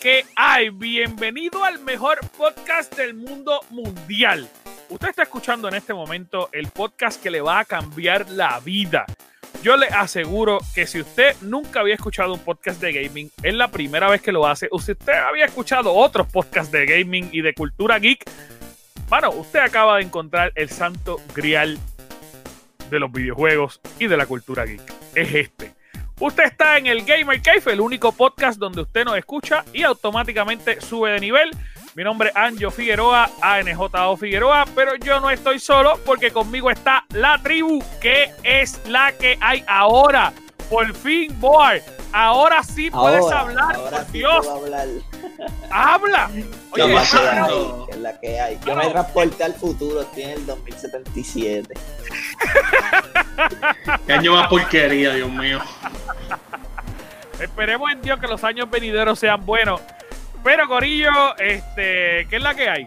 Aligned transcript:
¿qué 0.00 0.20
es 0.20 0.26
la 0.26 0.30
que 0.32 0.32
hay? 0.36 0.70
Bienvenido 0.70 1.64
al 1.64 1.78
mejor 1.80 2.18
podcast 2.36 2.96
del 2.96 3.14
mundo 3.14 3.60
mundial. 3.70 4.48
Usted 4.88 5.08
está 5.08 5.22
escuchando 5.22 5.68
en 5.68 5.74
este 5.74 5.94
momento 5.94 6.48
el 6.52 6.68
podcast 6.68 7.22
que 7.22 7.30
le 7.30 7.40
va 7.40 7.60
a 7.60 7.64
cambiar 7.64 8.28
la 8.30 8.60
vida. 8.60 9.06
Yo 9.62 9.76
le 9.76 9.86
aseguro 9.86 10.58
que 10.74 10.86
si 10.86 11.00
usted 11.00 11.36
nunca 11.40 11.80
había 11.80 11.94
escuchado 11.94 12.34
un 12.34 12.40
podcast 12.40 12.80
de 12.80 12.92
gaming, 12.92 13.30
es 13.42 13.54
la 13.54 13.68
primera 13.68 14.08
vez 14.08 14.20
que 14.20 14.32
lo 14.32 14.46
hace. 14.46 14.68
O 14.70 14.80
si 14.80 14.92
usted 14.92 15.12
había 15.12 15.44
escuchado 15.44 15.92
otros 15.94 16.26
podcasts 16.28 16.72
de 16.72 16.84
gaming 16.84 17.28
y 17.32 17.42
de 17.42 17.54
cultura 17.54 17.98
geek, 17.98 18.24
bueno, 19.08 19.30
usted 19.30 19.60
acaba 19.60 19.96
de 19.96 20.04
encontrar 20.04 20.52
el 20.56 20.68
santo 20.68 21.20
grial 21.34 21.78
de 22.90 22.98
los 22.98 23.12
videojuegos 23.12 23.80
y 23.98 24.06
de 24.06 24.16
la 24.16 24.26
cultura 24.26 24.64
geek. 24.64 24.82
Es 25.14 25.34
este. 25.34 25.81
Usted 26.22 26.44
está 26.44 26.78
en 26.78 26.86
el 26.86 27.04
Gamer 27.04 27.42
Cave, 27.42 27.72
el 27.72 27.80
único 27.80 28.12
podcast 28.12 28.56
donde 28.56 28.82
usted 28.82 29.04
nos 29.04 29.18
escucha 29.18 29.64
y 29.72 29.82
automáticamente 29.82 30.80
sube 30.80 31.10
de 31.10 31.18
nivel. 31.18 31.50
Mi 31.96 32.04
nombre 32.04 32.28
es 32.28 32.36
Anjo 32.36 32.70
Figueroa, 32.70 33.28
ANJO 33.40 34.16
Figueroa, 34.16 34.64
pero 34.72 34.94
yo 34.94 35.18
no 35.18 35.30
estoy 35.30 35.58
solo 35.58 35.98
porque 36.06 36.30
conmigo 36.30 36.70
está 36.70 37.06
la 37.12 37.42
tribu, 37.42 37.82
que 38.00 38.30
es 38.44 38.80
la 38.86 39.10
que 39.18 39.36
hay 39.40 39.64
ahora. 39.66 40.32
Por 40.72 40.92
fin, 40.94 41.38
boy. 41.38 41.82
Ahora 42.14 42.62
sí 42.62 42.90
puedes 42.90 43.30
hablar, 43.30 43.78
por 43.78 44.10
Dios. 44.10 44.48
Habla. 45.70 46.30
Oye, 46.70 46.96
¿Qué 47.86 47.90
es 47.90 47.98
la 47.98 48.18
que 48.18 48.40
hay? 48.40 48.58
Yo 48.66 48.74
me 48.74 48.88
transporté 48.88 49.44
al 49.44 49.52
futuro, 49.52 50.00
estoy 50.00 50.22
en 50.22 50.30
el 50.30 50.46
2077. 50.46 51.74
Qué 54.06 54.12
año 54.14 54.32
más 54.32 54.48
porquería, 54.48 55.12
Dios 55.12 55.30
mío. 55.30 55.60
Esperemos 57.38 57.92
en 57.92 58.00
Dios 58.00 58.18
que 58.18 58.26
los 58.26 58.42
años 58.42 58.70
venideros 58.70 59.18
sean 59.18 59.44
buenos. 59.44 59.78
Pero, 60.42 60.66
Corillo, 60.68 61.36
este, 61.36 62.26
¿qué 62.30 62.36
es 62.36 62.42
la 62.42 62.54
que 62.54 62.70
hay? 62.70 62.86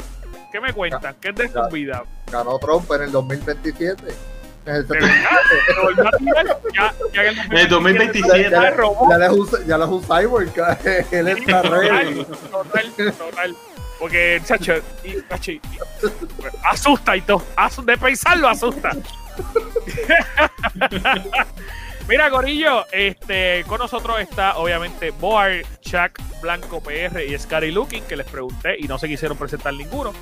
¿Qué 0.51 0.59
me 0.59 0.73
cuentan? 0.73 1.17
¿Qué 1.21 1.29
es 1.29 1.35
de 1.35 1.49
su 1.49 1.61
vida? 1.71 2.03
Ganó 2.31 2.57
Trump 2.57 2.91
en 2.93 3.03
el 3.03 3.11
2027. 3.11 4.34
En 4.65 4.75
el, 4.75 4.87
ya, 6.73 6.93
ya 7.13 7.23
en 7.23 7.57
el 7.57 7.69
2027 7.69 8.49
ya, 8.49 8.49
ya, 8.49 8.71
ya, 9.09 9.17
le 9.17 9.25
es 9.25 9.31
un, 9.31 9.67
ya 9.67 9.77
le 9.77 9.83
es 9.83 9.89
un 9.91 10.01
cyborg. 10.01 10.51
Él 11.11 11.27
está. 11.27 11.61
Total, 11.61 12.93
total. 13.17 13.55
Porque, 13.99 14.41
chacho, 14.43 14.73
y, 15.03 15.21
chacho, 15.29 15.51
y, 15.51 15.61
asusta 16.63 17.15
y 17.15 17.21
todo. 17.21 17.43
De 17.83 17.97
pensarlo 17.97 18.47
asusta. 18.49 18.91
Mira, 22.07 22.29
Gorillo, 22.29 22.85
este, 22.91 23.63
con 23.67 23.79
nosotros 23.79 24.19
está 24.19 24.57
obviamente 24.57 25.09
Boar, 25.11 25.63
Chuck, 25.81 26.19
Blanco 26.41 26.81
PR 26.81 27.23
y 27.23 27.37
Scary 27.37 27.71
Looking, 27.71 28.03
que 28.03 28.15
les 28.15 28.27
pregunté 28.27 28.75
y 28.79 28.83
no 28.87 28.99
se 28.99 29.07
quisieron 29.07 29.37
presentar 29.37 29.73
ninguno. 29.73 30.13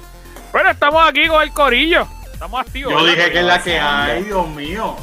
Pero 0.52 0.70
estamos 0.70 1.02
aquí 1.08 1.28
con 1.28 1.42
el 1.42 1.52
Corillo. 1.52 2.08
Estamos 2.44 2.60
activos. 2.60 2.92
Yo 2.92 3.06
dije 3.06 3.32
que 3.32 3.40
es 3.40 3.46
la 3.46 3.64
que 3.64 3.80
hay, 3.80 4.26
Dios 4.26 4.50
mío. 4.50 4.98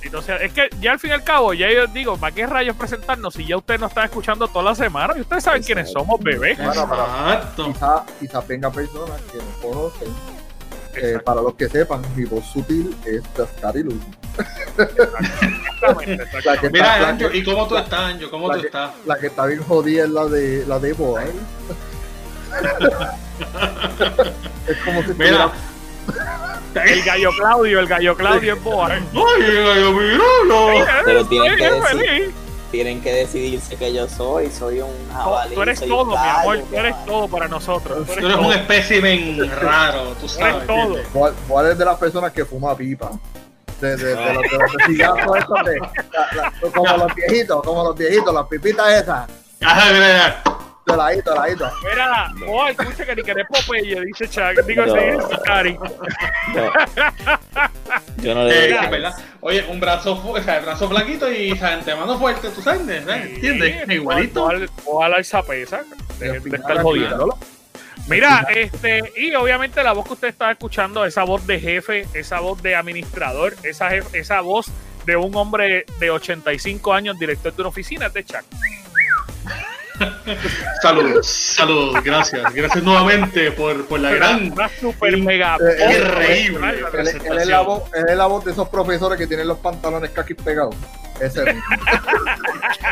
Entonces, 0.00 0.40
es 0.40 0.50
que 0.54 0.70
ya 0.80 0.92
al 0.92 0.98
fin 0.98 1.10
y 1.10 1.12
al 1.12 1.22
cabo, 1.22 1.52
ya 1.52 1.70
yo 1.70 1.86
digo, 1.88 2.16
¿para 2.16 2.34
qué 2.34 2.46
rayos 2.46 2.74
presentarnos 2.74 3.34
si 3.34 3.44
ya 3.44 3.58
ustedes 3.58 3.80
nos 3.80 3.90
están 3.90 4.06
escuchando 4.06 4.48
toda 4.48 4.64
la 4.64 4.74
semana? 4.74 5.12
Y 5.14 5.20
ustedes 5.20 5.44
saben 5.44 5.62
quiénes 5.62 5.92
somos, 5.92 6.18
bebés. 6.20 6.58
Exacto. 6.58 7.66
Quizás 7.66 8.00
quizá 8.18 8.40
venga 8.40 8.70
personas 8.70 9.20
que 9.30 9.36
nos 9.36 9.46
conocen 9.60 10.08
eh, 10.94 11.18
para 11.22 11.42
los 11.42 11.52
que 11.52 11.68
sepan, 11.68 12.00
mi 12.16 12.24
voz 12.24 12.46
sutil 12.46 12.96
es 13.04 13.22
Looking. 13.74 14.00
Mira, 16.72 17.08
Anjo, 17.08 17.30
¿y 17.30 17.44
cómo 17.44 17.68
tú 17.68 17.76
estás, 17.76 18.14
Anjo? 18.14 18.30
¿Cómo 18.30 18.48
tú 18.48 18.56
estás? 18.56 18.92
La 19.04 19.18
que 19.18 19.26
está 19.26 19.44
bien 19.44 19.62
jodida 19.62 20.04
es 20.04 20.10
la 20.10 20.24
de 20.24 20.64
la 20.66 20.78
de 20.78 20.94
Boa. 20.94 21.24
es 24.66 24.78
como 24.78 25.02
si 25.02 25.12
Mira. 25.12 25.52
El 26.74 27.02
gallo 27.02 27.30
Claudio, 27.38 27.80
el 27.80 27.86
gallo 27.86 28.14
Claudio 28.14 28.54
es 28.54 28.62
Boa. 28.62 28.88
¡Ay, 28.92 29.02
el 29.38 29.64
gallo 29.64 29.92
miro! 29.92 30.84
Pero 31.04 31.26
tienen 31.26 31.56
que 31.56 31.70
decir, 31.70 32.34
tienen 32.70 33.00
que 33.00 33.12
decidirse 33.12 33.76
que 33.76 33.94
yo 33.94 34.06
soy. 34.08 34.50
Soy 34.50 34.80
un 34.80 34.92
jabalí. 35.10 35.54
Tú 35.54 35.62
eres 35.62 35.80
todo, 35.80 36.04
mi 36.04 36.16
amor. 36.16 36.58
Tú 36.68 36.76
eres 36.76 37.04
todo 37.06 37.28
para 37.28 37.48
nosotros. 37.48 38.06
Tú 38.06 38.12
eres, 38.12 38.20
tú 38.20 38.26
eres 38.26 38.38
un 38.38 38.52
espécimen 38.52 39.50
raro, 39.60 40.14
tú 40.20 40.28
sabes. 40.28 40.66
Tú 40.66 40.72
eres 40.72 41.12
todo. 41.12 41.32
¿Cuál 41.48 41.70
es 41.70 41.78
de 41.78 41.84
las 41.84 41.98
personas 41.98 42.32
que 42.32 42.44
fuma 42.44 42.76
pipa? 42.76 43.10
De, 43.80 43.96
de, 43.96 44.14
de, 44.14 44.34
los, 44.34 44.42
de 44.42 44.58
los 44.58 44.72
cigazos 44.86 45.36
estos 45.36 45.64
de, 45.64 45.78
la, 45.78 45.92
la, 46.34 46.70
como 46.72 46.96
los 46.96 47.14
viejitos, 47.14 47.62
como 47.62 47.84
los 47.84 47.96
viejitos, 47.96 48.34
las 48.34 48.46
pipitas 48.46 49.02
esas. 49.02 49.28
Ajá, 50.86 51.10
mira, 51.10 51.72
mira. 51.82 52.32
Oh, 52.46 52.68
escucha 52.68 53.04
que 53.04 53.16
ni 53.16 53.22
que 53.22 53.30
eres 53.32 53.46
Popeye, 53.48 54.00
dice 54.02 54.28
Chuck. 54.28 54.64
Digo, 54.66 54.86
no. 54.86 54.94
sí, 54.94 55.36
Cari. 55.44 55.78
No. 56.54 56.72
Yo 58.18 58.34
no 58.34 58.44
le 58.44 58.70
eh, 58.70 58.88
¿verdad? 58.90 59.14
Oye, 59.40 59.64
un 59.68 59.80
brazo, 59.80 60.22
o 60.24 60.42
sea, 60.42 60.58
el 60.58 60.64
brazo 60.64 60.88
blanquito 60.88 61.30
y 61.30 61.56
gente 61.56 61.94
mano 61.94 62.18
fuerte, 62.18 62.50
¿tú 62.50 62.62
sabes? 62.62 62.80
¿Entiendes? 62.88 63.84
Sí, 63.86 63.92
Igualito. 63.94 64.48
Ojalá 64.84 65.18
esa 65.18 65.42
pesa. 65.42 65.82
De, 66.18 66.38
de 66.40 66.56
estar 66.56 66.80
jodiendo. 66.82 67.36
Mira, 68.08 68.46
este, 68.54 69.12
y 69.16 69.34
obviamente 69.34 69.82
la 69.82 69.92
voz 69.92 70.06
que 70.06 70.12
usted 70.12 70.28
está 70.28 70.52
escuchando, 70.52 71.04
esa 71.04 71.24
voz 71.24 71.44
de 71.46 71.58
jefe, 71.58 72.06
esa 72.14 72.38
voz 72.38 72.62
de 72.62 72.76
administrador, 72.76 73.56
esa, 73.64 73.90
jefe, 73.90 74.20
esa 74.20 74.40
voz 74.40 74.70
de 75.04 75.16
un 75.16 75.34
hombre 75.34 75.84
de 75.98 76.10
85 76.10 76.92
años, 76.92 77.18
director 77.18 77.54
de 77.54 77.62
una 77.62 77.68
oficina, 77.70 78.06
es 78.06 78.14
de 78.14 78.24
Chuck. 78.24 78.44
Saludos, 80.82 81.26
saludos, 81.26 82.02
gracias. 82.02 82.54
Gracias 82.54 82.82
nuevamente 82.82 83.50
por, 83.52 83.86
por 83.86 84.00
la 84.00 84.12
gran. 84.12 84.52
Una 84.52 84.68
super 84.68 85.16
mega. 85.18 85.56
Increíble. 85.56 86.70
Él, 86.70 87.08
él, 87.24 87.38
es 87.38 87.46
la 87.46 88.26
voz, 88.26 88.44
de 88.44 88.52
esos 88.52 88.68
profesores 88.68 89.18
que 89.18 89.26
tienen 89.26 89.48
los 89.48 89.58
pantalones 89.58 90.10
caquis 90.10 90.36
pegados. 90.36 90.74
Ese 91.20 91.42
es. 91.42 91.56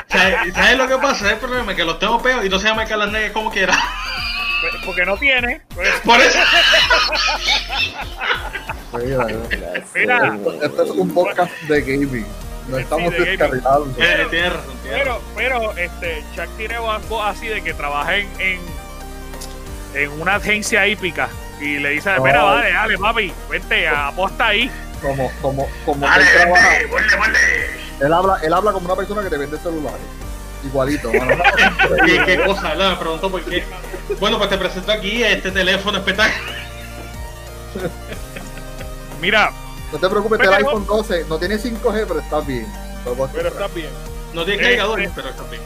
¿Sabes, 0.08 0.54
¿Sabes 0.54 0.78
lo 0.78 0.88
que 0.88 0.96
pasa? 0.98 1.32
El 1.32 1.38
problema 1.38 1.72
es 1.72 1.76
que 1.76 1.84
los 1.84 1.98
tengo 1.98 2.22
pegados 2.22 2.44
y 2.46 2.48
no 2.48 2.58
se 2.58 2.68
llama 2.68 2.86
que 2.86 2.96
las 2.96 3.10
negues 3.10 3.32
como 3.32 3.50
quiera. 3.50 3.76
Porque 4.84 5.04
no 5.04 5.16
tiene. 5.16 5.60
Por 6.04 6.20
eso. 6.20 6.38
Mira, 9.94 10.38
esto 10.62 10.82
es 10.82 10.90
un 10.90 11.12
podcast 11.12 11.52
de 11.62 11.80
gaming. 11.80 12.26
No 12.68 12.78
estamos 12.78 13.12
sí, 13.12 13.18
de 13.20 13.24
descarrilados. 13.30 13.88
Razón, 13.96 14.30
tiene 14.30 14.50
Pero, 14.88 15.20
pero 15.36 15.76
este, 15.76 16.24
Chuck 16.34 16.48
tiene 16.56 16.78
voz 16.78 17.26
así 17.26 17.46
de 17.48 17.62
que 17.62 17.74
trabaja 17.74 18.16
en, 18.16 18.28
en, 18.40 18.60
en 19.94 20.20
una 20.20 20.36
agencia 20.36 20.86
hípica 20.86 21.28
y 21.60 21.78
le 21.78 21.90
dice, 21.90 22.10
mira, 22.20 22.44
Oh. 22.44 22.48
vale, 22.54 22.72
dale, 22.72 22.98
papi, 22.98 23.32
vente, 23.50 23.86
aposta 23.88 24.46
ahí. 24.48 24.70
Como, 25.02 25.30
como, 25.42 25.68
como 25.84 26.06
Dale, 26.06 26.22
él 26.24 26.28
trabaja. 26.34 26.68
vente, 26.70 26.86
vuelve, 26.86 27.16
vuelve. 27.16 27.38
Él 28.00 28.12
habla, 28.12 28.38
él 28.42 28.52
habla 28.54 28.72
como 28.72 28.86
una 28.86 28.96
persona 28.96 29.22
que 29.22 29.30
te 29.30 29.36
vende 29.36 29.58
celulares. 29.58 30.00
Igualito, 30.64 31.12
mano. 31.12 31.42
¿Qué, 32.06 32.22
qué 32.24 32.44
cosa? 32.44 32.70
¿verdad? 32.70 32.90
Me 32.92 32.96
preguntó 32.96 33.30
por 33.30 33.42
qué. 33.44 33.62
Bueno, 34.18 34.38
pues 34.38 34.48
te 34.48 34.56
presento 34.56 34.90
aquí 34.90 35.22
este 35.22 35.50
teléfono 35.50 35.98
espectacular. 35.98 36.40
Mira, 39.20 39.52
No 39.94 40.00
te 40.00 40.08
preocupes, 40.08 40.40
el 40.40 40.46
Pero- 40.48 40.56
iPhone 40.56 40.86
12 40.86 41.24
no 41.28 41.38
tiene 41.38 41.56
5G, 41.56 42.04
pero 42.06 42.18
está 42.20 42.40
bien. 42.40 42.66
Puedes 43.04 43.32
pero 43.34 43.48
está 43.48 43.68
bien. 43.68 43.88
No 44.34 44.44
tiene 44.44 44.62
Eh, 44.62 44.70
cargadores, 44.70 45.08
eh. 45.08 45.12
pero 45.14 45.28
está 45.28 45.42
bien. 45.44 45.62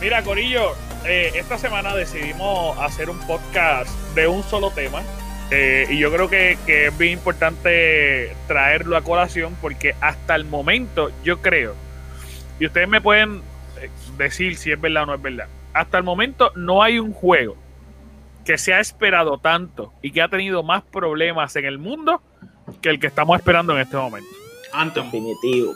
Mira, 0.00 0.22
Corillo, 0.22 0.72
eh, 1.04 1.30
esta 1.36 1.58
semana 1.58 1.94
decidimos 1.94 2.76
hacer 2.78 3.08
un 3.10 3.18
podcast 3.20 3.88
de 4.14 4.26
un 4.26 4.42
solo 4.42 4.70
tema. 4.72 5.02
eh, 5.52 5.86
y 5.90 5.98
yo 5.98 6.12
creo 6.12 6.28
que, 6.30 6.56
que 6.64 6.86
es 6.86 6.96
bien 6.96 7.14
importante 7.14 8.36
traerlo 8.46 8.96
a 8.96 9.02
colación 9.02 9.56
porque 9.60 9.96
hasta 10.00 10.36
el 10.36 10.44
momento 10.44 11.10
yo 11.24 11.40
creo, 11.42 11.74
y 12.60 12.66
ustedes 12.66 12.86
me 12.88 13.00
pueden 13.00 13.42
eh, 13.80 13.90
decir 14.16 14.56
si 14.56 14.70
es 14.70 14.80
verdad 14.80 15.02
o 15.02 15.06
no 15.06 15.14
es 15.16 15.22
verdad, 15.22 15.48
hasta 15.72 15.98
el 15.98 16.04
momento 16.04 16.52
no 16.54 16.84
hay 16.84 17.00
un 17.00 17.12
juego 17.12 17.56
que 18.44 18.58
se 18.58 18.72
ha 18.74 18.80
esperado 18.80 19.38
tanto 19.38 19.92
y 20.02 20.12
que 20.12 20.22
ha 20.22 20.28
tenido 20.28 20.62
más 20.62 20.82
problemas 20.82 21.54
en 21.56 21.64
el 21.66 21.78
mundo 21.78 22.22
que 22.80 22.88
el 22.90 22.98
que 23.00 23.06
estamos 23.06 23.38
esperando 23.38 23.72
en 23.74 23.80
este 23.80 23.96
momento. 23.96 24.28
Anthem. 24.72 25.04
Definitivo. 25.04 25.74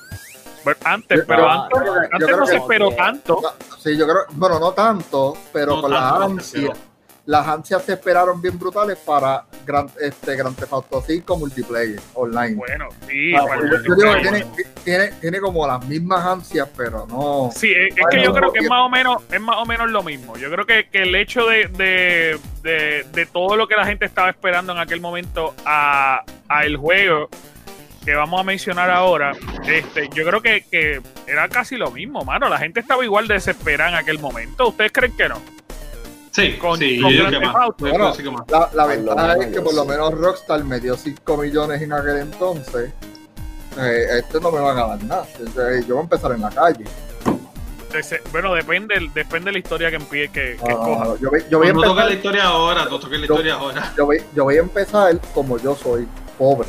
Bueno, 0.65 0.79
antes, 0.85 1.19
Yo- 1.21 1.25
pero 1.27 1.51
antes, 1.51 1.81
yo 2.21 2.37
no 2.37 2.47
se 2.47 2.53
que- 2.53 2.59
esperó 2.59 2.91
tanto. 2.93 3.41
Sí, 3.79 3.97
yo 3.99 4.07
creo, 4.07 4.21
bueno, 4.33 4.59
no 4.59 4.73
tanto, 4.73 5.37
pero 5.53 5.77
No 5.77 5.83
con 5.83 5.91
tanto, 5.93 6.23
ansias. 6.23 6.65
pero- 6.73 6.94
Las 7.27 7.49
ansias 7.49 7.83
se 7.83 7.95
esperaron 7.95 8.43
bien 8.43 8.59
brutales 8.59 8.99
para 8.99 9.45
Grand, 9.65 9.91
este, 9.99 10.37
Grand 10.37 10.55
Theft 10.55 10.73
Auto 10.75 11.03
5 11.07 11.39
multiplayer 11.39 11.99
online. 12.13 12.55
Bueno, 12.55 12.89
sí, 13.09 13.33
el 13.33 13.71
yo, 13.71 13.83
yo 13.83 13.95
digo 13.95 14.15
que 14.15 14.21
tiene, 14.21 14.47
tiene, 14.85 15.07
tiene 15.21 15.41
como 15.41 15.67
las 15.67 15.83
mismas 15.87 16.25
ansias, 16.25 16.69
pero 16.77 17.07
no. 17.07 17.51
Sí, 17.55 17.73
es, 17.73 17.97
es 17.97 18.05
que 18.11 18.23
yo 18.23 18.35
creo 18.35 18.53
que 18.53 18.59
es 18.59 18.69
más 18.69 18.83
o 18.83 18.91
menos, 18.91 19.23
es 19.33 19.41
más 19.41 19.57
o 19.57 19.65
menos 19.65 19.91
lo 19.91 20.03
mismo. 20.03 20.37
Yo 20.37 20.51
creo 20.51 20.67
que, 20.67 20.89
que 20.91 21.03
el 21.03 21.15
hecho 21.15 21.47
de, 21.47 21.69
de, 21.69 22.39
de, 22.63 23.07
de 23.11 23.27
todo 23.27 23.57
lo 23.57 23.67
que 23.69 23.77
la 23.77 23.87
gente 23.87 24.05
estaba 24.05 24.29
esperando 24.29 24.73
en 24.73 24.79
aquel 24.79 25.01
momento 25.01 25.55
a, 25.65 26.25
a 26.49 26.65
el 26.67 26.77
juego 26.77 27.31
que 28.05 28.15
vamos 28.15 28.39
a 28.39 28.45
mencionar 28.45 28.91
ahora, 28.91 29.33
este, 29.67 30.11
yo 30.13 30.27
creo 30.27 30.43
que, 30.43 30.67
que 30.71 31.01
era 31.27 31.49
casi 31.49 31.77
lo 31.77 31.91
mismo, 31.91 32.23
mano. 32.23 32.51
La 32.51 32.59
gente 32.59 32.81
estaba 32.81 33.03
igual 33.03 33.27
de 33.29 33.35
desesperada 33.35 33.93
en 33.93 33.97
aquel 33.97 34.19
momento. 34.19 34.69
¿Ustedes 34.69 34.93
creen 34.93 35.17
que 35.17 35.27
no? 35.31 35.41
Sí, 36.35 36.57
Con- 36.59 36.79
sí, 36.79 37.01
con 37.01 37.13
yo 37.13 37.31
que 37.31 37.39
más. 37.39 37.55
Auto. 37.55 37.87
Yo 37.87 37.93
creo 37.93 37.99
Bueno, 37.99 38.11
que 38.13 38.17
sí 38.17 38.23
que 38.25 38.31
más. 38.31 38.43
La, 38.51 38.71
la 38.75 38.87
ventaja 38.87 39.35
es 39.35 39.47
que 39.47 39.61
por 39.61 39.75
lo 39.75 39.85
menos 39.85 40.15
Rockstar 40.15 40.65
me 40.65 40.81
dio 40.81 40.97
5 40.97 41.37
millones 41.37 41.81
en 41.81 41.93
aquel 41.93 42.19
entonces. 42.19 42.91
Eh, 43.79 44.07
este 44.19 44.41
no 44.41 44.51
me 44.51 44.61
van 44.61 44.79
a 44.79 44.87
dar 44.89 45.05
nada. 45.05 45.27
Yo 45.87 45.95
voy 45.95 45.99
a 45.99 46.01
empezar 46.03 46.33
en 46.33 46.41
la 46.41 46.51
calle. 46.51 46.85
Bueno, 48.33 48.53
depende, 48.55 48.97
depende 49.15 49.47
de 49.47 49.53
la 49.53 49.59
historia 49.59 49.89
que 49.91 49.97
empie 49.97 50.29
que, 50.29 50.57
que 50.57 50.73
Ah, 50.73 50.75
coja. 50.75 51.05
yo, 51.21 51.31
voy, 51.31 51.45
yo 51.49 51.59
voy 51.59 51.69
a 51.69 51.73
No 51.73 51.83
toques 51.83 51.91
empezar, 51.93 52.07
la 52.09 52.15
historia 52.15 52.45
ahora, 52.45 52.85
no 52.87 52.99
toques 52.99 53.21
la 53.21 53.27
Yo- 53.29 53.35
historia 53.35 53.55
ahora. 53.55 53.93
yo, 53.97 54.07
voy, 54.07 54.23
yo 54.35 54.45
voy 54.45 54.57
a 54.57 54.61
empezar 54.61 55.21
como 55.33 55.59
yo 55.59 55.77
soy, 55.77 56.09
pobre. 56.37 56.69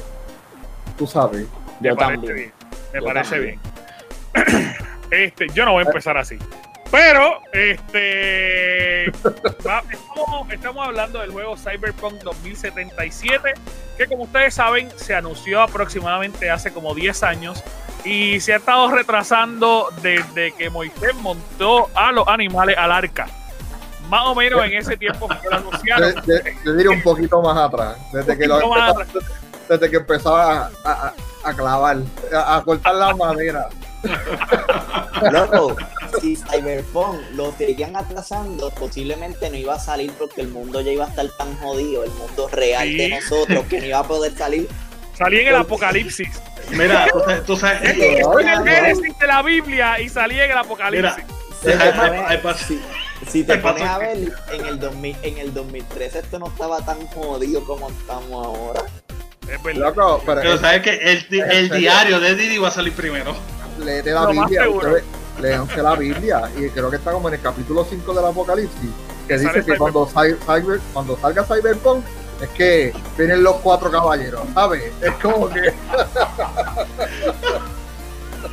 Tú 0.95 1.07
sabes. 1.07 1.47
Me 1.79 1.89
Yo 1.89 1.95
parece 1.95 2.13
también. 2.27 2.35
bien. 2.35 2.53
Me 2.93 2.99
Yo 2.99 3.05
parece 3.05 3.31
también. 3.31 3.59
bien. 4.35 4.75
Este, 5.11 5.47
yo 5.53 5.65
no 5.65 5.71
voy 5.73 5.83
a 5.83 5.87
empezar 5.87 6.17
así. 6.17 6.37
Pero, 6.95 7.41
este. 7.51 9.05
estamos, 9.09 10.49
estamos 10.49 10.87
hablando 10.87 11.19
del 11.19 11.31
juego 11.31 11.57
Cyberpunk 11.57 12.21
2077, 12.23 13.53
que 13.97 14.07
como 14.07 14.23
ustedes 14.23 14.53
saben, 14.53 14.89
se 14.95 15.13
anunció 15.13 15.61
aproximadamente 15.61 16.49
hace 16.49 16.71
como 16.71 16.95
10 16.95 17.23
años 17.23 17.61
y 18.05 18.39
se 18.39 18.53
ha 18.53 18.57
estado 18.57 18.89
retrasando 18.91 19.89
desde 20.01 20.53
que 20.53 20.69
Moisés 20.69 21.13
montó 21.15 21.89
a 21.95 22.13
los 22.13 22.25
animales 22.29 22.77
al 22.77 22.93
arca. 22.93 23.27
Más 24.07 24.21
o 24.27 24.35
menos 24.35 24.63
en 24.63 24.75
ese 24.75 24.95
tiempo 24.95 25.27
que 25.27 25.49
lo 25.49 25.55
anunciaron. 25.57 26.13
yo- 26.63 26.73
diría 26.75 26.91
un 26.91 27.03
poquito 27.03 27.41
más 27.41 27.57
atrás. 27.57 27.97
Desde 28.13 28.37
que, 28.37 28.47
lo 28.47 28.61
poquito 28.61 28.69
más 28.79 28.95
empezó- 29.01 29.19
desde 29.67 29.89
que 29.91 29.97
empezaba 29.97 30.69
a, 30.85 30.91
a- 30.91 31.13
a 31.43 31.53
clavar, 31.53 31.97
a, 32.33 32.55
a 32.55 32.63
cortar 32.63 32.95
la 32.95 33.13
madera. 33.17 33.67
Loco, 35.31 35.75
si 36.21 36.35
Cyberpunk 36.35 37.19
lo 37.33 37.53
seguían 37.57 37.95
atrasando, 37.95 38.69
posiblemente 38.71 39.49
no 39.49 39.55
iba 39.57 39.75
a 39.75 39.79
salir 39.79 40.11
porque 40.13 40.41
el 40.41 40.49
mundo 40.49 40.81
ya 40.81 40.91
iba 40.91 41.05
a 41.05 41.09
estar 41.09 41.27
tan 41.37 41.55
jodido, 41.57 42.03
el 42.03 42.11
mundo 42.11 42.47
real 42.49 42.87
Sí. 42.87 42.97
de 42.97 43.09
nosotros, 43.09 43.65
que 43.69 43.79
no 43.79 43.85
iba 43.87 43.99
a 43.99 44.07
poder 44.07 44.35
salir. 44.37 44.67
Salí 45.17 45.39
en 45.39 45.47
el 45.47 45.55
apocalipsis. 45.55 46.27
Mira, 46.71 47.07
tú 47.11 47.19
sabes- 47.19 47.45
tú 47.45 47.57
sabes. 47.57 47.81
En 47.89 48.01
el 48.01 48.21
no. 48.21 48.63
Génesis 48.65 49.17
de 49.19 49.27
la 49.27 49.41
Biblia 49.43 49.99
y 50.01 50.09
salí 50.09 50.39
en 50.39 50.51
el 50.51 50.57
apocalipsis. 50.57 51.23
Mira, 51.63 51.75
te 51.75 51.95
hay- 52.33 52.57
si- 53.31 53.43
te 53.43 53.57
pones 53.57 53.83
a 53.83 53.97
ver, 53.97 54.17
en 54.51 54.65
el, 54.65 54.79
2000, 54.79 55.15
en 55.23 55.37
el 55.37 55.53
2013 55.53 56.19
esto 56.19 56.37
no 56.39 56.47
estaba 56.47 56.83
tan 56.85 56.99
jodido 57.07 57.63
como 57.65 57.89
estamos 57.89 58.45
ahora. 58.45 58.81
Es 59.49 59.61
verdad. 59.63 59.93
Loco, 59.95 60.21
pero, 60.25 60.41
Pero 60.41 60.53
es- 60.55 60.61
sabes 60.61 60.81
que 60.81 60.95
el, 60.95 61.29
di- 61.29 61.39
el 61.39 61.69
diario 61.69 62.19
de 62.19 62.35
Didi 62.35 62.57
va 62.57 62.67
a 62.69 62.71
salir 62.71 62.93
primero. 62.93 63.35
léete 63.79 64.11
la 64.11 64.21
Lo 64.23 64.33
más 64.33 64.49
Biblia. 64.49 64.67
Ustedes, 65.35 65.51
léanse 65.51 65.81
la 65.81 65.95
Biblia. 65.95 66.41
Y 66.57 66.69
creo 66.69 66.89
que 66.89 66.97
está 66.97 67.11
como 67.11 67.27
en 67.29 67.35
el 67.35 67.41
capítulo 67.41 67.85
5 67.89 68.13
del 68.13 68.25
Apocalipsis. 68.25 68.89
Que 69.27 69.37
dice 69.37 69.63
que 69.65 69.77
cuando, 69.77 70.05
cy- 70.07 70.37
cyber, 70.45 70.79
cuando 70.93 71.17
salga 71.17 71.43
Cyberpunk 71.43 72.05
es 72.41 72.49
que 72.49 72.93
vienen 73.17 73.43
los 73.43 73.55
cuatro 73.57 73.89
caballeros, 73.89 74.41
¿sabes? 74.53 74.83
Es 75.01 75.13
como 75.15 75.49
que. 75.49 75.73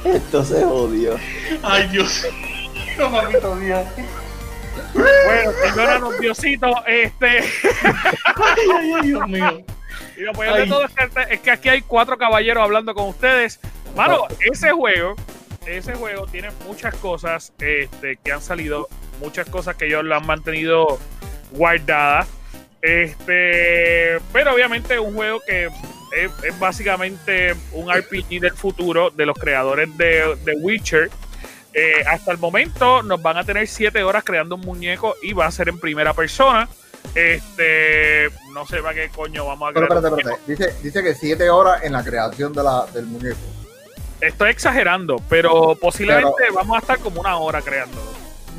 Esto 0.04 0.44
se 0.44 0.64
jodió. 0.64 1.16
Ay, 1.62 1.88
Dios. 1.88 2.26
No, 2.98 3.10
mamito 3.10 3.56
Dios. 3.56 3.80
Bueno, 4.94 5.50
perdónanos, 5.62 6.18
Diosito. 6.18 6.72
Este, 6.86 7.40
Ay, 7.40 7.44
ay, 8.78 8.92
ay, 8.94 9.06
Dios 9.06 9.28
mío. 9.28 9.64
y 10.16 10.20
lo 10.20 10.32
peor 10.32 10.54
de 10.56 10.62
Ay. 10.62 10.68
todo 10.68 10.84
es 10.84 10.90
que, 10.94 11.34
es 11.34 11.40
que 11.40 11.50
aquí 11.50 11.68
hay 11.68 11.82
cuatro 11.82 12.16
caballeros 12.18 12.62
hablando 12.64 12.94
con 12.94 13.08
ustedes. 13.08 13.60
Mano, 13.96 14.24
ese 14.50 14.70
juego, 14.72 15.14
ese 15.66 15.94
juego 15.94 16.26
tiene 16.26 16.50
muchas 16.66 16.94
cosas 16.96 17.52
este, 17.58 18.16
que 18.16 18.32
han 18.32 18.42
salido, 18.42 18.88
muchas 19.20 19.48
cosas 19.48 19.76
que 19.76 19.86
ellos 19.86 20.04
lo 20.04 20.16
han 20.16 20.26
mantenido 20.26 20.98
guardadas. 21.52 22.26
Este, 22.80 24.18
pero 24.32 24.54
obviamente 24.54 24.94
es 24.94 25.00
un 25.00 25.14
juego 25.14 25.40
que 25.46 25.66
es, 25.66 26.32
es 26.42 26.58
básicamente 26.58 27.54
un 27.72 27.92
RPG 27.92 28.40
del 28.40 28.52
futuro 28.54 29.10
de 29.10 29.24
los 29.26 29.38
creadores 29.38 29.96
de, 29.96 30.36
de 30.44 30.52
Witcher. 30.54 31.10
Eh, 31.74 32.04
hasta 32.06 32.32
el 32.32 32.38
momento 32.38 33.02
nos 33.02 33.22
van 33.22 33.38
a 33.38 33.44
tener 33.44 33.66
7 33.66 34.02
horas 34.02 34.24
creando 34.24 34.56
un 34.56 34.60
muñeco 34.62 35.14
y 35.22 35.32
va 35.32 35.46
a 35.46 35.50
ser 35.50 35.68
en 35.68 35.78
primera 35.78 36.12
persona. 36.12 36.68
Este, 37.14 38.30
no 38.52 38.66
sé 38.66 38.82
para 38.82 38.94
qué 38.94 39.10
coño 39.10 39.46
vamos 39.46 39.70
a 39.70 39.72
Pero 39.72 39.86
crear. 39.86 39.88
espérate, 39.88 40.08
un 40.08 40.10
muñeco. 40.10 40.30
espérate. 40.34 40.52
Dice, 40.52 40.82
dice 40.82 41.02
que 41.02 41.14
siete 41.14 41.50
horas 41.50 41.82
en 41.84 41.92
la 41.92 42.02
creación 42.04 42.52
de 42.52 42.62
la, 42.62 42.86
del 42.92 43.06
muñeco. 43.06 43.38
Estoy 44.22 44.50
exagerando, 44.50 45.20
pero 45.28 45.74
posiblemente 45.80 46.44
vamos 46.54 46.76
a 46.76 46.78
estar 46.80 46.98
como 47.00 47.20
una 47.20 47.36
hora 47.36 47.60
creándolo. 47.60 48.06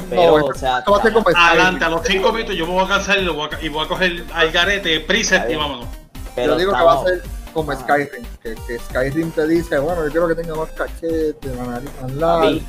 Pero, 0.09 0.39
no, 0.39 0.45
o 0.45 0.53
sea, 0.53 0.79
esto 0.79 0.91
va 0.91 0.97
a 0.97 1.01
ser 1.01 1.13
como 1.13 1.25
Adelante, 1.33 1.85
a 1.85 1.89
los 1.89 2.01
5 2.05 2.33
minutos 2.33 2.55
yo 2.55 2.67
me 2.67 2.73
voy 2.73 2.83
a 2.83 2.87
cansar 2.87 3.17
y, 3.19 3.21
lo 3.21 3.33
voy 3.35 3.49
a, 3.49 3.61
y 3.63 3.69
voy 3.69 3.85
a 3.85 3.87
coger 3.87 4.25
al 4.33 4.51
garete, 4.51 4.99
preset 4.99 5.49
y 5.49 5.55
vámonos. 5.55 5.87
pero 6.35 6.53
Yo 6.53 6.59
digo 6.59 6.73
que 6.73 6.83
va 6.83 7.01
a 7.01 7.03
ser 7.05 7.23
como 7.53 7.71
Ah. 7.71 7.77
Skyrim. 7.79 8.25
Que, 8.41 8.55
que 8.67 8.79
Skyrim 8.79 9.31
te 9.31 9.47
dice, 9.47 9.77
bueno, 9.79 10.03
yo 10.03 10.11
quiero 10.11 10.27
que 10.27 10.35
tenga 10.35 10.55
más 10.55 10.69
cachete. 10.71 11.49
Papi, 12.19 12.65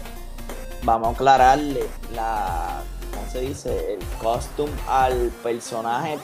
vamos 0.82 1.08
a 1.08 1.12
aclararle 1.12 1.84
la 2.14 2.82
¿cómo 3.14 3.30
se 3.32 3.40
dice? 3.40 3.94
el 3.94 4.00
costume 4.22 4.72
al 4.88 5.32
personaje 5.42 6.18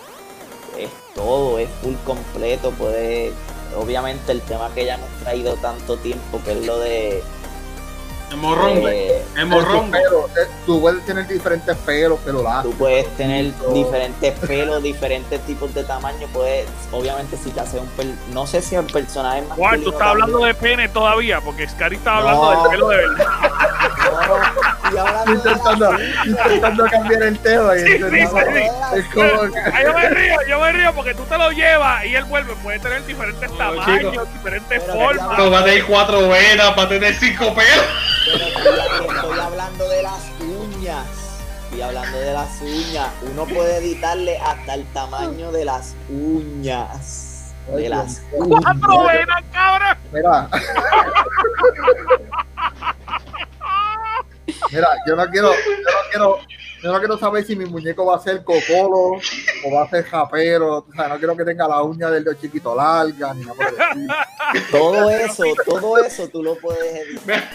es 0.79 0.91
todo, 1.15 1.59
es 1.59 1.69
full 1.83 1.95
completo, 2.05 2.71
puede 2.73 3.33
obviamente 3.77 4.33
el 4.33 4.41
tema 4.43 4.73
que 4.75 4.85
ya 4.87 4.95
hemos 4.95 5.11
traído 5.23 5.57
tanto 5.57 5.97
tiempo 5.97 6.41
que 6.45 6.53
es 6.53 6.67
lo 6.67 6.79
de 6.79 7.23
El 8.31 8.37
morrongo. 8.37 8.89
eh, 8.89 9.23
El 9.35 9.41
Tus 9.43 9.49
morrongo. 9.49 9.91
pelos, 9.91 10.25
eh, 10.31 10.49
tú 10.65 10.81
puedes 10.81 11.05
tener 11.05 11.27
diferentes 11.27 11.77
pelos, 11.79 12.19
pelo 12.21 12.43
largo. 12.43 12.71
tú 12.71 12.77
puedes 12.79 13.09
tener 13.17 13.47
Listo. 13.47 13.73
diferentes 13.73 14.39
pelos, 14.39 14.83
diferentes 14.83 15.41
tipos 15.47 15.75
de 15.75 15.83
tamaño, 15.85 16.29
puedes 16.33 16.67
obviamente 16.93 17.37
si 17.37 17.51
te 17.51 17.61
hace 17.61 17.79
un 17.79 17.87
per- 17.89 18.07
no 18.33 18.47
sé 18.47 18.63
si 18.63 18.77
el 18.77 18.85
personaje 18.87 19.41
es 19.41 19.49
más 19.49 19.59
Juan, 19.59 19.83
tú 19.83 19.91
estás 19.91 20.07
hablando 20.09 20.45
de 20.45 20.55
pene 20.55 20.89
todavía, 20.89 21.41
porque 21.41 21.69
Scary 21.69 21.97
está 21.97 22.19
hablando 22.19 22.53
No. 22.55 22.63
del 22.63 22.71
pelo 22.71 22.89
de 22.89 22.97
verdad. 22.99 23.27
y 24.93 24.97
hablando 24.97 25.33
Intentando, 25.33 25.91
intentando 26.27 26.85
cambiar 26.87 27.23
el 27.23 27.39
tema. 27.41 27.77
Y 27.77 27.81
Sí, 27.81 27.93
intentando- 27.95 28.41
sí, 28.53 28.59
sí. 28.93 28.99
Es 28.99 29.05
como 29.07 29.53
que. 29.53 29.59
Ay, 29.73 29.85
yo 29.85 29.93
me 29.95 30.09
río, 30.09 30.37
yo 30.49 30.61
me 30.61 30.73
río 30.73 30.93
porque 30.95 31.15
tú 31.15 31.23
te 31.25 31.39
lo 31.39 31.51
llevas 31.51 32.05
y 32.07 32.15
él 32.15 32.25
vuelve, 32.25 32.55
puede 32.63 32.79
tener 32.79 33.05
diferentes 33.07 33.51
No, 33.51 33.57
tamaños, 33.57 34.13
chico. 34.13 34.25
diferentes 34.35 34.83
Pero 34.83 34.93
formas. 34.99 35.39
No, 35.39 35.51
va 35.51 35.59
a 35.61 35.65
tener 35.65 35.85
cuatro 35.85 36.29
venas 36.29 36.71
para 36.73 36.89
tener 36.89 37.15
cinco 37.15 37.55
pelos. 37.55 37.85
Pero 38.25 38.37
estoy, 38.37 39.17
estoy 39.17 39.39
hablando 39.39 39.89
de 39.89 40.03
las 40.03 40.31
uñas. 40.41 41.07
Estoy 41.65 41.81
hablando 41.83 42.19
de 42.19 42.33
las 42.33 42.61
uñas. 42.61 43.11
Uno 43.23 43.47
puede 43.47 43.77
editarle 43.79 44.39
hasta 44.39 44.75
el 44.75 44.85
tamaño 44.93 45.53
de 45.53 45.65
las 45.65 45.95
uñas. 46.09 47.55
De 47.75 47.89
las 47.89 48.21
mío. 48.33 48.59
¡Cuatro 48.61 49.05
venas, 49.05 49.45
cabrón! 49.53 49.97
Mira. 50.13 50.49
Mira, 54.73 54.89
yo 55.07 55.17
no 55.17 55.27
quiero, 55.27 55.53
yo 55.53 55.55
no 55.55 56.01
quiero, 56.11 56.39
yo 56.83 56.93
no 56.93 56.99
quiero 56.99 57.19
saber 57.19 57.45
si 57.45 57.57
mi 57.57 57.67
muñeco 57.67 58.07
va 58.07 58.17
a 58.17 58.21
ser 58.21 58.43
cocolo 58.45 59.21
o 59.65 59.73
va 59.73 59.85
a 59.85 59.89
ser 59.89 60.05
japero. 60.05 60.79
O 60.79 60.93
sea, 60.95 61.09
no 61.09 61.19
quiero 61.19 61.37
que 61.37 61.45
tenga 61.45 61.69
la 61.69 61.83
uña 61.83 62.11
del 62.11 62.25
dedo 62.25 62.35
chiquito 62.35 62.75
larga 62.75 63.33
ni 63.35 63.45
nada 63.45 63.55
por 63.55 63.69
el 63.69 63.81
estilo. 63.81 64.15
Todo 64.71 65.11
eso, 65.11 65.45
todo 65.65 65.99
eso 66.05 66.29
tú 66.29 66.43
lo 66.43 66.57
puedes 66.57 67.07
editar. 67.07 67.49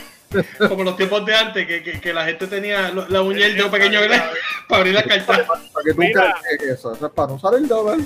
Como 0.70 0.84
los 0.84 0.98
tiempos 0.98 1.26
de 1.26 1.36
antes, 1.36 1.68
que, 1.68 1.84
que, 1.84 2.00
que 2.02 2.14
la 2.14 2.26
gente 2.26 2.48
tenía 2.48 2.92
la 2.92 3.22
uña 3.22 3.40
y 3.40 3.44
el 3.44 3.56
dedo 3.58 3.70
pequeño 3.72 4.00
¿verdad? 4.02 4.30
para 4.68 4.80
abrir 4.82 4.94
la 4.96 5.04
carta. 5.04 5.46
Para 5.46 5.60
que 5.84 5.94
tú 5.94 6.00
Mira. 6.02 6.36
eso, 6.70 6.94
eso 6.94 7.06
es 7.08 7.12
para 7.14 7.28
no 7.30 7.34
usar 7.36 7.54
el 7.56 7.68
doble. 7.68 8.04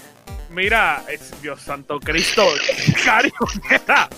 Mira, 0.50 1.04
es- 1.08 1.40
Dios 1.42 1.62
santo 1.62 2.00
Cristo, 2.00 2.44
mira, 3.70 4.10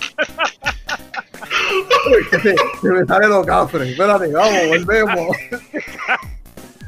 que 2.30 2.38
se, 2.40 2.54
se 2.80 2.88
me 2.88 3.04
sale 3.06 3.28
lo 3.28 3.44
cafre. 3.44 3.90
Espérate, 3.90 4.28
vamos, 4.28 4.66
volvemos. 4.68 5.36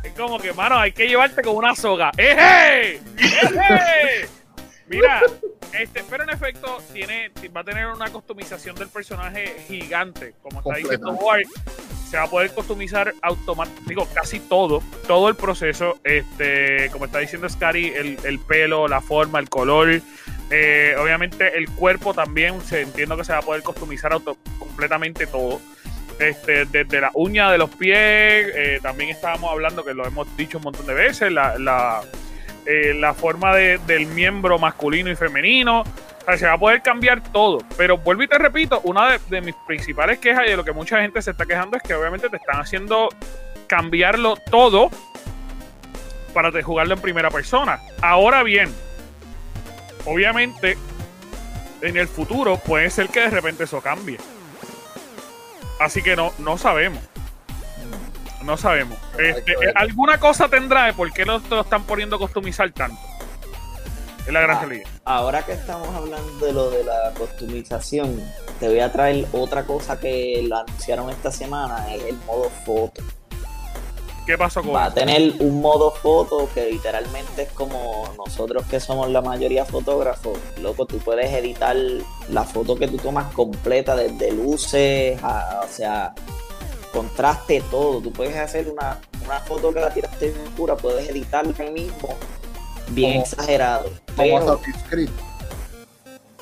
es 0.03 0.13
como 0.17 0.39
que, 0.39 0.53
mano, 0.53 0.79
hay 0.79 0.93
que 0.93 1.07
llevarte 1.09 1.43
con 1.43 1.57
una 1.57 1.75
soga. 1.75 2.11
¡Eje! 2.17 3.01
¡Eje! 3.19 4.29
Mira, 4.87 5.23
este, 5.73 6.05
pero 6.09 6.25
en 6.25 6.31
efecto 6.31 6.79
tiene, 6.93 7.31
va 7.55 7.63
a 7.63 7.65
tener 7.65 7.87
una 7.87 8.11
customización 8.11 8.77
del 8.77 8.89
personaje 8.89 9.57
gigante, 9.67 10.35
como 10.43 10.61
está 10.61 10.77
diciendo 10.77 11.13
Ward. 11.13 11.47
Se 12.09 12.19
va 12.19 12.25
a 12.25 12.31
poder 12.31 12.53
customizar 12.53 13.13
automáticamente, 13.23 13.89
digo, 13.89 14.07
casi 14.15 14.39
todo, 14.39 14.83
todo 15.09 15.29
el 15.29 15.35
proceso, 15.35 15.99
este, 16.05 16.89
como 16.93 17.07
está 17.07 17.19
diciendo 17.19 17.49
Scary, 17.49 17.89
el, 17.89 18.19
el 18.25 18.39
pelo, 18.39 18.87
la 18.87 19.01
forma, 19.01 19.41
el 19.41 19.49
color, 19.49 20.01
eh, 20.51 20.95
obviamente 20.99 21.57
el 21.59 21.69
cuerpo 21.71 22.15
también, 22.15 22.61
se 22.61 22.83
entiendo 22.83 23.17
que 23.17 23.25
se 23.25 23.33
va 23.33 23.39
a 23.39 23.43
poder 23.43 23.63
customizar 23.63 24.13
auto, 24.13 24.37
completamente 24.59 25.27
todo. 25.27 25.61
Este, 26.21 26.67
desde 26.67 27.01
la 27.01 27.11
uña 27.15 27.51
de 27.51 27.59
los 27.59 27.71
pies, 27.71 27.97
eh, 28.55 28.79
también 28.81 29.11
estábamos 29.11 29.51
hablando 29.51 29.85
que 29.85 29.95
lo 29.95 30.07
hemos 30.07 30.37
dicho 30.37 30.59
un 30.59 30.65
montón 30.65 30.87
de 30.87 30.95
veces, 30.95 31.33
la, 31.33 31.59
la, 31.59 32.03
eh, 32.67 32.95
la 32.95 33.15
forma 33.15 33.55
de- 33.55 33.79
del 33.87 34.07
miembro 34.07 34.59
masculino 34.59 35.11
y 35.11 35.17
femenino. 35.17 35.81
O 35.83 36.25
sea, 36.27 36.39
se 36.39 36.47
va 36.47 36.55
a 36.55 36.59
poder 36.59 36.83
cambiar 36.83 37.23
todo. 37.33 37.59
Pero 37.77 37.99
vuelvo 37.99 38.23
y 38.23 38.29
te 38.29 38.39
repito, 38.39 38.81
una 38.85 39.11
de, 39.13 39.19
de 39.29 39.41
mis 39.43 39.55
principales 39.67 40.19
quejas 40.19 40.45
y 40.47 40.51
de 40.51 40.57
lo 40.57 40.65
que 40.65 40.73
mucha 40.73 41.01
gente 41.01 41.21
se 41.21 41.33
está 41.33 41.45
quejando 41.45 41.77
es 41.77 41.83
que 41.83 41.95
obviamente 41.95 42.29
te 42.31 42.37
están 42.37 42.61
haciendo 42.61 43.09
cambiarlo 43.67 44.37
todo 44.51 44.91
para 46.33 46.51
te 46.51 46.63
jugarlo 46.63 46.95
en 46.95 47.01
primera 47.01 47.31
persona. 47.31 47.79
Ahora 48.01 48.43
bien, 48.43 48.73
obviamente 50.07 50.77
en 51.83 51.97
el 51.97 52.09
futuro 52.09 52.57
puede 52.57 52.89
ser 52.91 53.09
que 53.09 53.21
de 53.21 53.31
repente 53.31 53.65
eso 53.65 53.81
cambie. 53.83 54.19
Así 55.81 56.03
que 56.03 56.17
no, 56.17 56.33
no 56.39 56.57
sabemos. 56.57 57.01
No 58.45 58.57
sabemos. 58.57 58.99
Este. 59.19 59.55
¿Alguna 59.75 60.19
cosa 60.19 60.49
tendrá 60.49 60.85
de 60.87 60.93
por 60.93 61.11
qué 61.13 61.25
lo, 61.25 61.39
lo 61.51 61.61
están 61.63 61.85
poniendo 61.85 62.17
a 62.17 62.19
customizar 62.19 62.71
tanto? 62.73 63.01
Es 64.27 64.33
la 64.33 64.41
gran 64.41 64.57
Ah. 64.57 64.61
realidad. 64.61 64.91
Ahora 65.05 65.43
que 65.45 65.53
estamos 65.53 65.89
hablando 65.95 66.47
de 66.47 66.53
lo 66.53 66.71
de 66.71 66.85
la 66.85 67.13
customización, 67.19 68.21
te 68.61 68.69
voy 68.69 68.81
a 68.81 68.91
traer 68.93 69.27
otra 69.33 69.65
cosa 69.65 69.99
que 70.01 70.45
lo 70.49 70.59
anunciaron 70.59 71.11
esta 71.11 71.31
semana, 71.31 71.95
es 71.95 72.05
el 72.05 72.17
modo 72.27 72.51
foto. 72.65 73.03
¿Qué 74.27 74.39
pasó 74.39 74.63
con 74.63 74.75
Va 74.75 74.87
a 74.87 74.95
tener 74.95 75.35
un 75.41 75.61
modo 75.61 75.91
foto 75.91 76.49
que 76.55 76.71
literalmente 76.71 77.43
es 77.43 77.51
como 77.51 78.09
nosotros 78.17 78.65
que 78.71 78.81
somos 78.81 79.11
la 79.11 79.21
mayoría 79.21 79.67
fotógrafos. 79.67 80.39
Loco, 80.63 80.87
tú 80.87 80.97
puedes 80.99 81.31
editar 81.35 81.77
la 82.31 82.45
foto 82.45 82.75
que 82.77 82.89
tú 82.89 82.97
tomas 82.97 83.31
completa, 83.35 83.95
desde 83.95 84.33
luces, 84.33 85.23
a- 85.23 85.61
o 85.63 85.69
sea, 85.69 86.15
contraste, 86.95 87.63
todo. 87.71 88.01
Tú 88.01 88.11
puedes 88.13 88.37
hacer 88.37 88.71
una, 88.71 89.01
una 89.25 89.41
foto 89.41 89.73
que 89.75 89.81
la 89.81 89.91
tiraste 89.93 90.31
bien 90.31 90.47
oscura, 90.49 90.77
puedes 90.77 91.09
editarla 91.09 91.53
ahí 91.59 91.71
mismo, 91.71 92.09
bien 92.89 93.13
Como- 93.21 93.25
exagerado. 93.25 93.85
Como 93.85 94.17
Pero 94.17 94.39
Assassin's 94.53 94.85
Creed. 94.89 95.11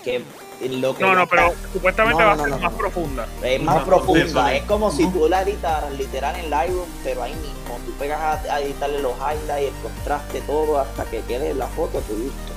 que 0.04 0.22
lo 0.68 0.94
que 0.94 1.02
No, 1.02 1.14
no, 1.14 1.26
pero 1.26 1.48
está- 1.48 1.72
supuestamente 1.72 2.22
No, 2.22 2.26
va 2.28 2.32
a 2.32 2.36
no, 2.36 2.42
ser 2.44 2.50
no, 2.50 2.56
no. 2.58 2.62
más 2.62 2.72
profunda. 2.74 3.26
es 3.42 3.62
más 3.62 3.76
No, 3.80 3.84
profunda, 3.84 4.54
es 4.54 4.62
como 4.64 4.90
si 4.92 5.06
tú 5.08 5.28
la 5.28 5.42
editaras 5.42 5.92
literal 5.92 6.36
en 6.36 6.50
Lightroom, 6.50 6.88
pero 7.02 7.22
ahí 7.24 7.34
mismo. 7.34 7.78
Tú 7.84 7.92
pegas 7.98 8.20
a, 8.20 8.54
a 8.54 8.60
editarle 8.60 9.00
los 9.00 9.12
highlights, 9.16 9.74
el 9.74 9.82
contraste, 9.82 10.40
todo, 10.42 10.78
hasta 10.78 11.04
que 11.06 11.20
quede 11.22 11.54
la 11.54 11.66
foto 11.66 11.98
a 11.98 12.00
tu 12.02 12.14
gusto. 12.14 12.52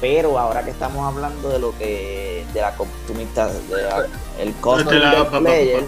Pero 0.00 0.38
ahora 0.38 0.62
que 0.64 0.70
estamos 0.70 1.04
hablando 1.12 1.48
de 1.50 1.58
lo 1.58 1.76
que. 1.76 2.46
de 2.54 2.60
la 2.62 2.74
costumista, 2.76 3.48
de 3.48 3.82
la- 3.82 4.06
el 4.40 4.54
costo 4.54 4.88
De 4.90 4.98
la- 5.00 5.10
del 5.10 5.24
pa- 5.24 5.30
pa- 5.32 5.38
player, 5.40 5.84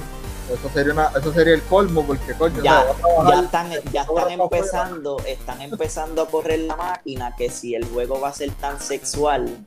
Eso 0.52 0.68
sería, 0.74 0.92
una, 0.92 1.06
eso 1.16 1.32
sería 1.32 1.54
el 1.54 1.62
colmo, 1.62 2.04
porque 2.04 2.34
coño, 2.34 2.62
ya, 2.62 2.80
o 2.80 2.82
sea, 2.82 2.92
va 2.92 2.92
a 2.92 2.96
trabajar- 2.96 3.34
ya 3.34 3.40
están, 3.44 3.92
ya 3.92 4.02
están 4.02 4.30
empezando, 4.32 5.16
están 5.26 5.62
empezando 5.62 6.22
a 6.22 6.26
correr 6.28 6.58
la 6.60 6.76
máquina 6.76 7.34
que 7.36 7.48
si 7.50 7.74
el 7.74 7.84
juego 7.84 8.20
va 8.20 8.28
a 8.30 8.32
ser 8.32 8.50
tan 8.52 8.80
sexual, 8.80 9.64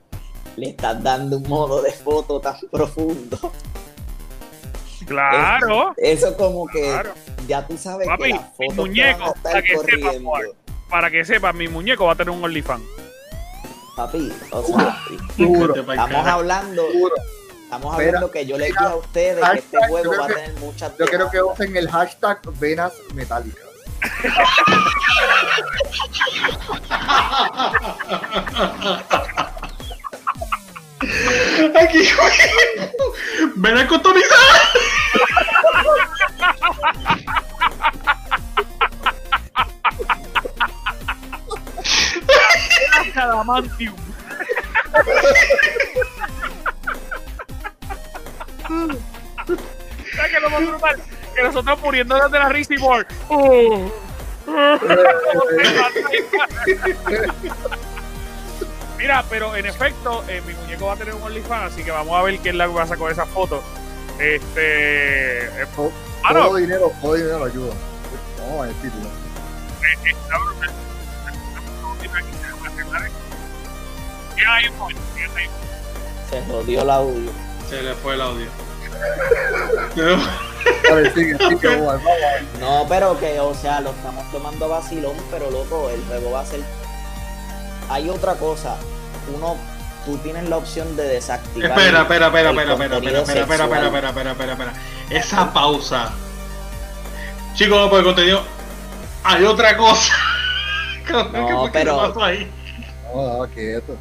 le 0.58 0.70
estás 0.70 1.02
dando 1.02 1.38
un 1.38 1.44
modo 1.44 1.82
de 1.82 1.92
foto 1.92 2.40
tan 2.42 2.58
profundo. 2.72 3.40
Claro, 5.06 5.94
Eso 5.98 6.36
como 6.38 6.66
que 6.68 6.82
claro. 6.84 7.12
ya 7.48 7.68
tú 7.68 7.78
sabes 7.78 8.08
Papi, 8.08 8.24
que 8.24 8.30
las 8.30 8.42
mi 8.42 8.68
fotos 8.68 8.76
muñeco, 8.78 9.18
que 9.18 9.20
van 9.20 9.22
a 9.22 9.32
estar 9.34 9.52
para 9.52 9.62
que 9.62 9.78
sepa. 9.78 10.40
Para 10.90 11.12
que 11.12 11.26
sepas, 11.26 11.56
mi 11.56 11.68
muñeco 11.68 12.06
va 12.06 12.14
a 12.14 12.16
tener 12.16 12.30
un 12.34 12.44
OnlyFans. 12.44 12.84
Papi, 13.96 14.34
o 14.52 14.64
sea, 14.64 14.98
estamos 15.38 16.28
hablando. 16.28 16.84
Estamos 17.76 17.96
hablando 17.96 18.32
que 18.32 18.46
yo 18.46 18.58
les 18.58 18.68
dije 18.68 18.84
a 18.84 18.96
ustedes 18.96 19.50
que 19.50 19.58
este 19.60 19.78
juego 19.88 20.12
va 20.18 20.26
a 20.26 20.28
creo 20.28 20.28
que- 20.28 20.34
tener 20.44 20.60
muchas 20.60 20.98
Yo 20.98 21.06
quiero 21.08 21.30
que 21.32 21.38
demandas. 21.38 21.60
usen 21.60 21.78
el 21.78 21.90
hashtag 21.90 22.40
venas 22.60 22.94
metálicas. 23.14 23.64
Aquí, 31.80 32.08
ven 33.56 33.78
a 33.78 33.88
customizar. 33.88 34.38
Que 51.36 51.44
nosotros 51.44 51.80
muriéndonos 51.82 52.32
de 52.32 52.40
la 52.40 52.50
risa 52.50 52.74
y 52.74 52.78
por. 52.80 53.06
Oh. 53.30 53.92
Mira, 58.98 59.24
pero 59.30 59.56
en 59.56 59.66
efecto, 59.66 60.24
eh, 60.28 60.42
mi 60.46 60.54
muñeco 60.54 60.86
va 60.86 60.94
a 60.94 60.96
tener 60.96 61.14
un 61.14 61.24
OnlyFans, 61.24 61.74
así 61.74 61.84
que 61.84 61.92
vamos 61.92 62.18
a 62.18 62.22
ver 62.24 62.40
qué 62.40 62.50
es 62.50 62.56
la 62.56 62.68
que 62.68 62.74
pasa 62.74 62.96
con 62.96 63.12
esas 63.12 63.28
fotos. 63.30 63.64
Este. 64.20 65.46
eh, 65.46 65.66
Todo, 65.76 65.92
ah, 66.24 66.34
no, 66.34 66.44
todo 66.46 66.56
dinero, 66.58 66.92
todo 67.02 67.16
dinero 67.16 67.44
ayuda. 67.46 67.74
Vamos 68.40 68.64
a 68.64 68.68
ver 68.68 68.76
título. 68.76 69.10
¿Qué 74.36 74.46
hay? 74.46 74.66
Se 76.30 76.42
jodió 76.52 76.82
el 76.82 76.90
audio. 76.90 77.32
Se 77.70 77.82
le 77.82 77.94
fue 77.96 78.14
el 78.16 78.22
audio. 78.22 78.48
Sigue, 81.14 81.38
sigue. 81.38 81.78
No, 82.60 82.86
pero 82.90 83.20
que, 83.20 83.40
o 83.40 83.54
sea, 83.56 83.80
lo 83.82 83.92
estamos 83.92 84.30
tomando 84.32 84.68
vacilón, 84.70 85.16
pero 85.32 85.50
loco, 85.50 85.90
el 85.90 86.04
juego 86.06 86.32
va 86.32 86.42
a 86.42 86.46
ser. 86.46 86.62
Hay 87.90 88.10
otra 88.10 88.34
cosa. 88.36 88.76
Uno, 89.36 89.56
tú 90.06 90.18
tienes 90.18 90.50
la 90.50 90.58
opción 90.58 90.96
de 90.96 91.04
desactivar. 91.04 91.72
Espera, 91.72 92.02
espera, 92.02 92.28
espera, 92.28 92.50
espera, 92.50 92.74
espera, 92.74 92.98
espera, 92.98 93.20
espera, 93.22 93.42
espera, 93.42 93.64
espera, 93.64 93.86
espera, 93.86 94.10
espera, 94.10 94.32
espera, 94.32 94.52
espera. 94.54 94.74
Esa 95.10 95.54
pausa. 95.54 96.12
Chicos, 97.56 97.78
no 97.80 97.90
por 97.90 98.00
el 98.00 98.06
contenido. 98.06 98.42
Hay 99.24 99.44
otra 99.46 99.76
cosa. 99.78 100.14
No, 101.12 101.66
¿Qué 101.66 101.70
pero- 101.74 101.98
pasó 101.98 102.24
ahí? 102.24 102.50
No, 103.14 103.40
no, 103.46 103.54
quieto. 103.54 103.98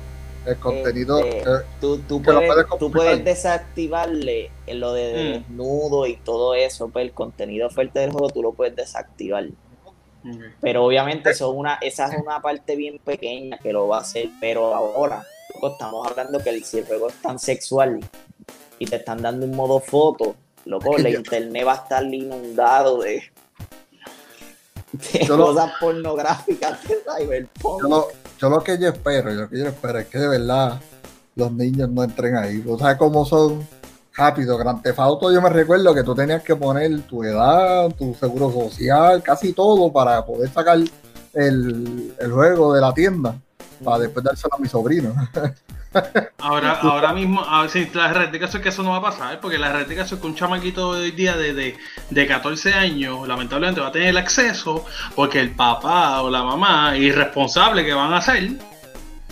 El 0.46 0.56
contenido. 0.58 1.18
Este, 1.20 1.38
eh, 1.40 1.56
Tú, 1.80 1.98
tú, 1.98 2.20
Que 2.22 2.32
puedes, 2.32 2.66
tú 2.78 2.90
puedes 2.90 3.24
desactivarle 3.24 4.50
en 4.66 4.80
lo 4.80 4.92
de 4.92 5.12
Mm. 5.12 5.32
desnudo 5.48 6.06
y 6.06 6.16
todo 6.16 6.54
eso, 6.54 6.88
pues 6.88 7.04
el 7.04 7.12
contenido 7.12 7.70
fuerte 7.70 8.00
del 8.00 8.10
juego 8.10 8.28
tú 8.30 8.42
lo 8.42 8.52
puedes 8.52 8.74
desactivar. 8.74 9.46
Pero 10.60 10.84
obviamente 10.84 11.30
eso 11.30 11.50
es 11.52 11.58
una, 11.58 11.74
esa 11.80 12.06
es 12.06 12.20
una 12.22 12.40
parte 12.40 12.76
bien 12.76 12.98
pequeña 13.04 13.58
que 13.58 13.72
lo 13.72 13.88
va 13.88 13.98
a 13.98 14.00
hacer. 14.02 14.28
Pero 14.40 14.72
ahora, 14.74 15.24
loco, 15.54 15.68
estamos 15.72 16.06
hablando 16.06 16.38
que 16.38 16.50
el, 16.50 16.64
si 16.64 16.78
el 16.78 16.86
juego 16.86 17.08
es 17.08 17.14
tan 17.22 17.38
sexual 17.40 17.98
y 18.78 18.86
te 18.86 18.96
están 18.96 19.20
dando 19.22 19.46
un 19.46 19.54
modo 19.56 19.80
foto, 19.80 20.36
loco, 20.64 20.96
la 20.98 21.10
Ya. 21.10 21.18
internet 21.18 21.66
va 21.66 21.72
a 21.72 21.76
estar 21.76 22.04
inundado 22.04 22.98
de, 23.02 23.22
de 24.92 25.24
Yo 25.26 25.36
lo- 25.36 25.46
cosas 25.46 25.72
pornográficas 25.80 26.82
de 26.88 26.96
Cyberpunk. 27.18 27.82
yo, 27.82 27.88
lo, 27.88 28.08
yo 28.42 28.50
lo 28.50 28.64
que 28.64 28.76
yo 28.76 28.88
espero, 28.88 29.30
yo 29.30 29.42
lo 29.42 29.48
que 29.48 29.56
yo 29.56 29.66
espero 29.68 30.00
es 30.00 30.08
que 30.08 30.18
de 30.18 30.26
verdad 30.26 30.80
los 31.36 31.52
niños 31.52 31.88
no 31.88 32.02
entren 32.02 32.34
ahí. 32.36 32.58
Tú 32.58 32.76
sabes 32.76 32.96
cómo 32.96 33.24
son 33.24 33.64
rápido. 34.16 34.58
Grand 34.58 34.82
Theft 34.82 34.98
Auto, 34.98 35.32
yo 35.32 35.40
me 35.40 35.48
recuerdo 35.48 35.94
que 35.94 36.02
tú 36.02 36.12
tenías 36.12 36.42
que 36.42 36.56
poner 36.56 37.02
tu 37.02 37.22
edad, 37.22 37.94
tu 37.94 38.14
seguro 38.14 38.50
social, 38.50 39.22
casi 39.22 39.52
todo 39.52 39.92
para 39.92 40.26
poder 40.26 40.50
sacar 40.50 40.76
el, 41.34 42.14
el 42.18 42.32
juego 42.32 42.74
de 42.74 42.80
la 42.80 42.92
tienda. 42.92 43.40
Para 43.84 44.00
después 44.00 44.24
dárselo 44.24 44.56
a 44.56 44.58
mi 44.58 44.68
sobrino. 44.68 45.14
Ahora, 46.38 46.72
ahora 46.82 47.12
mismo, 47.12 47.44
a 47.44 47.62
ver 47.62 47.70
si 47.70 47.86
la 47.94 48.12
realidad 48.12 48.50
es 48.52 48.60
que 48.60 48.68
eso 48.68 48.82
no 48.82 48.90
va 48.90 48.96
a 48.96 49.02
pasar, 49.02 49.40
porque 49.40 49.58
la 49.58 49.72
realidad 49.72 50.06
es 50.06 50.12
que 50.18 50.26
un 50.26 50.34
chamaquito 50.34 50.94
de 50.94 51.02
hoy 51.02 51.10
día 51.12 51.36
de, 51.36 51.54
de, 51.54 51.76
de 52.10 52.26
14 52.26 52.74
años, 52.74 53.26
lamentablemente 53.28 53.80
va 53.80 53.88
a 53.88 53.92
tener 53.92 54.08
el 54.08 54.16
acceso, 54.16 54.84
porque 55.14 55.40
el 55.40 55.50
papá 55.50 56.22
o 56.22 56.30
la 56.30 56.42
mamá 56.42 56.96
irresponsable 56.96 57.84
que 57.84 57.92
van 57.92 58.12
a 58.12 58.18
hacer, 58.18 58.50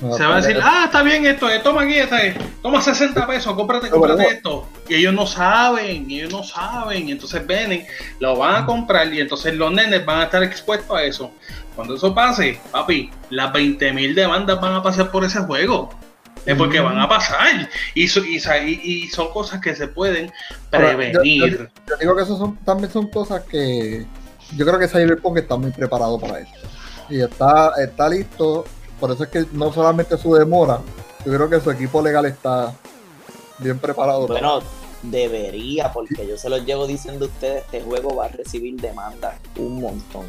se 0.00 0.24
va 0.24 0.36
a 0.36 0.40
decir, 0.40 0.58
ah, 0.62 0.84
está 0.86 1.02
bien 1.02 1.26
esto, 1.26 1.50
eh, 1.50 1.60
toma 1.62 1.82
aquí, 1.82 1.94
este, 1.94 2.34
toma 2.62 2.80
60 2.80 3.26
pesos, 3.26 3.54
cómprate, 3.54 3.90
No, 3.90 3.96
cómprate 3.96 4.22
no. 4.22 4.28
esto. 4.30 4.68
Y 4.88 4.94
ellos 4.94 5.12
no 5.12 5.26
saben, 5.26 6.10
ellos 6.10 6.32
no 6.32 6.42
saben, 6.42 7.10
entonces 7.10 7.46
vienen, 7.46 7.86
lo 8.18 8.34
van 8.36 8.62
a 8.62 8.66
comprar 8.66 9.12
y 9.12 9.20
entonces 9.20 9.54
los 9.54 9.70
nenes 9.70 10.04
van 10.06 10.20
a 10.20 10.24
estar 10.24 10.42
expuestos 10.42 10.96
a 10.96 11.02
eso. 11.02 11.32
Cuando 11.76 11.96
eso 11.96 12.14
pase, 12.14 12.58
papi, 12.70 13.10
las 13.28 13.52
20.000 13.52 14.14
demandas 14.14 14.58
van 14.60 14.74
a 14.74 14.82
pasar 14.82 15.10
por 15.10 15.24
ese 15.24 15.40
juego. 15.40 15.90
Es 16.46 16.56
porque 16.56 16.80
van 16.80 16.98
a 16.98 17.08
pasar. 17.08 17.68
Y, 17.94 18.08
so- 18.08 18.24
y, 18.24 18.40
sa- 18.40 18.58
y- 18.58 18.80
y 18.82 19.08
son 19.08 19.30
cosas 19.30 19.60
que 19.60 19.74
se 19.76 19.88
pueden 19.88 20.26
yo- 20.26 20.32
prevenir. 20.70 21.70
Yo 21.88 21.96
digo 21.98 22.16
que 22.16 22.22
eso 22.22 22.36
son, 22.38 22.56
también 22.64 22.90
son 22.90 23.08
cosas 23.08 23.42
que 23.44 24.06
yo 24.56 24.66
creo 24.66 24.78
que 24.78 24.88
Cyberpunk 24.88 25.38
está 25.38 25.56
muy 25.56 25.70
preparado 25.70 26.18
para 26.18 26.40
esto. 26.40 26.58
Y 27.08 27.20
está, 27.20 27.72
está 27.82 28.08
listo. 28.08 28.64
Por 28.98 29.10
eso 29.12 29.24
es 29.24 29.30
que 29.30 29.46
no 29.52 29.72
solamente 29.72 30.16
su 30.18 30.34
demora, 30.34 30.80
yo 31.24 31.32
creo 31.34 31.48
que 31.48 31.60
su 31.60 31.70
equipo 31.70 32.02
legal 32.02 32.26
está 32.26 32.74
bien 33.58 33.78
preparado. 33.78 34.26
para- 34.26 34.40
Bueno, 34.40 34.62
debería, 35.02 35.90
porque 35.92 36.26
yo 36.26 36.36
se 36.36 36.48
los 36.50 36.64
llevo 36.64 36.86
diciendo 36.86 37.24
a 37.24 37.28
ustedes, 37.28 37.64
este 37.64 37.80
juego 37.80 38.14
va 38.16 38.26
a 38.26 38.28
recibir 38.28 38.78
demandas 38.80 39.34
un 39.56 39.80
montón. 39.80 40.26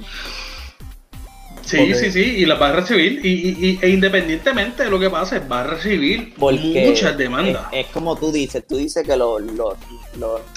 Sí, 1.66 1.94
sí, 1.94 2.12
sí, 2.12 2.20
y 2.20 2.46
las 2.46 2.62
va 2.62 2.70
a 2.70 2.72
recibir. 2.74 3.26
Y, 3.26 3.80
e 3.82 3.90
independientemente 3.90 4.84
de 4.84 4.90
lo 4.90 5.00
que 5.00 5.10
pase, 5.10 5.40
va 5.40 5.62
a 5.62 5.68
recibir 5.68 6.34
muchas 6.38 7.18
demandas. 7.18 7.66
Es, 7.72 7.88
como 7.88 8.16
tú 8.16 8.32
dices, 8.32 8.64
tú 8.68 8.78
dices 8.78 9.06
que 9.06 9.16
los, 9.16 9.42
los, 9.42 9.76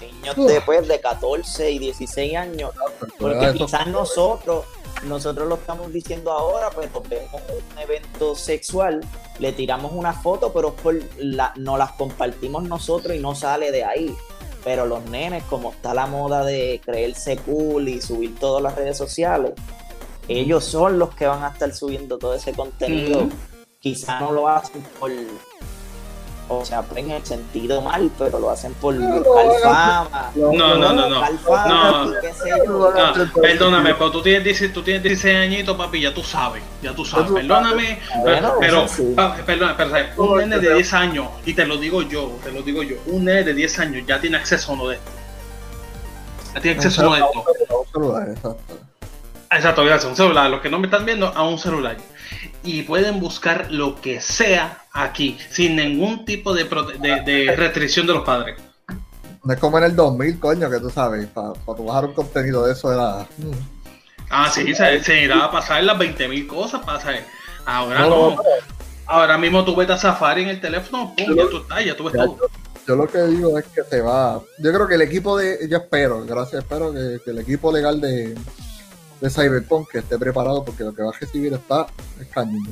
niños 0.01 0.37
después 0.47 0.87
de 0.89 1.01
14 1.01 1.71
y 1.71 1.79
16 1.79 2.37
años, 2.37 2.71
porque 3.19 3.53
quizás 3.57 3.87
nosotros, 3.87 4.65
nosotros 5.07 5.49
lo 5.49 5.57
estamos 5.57 5.93
diciendo 5.93 6.33
ahora, 6.33 6.71
pues 6.71 6.89
vemos 7.09 7.43
un 7.73 7.79
evento 7.79 8.35
sexual, 8.35 9.01
le 9.39 9.53
tiramos 9.53 9.93
una 9.93 10.13
foto, 10.13 10.53
pero 10.53 10.75
por 10.75 10.97
la, 11.19 11.53
no 11.57 11.77
las 11.77 11.93
compartimos 11.93 12.65
nosotros 12.65 13.17
y 13.17 13.21
no 13.21 13.35
sale 13.35 13.71
de 13.71 13.85
ahí. 13.85 14.15
Pero 14.65 14.87
los 14.87 15.05
nenes, 15.11 15.43
como 15.45 15.73
está 15.73 15.93
la 15.93 16.07
moda 16.07 16.43
de 16.43 16.81
creerse 16.83 17.37
cool 17.37 17.87
y 17.87 18.01
subir 18.01 18.35
todas 18.39 18.63
las 18.63 18.75
redes 18.75 18.97
sociales, 18.97 19.53
ellos 20.29 20.65
son 20.65 20.99
los 20.99 21.15
que 21.15 21.27
van 21.27 21.43
a 21.43 21.49
estar 21.49 21.73
subiendo 21.75 22.19
todo 22.19 22.35
ese 22.35 22.53
contenido. 22.53 23.29
Quizás 23.81 24.21
no 24.21 24.33
lo 24.33 24.49
hacen 24.49 24.83
por, 24.99 25.11
o 26.49 26.65
sea, 26.65 26.85
en 26.95 27.11
el 27.11 27.25
sentido 27.25 27.81
mal, 27.81 28.11
pero 28.19 28.39
lo 28.39 28.51
hacen 28.51 28.75
por 28.75 28.95
buscar 28.95 29.61
fama. 29.63 30.31
No, 30.35 30.53
no, 30.53 30.77
no, 30.77 30.93
no. 30.93 31.09
no. 31.09 32.07
no. 32.07 33.33
Perdóname, 33.41 33.95
pero 33.95 34.11
tú 34.11 34.23
tienes, 34.23 34.73
tú 34.73 34.83
tienes 34.83 35.03
16 35.03 35.37
añitos, 35.37 35.77
papi, 35.77 36.03
ya 36.03 36.13
tú 36.13 36.23
sabes, 36.23 36.63
ya 36.83 36.95
tú 36.95 37.05
sabes. 37.05 37.31
Perdóname, 37.31 37.99
pero, 38.61 38.87
pero 39.07 39.35
perdóname, 39.47 39.75
pero, 39.79 40.33
un 40.33 40.39
nene 40.39 40.59
de 40.59 40.75
10 40.75 40.93
años, 40.93 41.29
y 41.47 41.55
te 41.55 41.65
lo 41.67 41.79
digo 41.79 42.03
yo, 42.03 42.37
te 42.45 42.53
lo 42.53 42.63
digo 42.63 42.83
yo, 42.83 42.97
un 43.07 43.25
nene 43.25 43.43
de 43.43 43.55
10 43.55 43.79
años 43.79 44.07
ya 44.07 44.21
tiene 44.21 44.37
acceso 44.37 44.73
a 44.73 44.75
uno 44.75 44.89
de 44.89 44.97
estos. 44.97 45.13
Ya 46.55 46.61
tiene 46.61 46.77
acceso 46.77 47.03
a 47.03 47.07
uno 47.07 48.21
de 48.21 48.33
estos. 48.35 48.57
Exacto, 49.57 49.85
gracias. 49.85 50.11
Un 50.11 50.17
celular. 50.17 50.51
Los 50.51 50.61
que 50.61 50.69
no 50.69 50.79
me 50.79 50.87
están 50.87 51.05
viendo, 51.05 51.29
a 51.29 51.49
un 51.49 51.59
celular. 51.59 51.97
Y 52.63 52.83
pueden 52.83 53.21
buscar 53.21 53.71
lo 53.71 54.01
que 54.01 54.21
sea 54.21 54.85
aquí, 54.93 55.39
sin 55.51 55.77
ningún 55.77 56.25
tipo 56.25 56.55
de, 56.55 56.65
de, 56.65 57.55
restricción 57.57 58.07
de 58.07 58.15
los 58.15 58.25
padres. 58.25 58.57
No 59.45 59.53
es 59.53 59.61
como 59.61 59.77
en 59.79 59.85
el 59.85 59.97
2000, 59.97 60.41
coño, 60.41 60.71
que 60.71 60.81
tú 60.81 60.89
sabes, 60.89 61.27
para 61.27 61.53
bajar 61.67 62.07
un 62.07 62.15
contenido 62.15 62.65
de 62.67 62.73
eso 62.73 62.93
era. 62.93 63.27
Mm. 63.37 63.53
Ah, 64.31 64.51
sí, 64.51 64.75
se, 64.75 65.23
irá 65.23 65.45
a 65.45 65.51
pasar 65.51 65.85
las 65.85 65.99
20.000 65.99 66.47
cosas. 66.47 66.83
Pasa. 66.85 67.13
Ahora 67.67 68.01
no. 68.01 68.37
Ahora 69.07 69.37
mismo 69.37 69.65
tú 69.65 69.77
ves 69.77 69.91
a 69.91 69.99
Safari 69.99 70.43
en 70.43 70.49
el 70.49 70.61
teléfono, 70.63 71.15
pum, 71.15 71.37
ya 71.37 71.49
tú 71.51 71.59
estás, 71.59 71.85
ya 71.85 71.95
tú 71.95 72.05
ves 72.05 72.15
todo. 72.15 72.39
Yo, 72.87 72.97
lo 72.97 73.07
que 73.07 73.23
digo 73.23 73.59
es 73.59 73.67
que 73.67 73.83
se 73.83 74.01
va. 74.01 74.41
Yo 74.59 74.73
creo 74.73 74.89
que 74.89 74.95
el 74.95 75.03
equipo 75.03 75.37
de. 75.37 75.69
Yo 75.69 75.77
espero, 75.77 76.25
gracias, 76.25 76.63
espero 76.63 76.93
que 76.93 77.31
el 77.31 77.39
equipo 77.39 77.71
legal 77.71 78.01
de, 78.01 78.35
de 79.25 79.31
Cyberpunk 79.31 79.91
que 79.91 79.99
esté 79.99 80.19
preparado 80.19 80.63
porque 80.63 80.85
lo 80.85 80.95
que 80.95 81.03
va 81.03 81.09
a 81.09 81.19
recibir 81.19 81.55
está 81.55 81.87
cañón. 82.33 82.69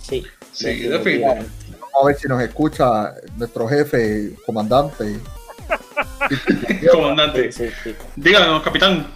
Sí, 0.00 0.26
sí, 0.52 0.80
definitivamente. 0.80 1.48
Vamos 1.80 2.02
a 2.02 2.06
ver 2.06 2.16
si 2.16 2.26
nos 2.26 2.42
escucha 2.42 3.14
nuestro 3.36 3.68
jefe, 3.68 4.32
comandante. 4.44 5.20
comandante. 6.92 7.52
Sí, 7.52 7.70
Díganos, 8.16 8.64
capitán. 8.64 9.06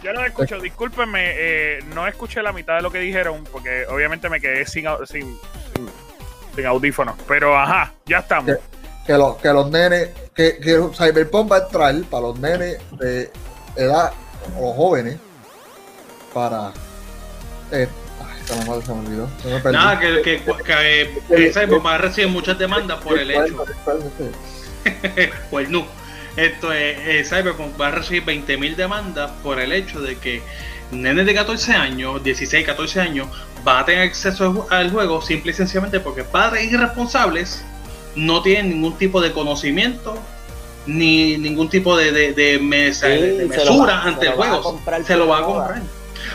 Yo 0.00 0.12
no 0.12 0.24
escucho, 0.24 0.60
discúlpenme, 0.60 1.32
eh, 1.36 1.80
no 1.92 2.06
escuché 2.06 2.44
la 2.44 2.52
mitad 2.52 2.76
de 2.76 2.82
lo 2.82 2.92
que 2.92 3.00
dijeron 3.00 3.42
porque 3.50 3.84
obviamente 3.86 4.28
me 4.28 4.40
quedé 4.40 4.64
sin, 4.66 4.84
sin, 5.04 5.36
sin, 6.54 6.66
audífonos. 6.66 7.16
Pero 7.26 7.58
ajá, 7.58 7.92
ya 8.06 8.18
estamos. 8.18 8.56
Que, 9.04 9.14
los, 9.14 9.36
que 9.38 9.48
los 9.48 9.68
nenes, 9.68 10.10
que, 10.32 10.58
que 10.58 10.80
Cyberpunk 10.96 11.50
va 11.50 11.56
a 11.56 11.60
entrar 11.64 12.00
para 12.08 12.22
los 12.22 12.38
nenes 12.38 12.78
de 13.00 13.32
edad, 13.74 14.12
o 14.56 14.68
los 14.68 14.76
jóvenes, 14.76 15.18
para. 16.32 16.72
Eh, 17.72 17.88
ay, 18.20 18.42
se 18.82 18.92
me 18.94 19.00
olvidó. 19.00 19.28
Nada, 19.70 19.98
que, 19.98 20.22
que, 20.22 20.42
que, 20.42 21.52
que 21.52 21.66
va 21.78 21.94
a 21.94 21.98
recibir 21.98 22.30
muchas 22.30 22.58
demandas 22.58 23.02
por 23.02 23.18
el 23.18 23.30
hecho. 23.30 23.64
pues 25.50 25.68
no. 25.68 25.86
Esto 26.36 26.72
es, 26.72 26.98
eh, 27.00 27.24
Cyberpunk 27.24 27.80
va 27.80 27.88
a 27.88 27.90
recibir 27.90 28.24
20.000 28.24 28.76
demandas 28.76 29.32
por 29.42 29.58
el 29.58 29.72
hecho 29.72 30.00
de 30.00 30.18
que 30.18 30.40
nenes 30.92 31.26
de 31.26 31.34
14 31.34 31.72
años, 31.72 32.22
16, 32.22 32.64
14 32.64 33.00
años, 33.00 33.26
va 33.66 33.80
a 33.80 33.84
tener 33.84 34.02
acceso 34.02 34.66
al 34.70 34.90
juego 34.92 35.20
simple 35.20 35.50
y 35.50 35.54
sencillamente 35.54 35.98
porque 35.98 36.22
padres 36.22 36.72
irresponsables 36.72 37.64
no 38.14 38.40
tienen 38.42 38.70
ningún 38.70 38.96
tipo 38.96 39.20
de 39.20 39.32
conocimiento 39.32 40.16
ni 40.86 41.36
ningún 41.36 41.68
tipo 41.68 41.96
de, 41.96 42.12
de, 42.12 42.32
de, 42.32 42.58
mesura 42.58 44.02
ante 44.02 44.26
el 44.26 44.32
juego. 44.32 44.80
Se 45.04 45.16
lo 45.16 45.28
va 45.28 45.38
a 45.38 45.42
comprar. 45.42 45.82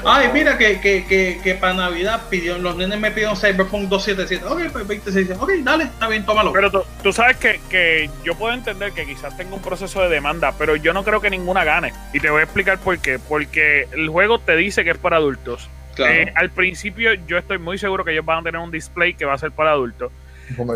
Ay, 0.05 0.29
mira 0.33 0.57
que, 0.57 0.79
que, 0.79 1.05
que, 1.05 1.39
que 1.43 1.55
para 1.55 1.73
Navidad 1.73 2.23
pidió, 2.29 2.57
los 2.57 2.75
nenes 2.75 2.99
me 2.99 3.11
pidieron 3.11 3.35
Cyberpunk 3.35 3.89
277. 3.89 4.45
Ok, 4.45 4.71
pues 4.71 4.87
26. 4.87 5.31
Ok, 5.39 5.51
dale, 5.59 5.85
está 5.85 6.07
bien, 6.07 6.25
tómalo. 6.25 6.51
Pero 6.53 6.85
tú, 7.01 7.13
sabes 7.13 7.37
que, 7.37 7.59
que, 7.69 8.09
yo 8.23 8.35
puedo 8.35 8.53
entender 8.53 8.91
que 8.91 9.05
quizás 9.05 9.35
tenga 9.37 9.55
un 9.55 9.61
proceso 9.61 10.01
de 10.01 10.09
demanda, 10.09 10.53
pero 10.57 10.75
yo 10.75 10.93
no 10.93 11.03
creo 11.03 11.21
que 11.21 11.29
ninguna 11.29 11.63
gane. 11.63 11.93
Y 12.13 12.19
te 12.19 12.29
voy 12.29 12.41
a 12.41 12.43
explicar 12.43 12.79
por 12.79 12.97
qué. 12.99 13.19
Porque 13.19 13.87
el 13.91 14.09
juego 14.09 14.39
te 14.39 14.55
dice 14.55 14.83
que 14.83 14.91
es 14.91 14.97
para 14.97 15.17
adultos. 15.17 15.69
Eh, 15.97 16.31
al 16.35 16.49
principio 16.49 17.13
yo 17.27 17.37
estoy 17.37 17.59
muy 17.59 17.77
seguro 17.77 18.03
que 18.03 18.11
ellos 18.11 18.25
van 18.25 18.39
a 18.39 18.43
tener 18.43 18.59
un 18.59 18.71
display 18.71 19.13
que 19.13 19.25
va 19.25 19.33
a 19.33 19.37
ser 19.37 19.51
para 19.51 19.71
adultos. 19.71 20.11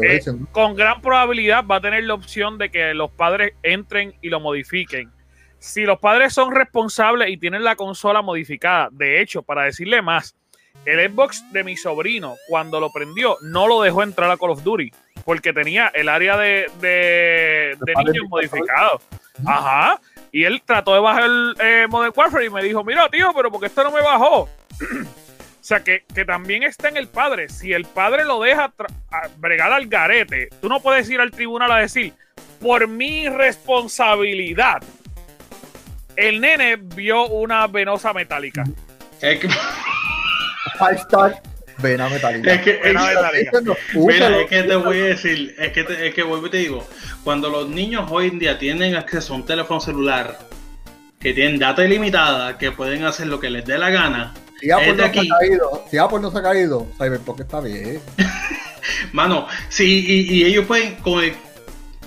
Eh, 0.01 0.21
con 0.51 0.75
gran 0.75 1.01
probabilidad 1.01 1.65
va 1.65 1.77
a 1.77 1.81
tener 1.81 2.03
la 2.05 2.13
opción 2.13 2.57
de 2.57 2.69
que 2.69 2.93
los 2.93 3.11
padres 3.11 3.53
entren 3.63 4.13
y 4.21 4.29
lo 4.29 4.39
modifiquen 4.39 5.11
si 5.59 5.83
los 5.83 5.99
padres 5.99 6.33
son 6.33 6.53
responsables 6.53 7.29
y 7.29 7.37
tienen 7.37 7.63
la 7.63 7.75
consola 7.75 8.21
modificada, 8.21 8.89
de 8.91 9.21
hecho, 9.21 9.41
para 9.41 9.63
decirle 9.63 10.01
más, 10.01 10.35
el 10.85 11.11
Xbox 11.11 11.43
de 11.51 11.63
mi 11.63 11.75
sobrino, 11.75 12.35
cuando 12.47 12.79
lo 12.79 12.91
prendió, 12.91 13.37
no 13.41 13.67
lo 13.67 13.81
dejó 13.81 14.03
entrar 14.03 14.31
a 14.31 14.37
Call 14.37 14.51
of 14.51 14.63
Duty, 14.63 14.91
porque 15.25 15.51
tenía 15.51 15.87
el 15.93 16.07
área 16.07 16.37
de, 16.37 16.71
de, 16.79 17.77
niños 18.05 18.25
modificado. 18.29 19.01
Ajá. 19.45 19.99
Y 20.31 20.43
él 20.43 20.61
trató 20.65 20.93
de 20.93 20.99
bajar 20.99 21.23
el 21.23 21.55
eh, 21.59 21.87
Modern 21.89 22.13
Warfare 22.15 22.45
y 22.45 22.49
me 22.49 22.63
dijo, 22.63 22.83
mira, 22.83 23.09
tío, 23.09 23.31
pero 23.35 23.51
porque 23.51 23.67
esto 23.67 23.83
no 23.83 23.91
me 23.91 24.01
bajó. 24.01 24.43
o 24.43 24.47
sea, 25.59 25.83
que, 25.83 26.05
que, 26.13 26.23
también 26.23 26.63
está 26.63 26.89
en 26.89 26.97
el 26.97 27.07
padre. 27.07 27.49
Si 27.49 27.73
el 27.73 27.85
padre 27.85 28.23
lo 28.23 28.39
deja 28.39 28.71
bregar 29.37 29.73
al 29.73 29.87
garete, 29.87 30.49
tú 30.61 30.69
no 30.69 30.79
puedes 30.79 31.09
ir 31.09 31.19
al 31.19 31.31
tribunal 31.31 31.71
a 31.71 31.79
decir, 31.79 32.13
por 32.61 32.87
mi 32.87 33.29
responsabilidad, 33.29 34.81
el 36.17 36.41
nene 36.41 36.75
vio 36.77 37.27
una 37.27 37.67
venosa 37.67 38.11
metálica. 38.11 38.63
Es 39.21 39.39
que... 39.39 39.47
Hashtag 40.79 41.41
vena 41.77 42.09
metálica. 42.09 42.53
Es 42.53 42.61
que, 42.61 42.71
es, 42.83 44.47
que 44.49 44.63
te 44.63 44.75
voy 44.75 44.99
a 44.99 45.03
decir, 45.03 45.55
es 45.57 45.71
que, 45.71 45.83
te, 45.83 46.07
es 46.07 46.13
que 46.13 46.23
vuelvo 46.23 46.47
y 46.47 46.49
te 46.49 46.57
digo, 46.57 46.87
cuando 47.23 47.49
los 47.49 47.69
niños 47.69 48.09
hoy 48.11 48.27
en 48.27 48.39
día 48.39 48.57
tienen 48.57 48.95
acceso 48.95 49.33
a 49.33 49.37
un 49.37 49.45
teléfono 49.45 49.79
celular, 49.79 50.39
que 51.19 51.33
tienen 51.33 51.59
data 51.59 51.83
ilimitada, 51.83 52.57
que 52.57 52.71
pueden 52.71 53.03
hacer 53.05 53.27
lo 53.27 53.39
que 53.39 53.49
les 53.49 53.65
dé 53.65 53.77
la 53.77 53.89
gana, 53.89 54.33
si 54.59 54.71
Apple, 54.71 54.93
no 54.93 55.03
se 55.03 55.03
ha 55.03 55.11
caído, 55.11 55.85
si 55.89 55.97
Apple 55.97 56.19
no 56.19 56.31
se 56.31 56.37
ha 56.39 56.41
caído, 56.41 56.87
Cyberpunk 56.97 57.41
está 57.41 57.61
bien. 57.61 58.01
Mano, 59.11 59.47
sí, 59.69 60.03
y, 60.07 60.35
y, 60.35 60.45
ellos 60.45 60.65
pueden, 60.65 60.95
con 60.95 61.23
el, 61.23 61.33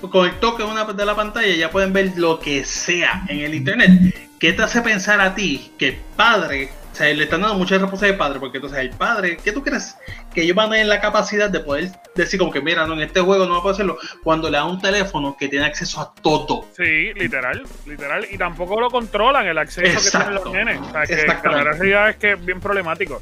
con 0.09 0.27
el 0.27 0.39
toque 0.39 0.63
de 0.63 1.05
la 1.05 1.15
pantalla 1.15 1.55
ya 1.55 1.69
pueden 1.69 1.93
ver 1.93 2.13
lo 2.15 2.39
que 2.39 2.65
sea 2.65 3.23
en 3.27 3.39
el 3.39 3.53
internet. 3.53 4.31
¿Qué 4.39 4.53
te 4.53 4.63
hace 4.63 4.81
pensar 4.81 5.21
a 5.21 5.35
ti 5.35 5.71
que 5.77 5.89
el 5.89 5.97
padre, 6.15 6.71
o 6.91 6.95
sea, 6.95 7.13
le 7.13 7.23
están 7.23 7.41
dando 7.41 7.55
mucha 7.57 7.77
responsabilidad 7.77 8.15
al 8.15 8.27
padre, 8.27 8.39
porque 8.39 8.57
entonces 8.57 8.79
el 8.79 8.89
padre, 8.89 9.37
¿qué 9.43 9.51
tú 9.51 9.63
crees? 9.63 9.95
Que 10.33 10.41
ellos 10.41 10.55
van 10.55 10.67
a 10.67 10.71
tener 10.71 10.87
la 10.87 10.99
capacidad 10.99 11.49
de 11.49 11.59
poder 11.59 11.91
decir 12.15 12.39
como 12.39 12.51
que 12.51 12.59
mira, 12.59 12.87
no, 12.87 12.93
en 12.93 13.01
este 13.01 13.21
juego 13.21 13.45
no 13.45 13.53
va 13.53 13.59
a 13.59 13.61
poder 13.61 13.75
hacerlo, 13.75 13.97
cuando 14.23 14.49
le 14.49 14.57
da 14.57 14.65
un 14.65 14.81
teléfono 14.81 15.37
que 15.37 15.47
tiene 15.47 15.65
acceso 15.65 16.01
a 16.01 16.13
todo. 16.21 16.65
Sí, 16.75 17.13
literal, 17.13 17.63
literal, 17.85 18.25
y 18.31 18.37
tampoco 18.37 18.79
lo 18.79 18.89
controlan 18.89 19.45
el 19.45 19.57
acceso 19.59 20.03
que 20.03 20.09
tienen 20.09 20.33
los 20.33 20.51
nenes. 20.51 20.79
O 20.81 20.91
sea, 20.91 21.03
que, 21.03 21.15
que 21.15 21.49
la 21.49 21.63
realidad 21.63 22.09
es 22.09 22.15
que 22.15 22.31
es 22.31 22.43
bien 22.43 22.59
problemático. 22.59 23.21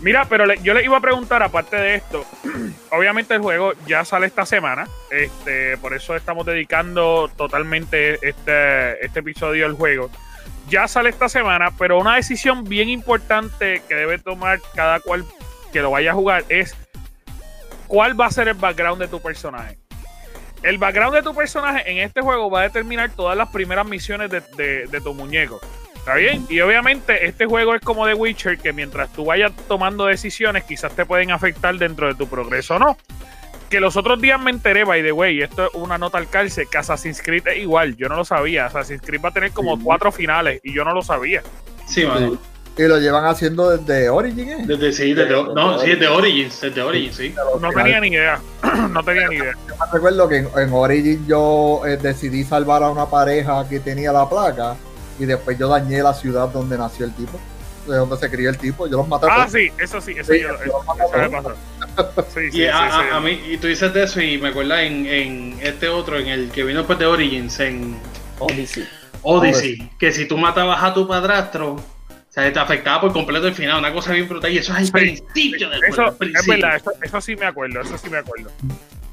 Mira, 0.00 0.26
pero 0.26 0.52
yo 0.54 0.74
le 0.74 0.84
iba 0.84 0.96
a 0.96 1.00
preguntar, 1.00 1.42
aparte 1.42 1.76
de 1.76 1.96
esto, 1.96 2.24
obviamente 2.90 3.34
el 3.34 3.40
juego 3.40 3.72
ya 3.86 4.04
sale 4.04 4.26
esta 4.26 4.46
semana, 4.46 4.86
este, 5.10 5.76
por 5.78 5.92
eso 5.92 6.14
estamos 6.14 6.46
dedicando 6.46 7.28
totalmente 7.36 8.14
este, 8.26 9.04
este 9.04 9.20
episodio 9.20 9.66
al 9.66 9.74
juego. 9.74 10.10
Ya 10.68 10.86
sale 10.86 11.08
esta 11.10 11.28
semana, 11.28 11.72
pero 11.78 11.98
una 11.98 12.16
decisión 12.16 12.62
bien 12.64 12.88
importante 12.88 13.82
que 13.88 13.94
debe 13.94 14.18
tomar 14.18 14.60
cada 14.74 15.00
cual 15.00 15.24
que 15.72 15.80
lo 15.80 15.90
vaya 15.90 16.12
a 16.12 16.14
jugar 16.14 16.44
es 16.48 16.76
cuál 17.88 18.18
va 18.18 18.26
a 18.26 18.30
ser 18.30 18.48
el 18.48 18.54
background 18.54 19.00
de 19.00 19.08
tu 19.08 19.20
personaje. 19.20 19.78
El 20.62 20.78
background 20.78 21.14
de 21.14 21.22
tu 21.22 21.34
personaje 21.34 21.90
en 21.90 21.98
este 21.98 22.20
juego 22.20 22.50
va 22.50 22.60
a 22.60 22.62
determinar 22.64 23.10
todas 23.10 23.36
las 23.36 23.48
primeras 23.48 23.86
misiones 23.86 24.30
de 24.30 25.00
tu 25.02 25.14
muñeco. 25.14 25.60
¿Está 26.08 26.16
bien? 26.16 26.46
Y 26.48 26.58
obviamente 26.60 27.26
este 27.26 27.44
juego 27.44 27.74
es 27.74 27.82
como 27.82 28.06
The 28.06 28.14
Witcher, 28.14 28.56
que 28.56 28.72
mientras 28.72 29.12
tú 29.12 29.26
vayas 29.26 29.52
tomando 29.68 30.06
decisiones, 30.06 30.64
quizás 30.64 30.90
te 30.96 31.04
pueden 31.04 31.32
afectar 31.32 31.76
dentro 31.76 32.06
de 32.06 32.14
tu 32.14 32.26
progreso 32.26 32.76
o 32.76 32.78
no. 32.78 32.96
Que 33.68 33.78
los 33.78 33.94
otros 33.94 34.18
días 34.18 34.40
me 34.40 34.50
enteré, 34.50 34.84
by 34.84 35.02
the 35.02 35.12
way, 35.12 35.42
esto 35.42 35.66
es 35.66 35.74
una 35.74 35.98
nota 35.98 36.16
al 36.16 36.30
calce, 36.30 36.64
que 36.64 36.78
Assassin's 36.78 37.20
Creed 37.20 37.46
es 37.48 37.58
igual, 37.58 37.94
yo 37.98 38.08
no 38.08 38.16
lo 38.16 38.24
sabía. 38.24 38.64
Assassin's 38.64 39.02
Creed 39.02 39.20
va 39.22 39.28
a 39.28 39.32
tener 39.32 39.50
como 39.50 39.78
cuatro 39.78 40.10
finales 40.10 40.62
y 40.64 40.72
yo 40.72 40.82
no 40.82 40.94
lo 40.94 41.02
sabía. 41.02 41.42
Sí, 41.86 42.04
vale. 42.04 42.38
Y 42.78 42.82
lo 42.84 42.98
llevan 42.98 43.26
haciendo 43.26 43.76
desde 43.76 44.08
Origin, 44.08 44.48
¿eh? 44.48 44.64
Desde, 44.64 44.92
sí, 44.92 45.12
desde, 45.12 45.30
no, 45.30 45.78
sí, 45.78 45.90
desde 45.90 46.08
Origins, 46.08 46.58
desde 46.58 46.80
Origins, 46.80 47.16
sí. 47.16 47.34
No 47.60 47.70
tenía 47.70 48.00
ni 48.00 48.08
idea, 48.08 48.40
no 48.90 49.04
tenía 49.04 49.28
ni 49.28 49.36
idea. 49.36 49.52
Yo 49.68 49.74
me 49.76 49.92
recuerdo 49.92 50.26
que 50.26 50.36
en, 50.38 50.48
en 50.56 50.72
Origin 50.72 51.26
yo 51.26 51.82
eh, 51.84 51.98
decidí 51.98 52.44
salvar 52.44 52.82
a 52.82 52.88
una 52.88 53.04
pareja 53.04 53.68
que 53.68 53.80
tenía 53.80 54.10
la 54.10 54.26
placa 54.26 54.74
y 55.18 55.24
después 55.26 55.58
yo 55.58 55.68
dañé 55.68 56.02
la 56.02 56.14
ciudad 56.14 56.48
donde 56.48 56.76
nació 56.78 57.06
el 57.06 57.12
tipo, 57.14 57.38
de 57.86 57.96
donde 57.96 58.16
se 58.18 58.30
crió 58.30 58.50
el 58.50 58.58
tipo, 58.58 58.86
yo 58.86 58.98
los 58.98 59.08
maté. 59.08 59.26
Ah, 59.30 59.36
todos. 59.46 59.52
sí, 59.52 59.70
eso 59.78 60.00
sí, 60.00 60.12
eso, 60.18 60.32
Sí, 60.32 60.40
yo, 60.40 60.48
yo. 60.64 60.82
Sí, 62.28 62.40
sí, 62.40 62.40
Y 62.48 62.50
sí, 62.52 62.66
a, 62.66 62.86
a- 62.86 63.02
sí. 63.02 63.08
a 63.12 63.20
mí, 63.20 63.40
y 63.50 63.56
tú 63.58 63.66
dices 63.66 63.92
de 63.92 64.04
eso 64.04 64.20
y 64.20 64.38
me 64.38 64.48
acuerdas 64.48 64.80
en, 64.82 65.06
en 65.06 65.58
este 65.60 65.88
otro, 65.88 66.18
en 66.18 66.28
el 66.28 66.50
que 66.50 66.64
vino 66.64 66.78
después 66.80 66.98
de 66.98 67.06
Origins, 67.06 67.58
en 67.60 67.98
Odyssey. 68.38 68.86
Odyssey, 69.22 69.90
que 69.98 70.12
si 70.12 70.26
tú 70.26 70.36
matabas 70.38 70.82
a 70.82 70.94
tu 70.94 71.08
padrastro, 71.08 71.72
o 71.72 71.82
sea, 72.30 72.52
te 72.52 72.58
afectaba 72.58 73.00
por 73.00 73.12
completo 73.12 73.48
el 73.48 73.54
final, 73.54 73.78
una 73.78 73.92
cosa 73.92 74.12
bien 74.12 74.28
brutal, 74.28 74.52
y 74.52 74.58
eso 74.58 74.72
es 74.74 74.78
el 74.80 74.86
Sí. 74.86 74.92
principio 74.92 75.68
del 75.70 75.82
Eso 75.84 75.94
juego, 75.96 76.16
el 76.20 76.36
es 76.36 76.46
verdad, 76.46 76.76
eso, 76.76 76.92
eso 77.02 77.20
sí 77.20 77.34
me 77.36 77.46
acuerdo, 77.46 77.80
eso 77.80 77.98
sí 77.98 78.08
me 78.10 78.18
acuerdo. 78.18 78.50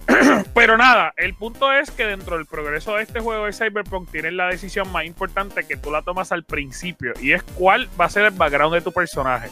Pero 0.53 0.77
nada, 0.77 1.13
el 1.17 1.33
punto 1.33 1.71
es 1.73 1.91
que 1.91 2.05
dentro 2.05 2.37
del 2.37 2.45
progreso 2.45 2.95
de 2.95 3.03
este 3.03 3.19
juego 3.19 3.45
de 3.45 3.53
Cyberpunk 3.53 4.11
tienes 4.11 4.33
la 4.33 4.47
decisión 4.47 4.91
más 4.91 5.05
importante 5.05 5.65
que 5.65 5.77
tú 5.77 5.91
la 5.91 6.01
tomas 6.01 6.31
al 6.31 6.43
principio 6.43 7.13
y 7.21 7.33
es 7.33 7.43
cuál 7.43 7.89
va 7.99 8.05
a 8.05 8.09
ser 8.09 8.25
el 8.25 8.31
background 8.31 8.75
de 8.75 8.81
tu 8.81 8.91
personaje. 8.91 9.49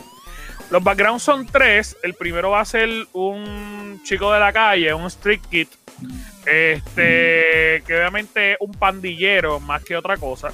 Los 0.69 0.83
backgrounds 0.83 1.23
son 1.23 1.45
tres. 1.45 1.97
El 2.03 2.13
primero 2.15 2.51
va 2.51 2.61
a 2.61 2.65
ser 2.65 2.89
un 3.13 4.01
chico 4.03 4.31
de 4.31 4.39
la 4.39 4.51
calle, 4.51 4.93
un 4.93 5.05
street 5.05 5.41
kid, 5.49 5.67
este, 6.45 7.83
que 7.85 7.95
obviamente 7.95 8.53
es 8.53 8.57
un 8.59 8.71
pandillero 8.71 9.59
más 9.59 9.83
que 9.83 9.95
otra 9.95 10.17
cosa. 10.17 10.51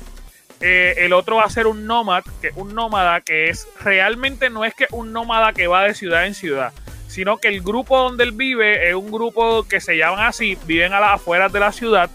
Eh, 0.61 0.95
el 0.97 1.13
otro 1.13 1.37
va 1.37 1.45
a 1.45 1.49
ser 1.49 1.67
un 1.67 1.87
nómada, 1.87 2.23
que 2.41 2.51
un 2.55 2.75
nómada 2.75 3.21
que 3.21 3.49
es 3.49 3.65
realmente 3.79 4.49
no 4.49 4.65
es 4.65 4.73
que 4.73 4.87
un 4.91 5.13
nómada 5.13 5.53
que 5.53 5.67
va 5.67 5.85
de 5.85 5.93
ciudad 5.93 6.25
en 6.25 6.33
ciudad, 6.33 6.73
sino 7.09 7.37
que 7.39 7.47
el 7.49 7.61
grupo 7.61 7.97
donde 7.97 8.23
él 8.23 8.31
vive 8.31 8.87
es 8.87 8.95
un 8.95 9.11
grupo 9.11 9.63
que 9.63 9.81
se 9.81 9.97
llaman 9.97 10.25
así, 10.25 10.57
viven 10.65 10.93
a 10.93 10.99
las 10.99 11.15
afueras 11.15 11.51
de 11.51 11.59
la 11.59 11.71
ciudad 11.71 12.09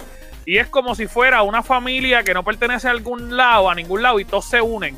y 0.47 0.59
es 0.59 0.69
como 0.69 0.95
si 0.95 1.07
fuera 1.09 1.43
una 1.43 1.63
familia 1.63 2.23
que 2.23 2.33
no 2.33 2.45
pertenece 2.45 2.87
a 2.87 2.93
algún 2.93 3.37
lado, 3.37 3.69
a 3.69 3.75
ningún 3.75 4.03
lado 4.03 4.21
y 4.21 4.25
todos 4.25 4.45
se 4.45 4.61
unen. 4.61 4.97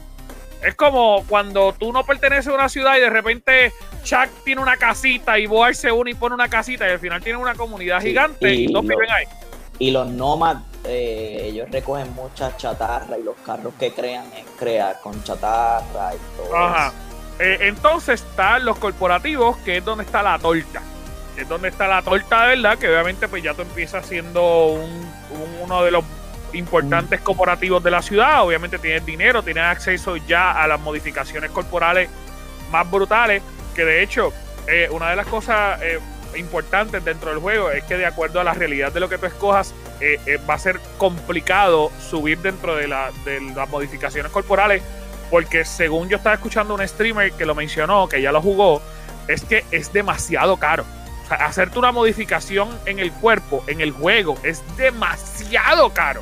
Es 0.63 0.75
como 0.75 1.25
cuando 1.29 1.73
tú 1.79 1.93
no 1.93 2.05
perteneces 2.05 2.49
a 2.49 2.55
una 2.55 2.69
ciudad 2.69 2.97
y 2.97 3.01
de 3.01 3.11
repente 3.11 3.73
Chuck 4.05 4.29
tiene 4.45 4.61
una 4.61 4.77
casita 4.77 5.39
y 5.39 5.47
Boar 5.47 5.75
se 5.75 5.91
une 5.93 6.11
y 6.11 6.15
pone 6.15 6.35
una 6.35 6.49
casita 6.49 6.87
y 6.87 6.91
al 6.91 6.99
final 6.99 7.23
tiene 7.23 7.39
una 7.39 7.55
comunidad 7.55 8.01
Sí, 8.01 8.09
gigante 8.09 8.53
y, 8.53 8.65
y 8.65 8.73
todos 8.73 8.87
viven 8.87 9.11
ahí. 9.11 9.25
Y 9.79 9.91
los 9.91 10.09
nómadas, 10.09 10.63
eh, 10.85 11.49
ellos 11.51 11.71
recogen 11.71 12.13
mucha 12.15 12.57
chatarra 12.57 13.19
y 13.19 13.23
los 13.23 13.37
carros 13.45 13.75
que 13.79 13.93
crean 13.93 14.25
es 14.37 14.45
crear 14.59 14.99
con 15.03 15.23
chatarra 15.23 16.15
y 16.15 16.37
todo 16.37 16.57
Ajá. 16.57 16.89
eso. 16.89 17.06
Eh, 17.39 17.59
entonces 17.63 18.23
están 18.23 18.65
los 18.65 18.79
corporativos, 18.79 19.57
que 19.59 19.77
es 19.79 19.85
donde 19.85 20.05
está 20.05 20.23
la 20.23 20.39
torta. 20.39 20.83
Es 21.37 21.47
donde 21.49 21.69
está 21.69 21.87
la 21.87 22.01
torta 22.03 22.43
de 22.47 22.57
verdad, 22.57 22.79
que 22.79 22.89
obviamente 22.89 23.29
pues 23.29 23.43
ya 23.43 23.53
tú 23.55 23.63
empiezas 23.63 24.07
siendo 24.07 24.69
un- 24.69 24.83
un- 25.31 25.59
uno 25.63 25.83
de 25.85 25.91
los 25.91 26.05
importantes 26.55 27.21
corporativos 27.21 27.83
de 27.85 27.91
la 27.91 28.01
ciudad. 28.01 28.43
Obviamente 28.43 28.79
tienes 28.79 29.05
dinero, 29.05 29.43
tienes 29.43 29.65
acceso 29.65 30.17
ya 30.17 30.53
a 30.53 30.67
las 30.67 30.81
modificaciones 30.81 31.51
corporales 31.51 32.09
más 32.71 32.91
brutales. 32.91 33.43
Que 33.75 33.85
de 33.85 34.03
hecho, 34.03 34.33
eh, 34.67 34.89
una 34.91 35.11
de 35.11 35.17
las 35.17 35.27
cosas 35.27 35.81
eh, 35.83 35.99
importantes 36.37 37.05
dentro 37.05 37.31
del 37.31 37.41
juego 37.41 37.71
es 37.71 37.85
que 37.85 37.97
de 37.99 38.07
acuerdo 38.07 38.41
a 38.41 38.45
la 38.45 38.55
realidad 38.55 38.91
de 38.93 39.01
lo 39.01 39.09
que 39.11 39.19
tú 39.19 39.27
escojas, 39.27 39.75
eh, 40.01 40.19
eh, 40.27 40.39
va 40.49 40.55
a 40.55 40.59
ser 40.59 40.81
complicado 40.97 41.91
subir 42.11 42.39
dentro 42.39 42.77
de, 42.77 42.89
la- 42.89 43.11
de 43.27 43.41
las 43.55 43.69
modificaciones 43.69 44.33
corporales 44.33 44.83
porque 45.31 45.65
según 45.65 46.09
yo 46.09 46.19
estaba 46.19 46.37
escuchando 46.37 46.75
un 46.75 46.87
streamer 46.87 47.33
que 47.33 47.47
lo 47.47 47.55
mencionó, 47.55 48.09
que 48.09 48.23
ya 48.23 48.33
lo 48.33 48.41
jugó, 48.43 48.83
es 49.29 49.45
que 49.45 49.65
es 49.71 49.93
demasiado 49.93 50.57
caro. 50.57 50.85
O 51.25 51.29
sea, 51.29 51.39
hacerte 51.47 51.79
una 51.79 51.93
modificación 51.93 52.69
en 52.87 52.99
el 52.99 53.13
cuerpo, 53.13 53.65
en 53.67 53.81
el 53.81 53.91
juego, 53.91 54.37
es 54.43 54.63
demasiado 54.77 55.91
caro. 55.91 56.21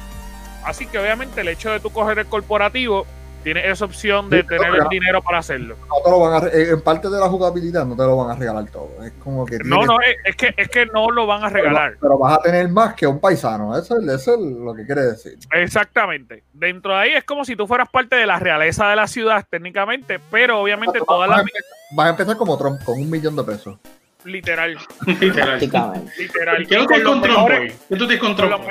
Así 0.65 0.87
que 0.87 0.99
obviamente 0.99 1.43
el 1.43 1.49
hecho 1.49 1.71
de 1.71 1.81
tú 1.81 1.91
coger 1.91 2.19
el 2.19 2.27
corporativo, 2.27 3.07
tienes 3.45 3.65
esa 3.67 3.85
opción 3.85 4.29
de 4.29 4.41
Sí, 4.43 4.49
tener 4.49 4.75
el 4.75 4.89
dinero 4.89 5.23
para 5.23 5.39
hacerlo. 5.39 5.77
No 5.89 6.03
te 6.05 6.11
lo 6.11 6.19
van 6.19 6.33
a 6.35 6.41
re- 6.41 6.63
eh, 6.63 6.71
en 6.71 6.81
parte 6.81 7.09
de 7.09 7.21
la 7.21 7.29
jugabilidad 7.29 7.85
no 7.87 7.95
te 7.95 8.03
lo 8.03 8.17
van 8.17 8.31
a 8.31 8.35
regalar 8.35 8.67
todo. 8.71 8.91
Es 9.05 9.13
como 9.23 9.47
que 9.47 9.59
No, 9.59 9.77
tienes- 9.81 9.87
no, 9.87 10.01
es, 10.01 10.17
es 10.25 10.35
que, 10.37 10.55
es 10.57 10.69
que 10.69 10.87
no 10.87 11.11
lo 11.11 11.27
van 11.27 11.45
a 11.45 11.49
regalar. 11.51 11.97
pero 12.01 12.19
vas 12.19 12.39
a 12.39 12.43
tener 12.43 12.69
más 12.71 12.95
que 12.95 13.07
un 13.07 13.21
paisano. 13.21 13.79
Eso, 13.79 13.97
es- 14.01 14.09
eso 14.09 14.35
es 14.35 14.41
lo 14.41 14.75
que 14.75 14.85
quiere 14.85 15.03
decir. 15.03 15.39
Exactamente. 15.53 16.43
Dentro 16.53 16.93
de 16.95 16.99
ahí 16.99 17.13
es 17.13 17.25
como 17.25 17.45
si 17.45 17.55
tú 17.55 17.67
fueras 17.69 17.89
parte 17.89 18.17
de 18.17 18.27
la 18.27 18.39
realeza 18.41 18.89
de 18.89 18.97
la 18.97 19.07
ciudad 19.07 19.47
técnicamente, 19.49 20.19
pero 20.31 20.59
obviamente 20.61 20.99
Vas, 20.99 21.07
todas 21.07 21.29
a 21.29 21.31
las... 21.31 21.41
empezar, 21.41 21.63
vas 21.93 22.07
a 22.07 22.11
empezar 22.11 22.37
como 22.37 22.59
Trump, 22.59 22.83
con 22.83 22.99
un 22.99 23.11
millón 23.11 23.37
de 23.37 23.45
pesos. 23.45 23.79
Literal, 24.25 24.79
Literal. 25.21 25.59
Literal. 25.61 26.63
¿Y 26.63 26.67
qué 26.67 26.77
Con 26.79 26.87
tienes 26.87 27.05
con 27.07 27.21
Trump? 27.23 27.49
¿Qué 27.49 27.97
tú 27.97 28.07
tienes 28.07 28.19
con 28.21 28.35
con 28.35 28.49
Trump? 28.49 28.65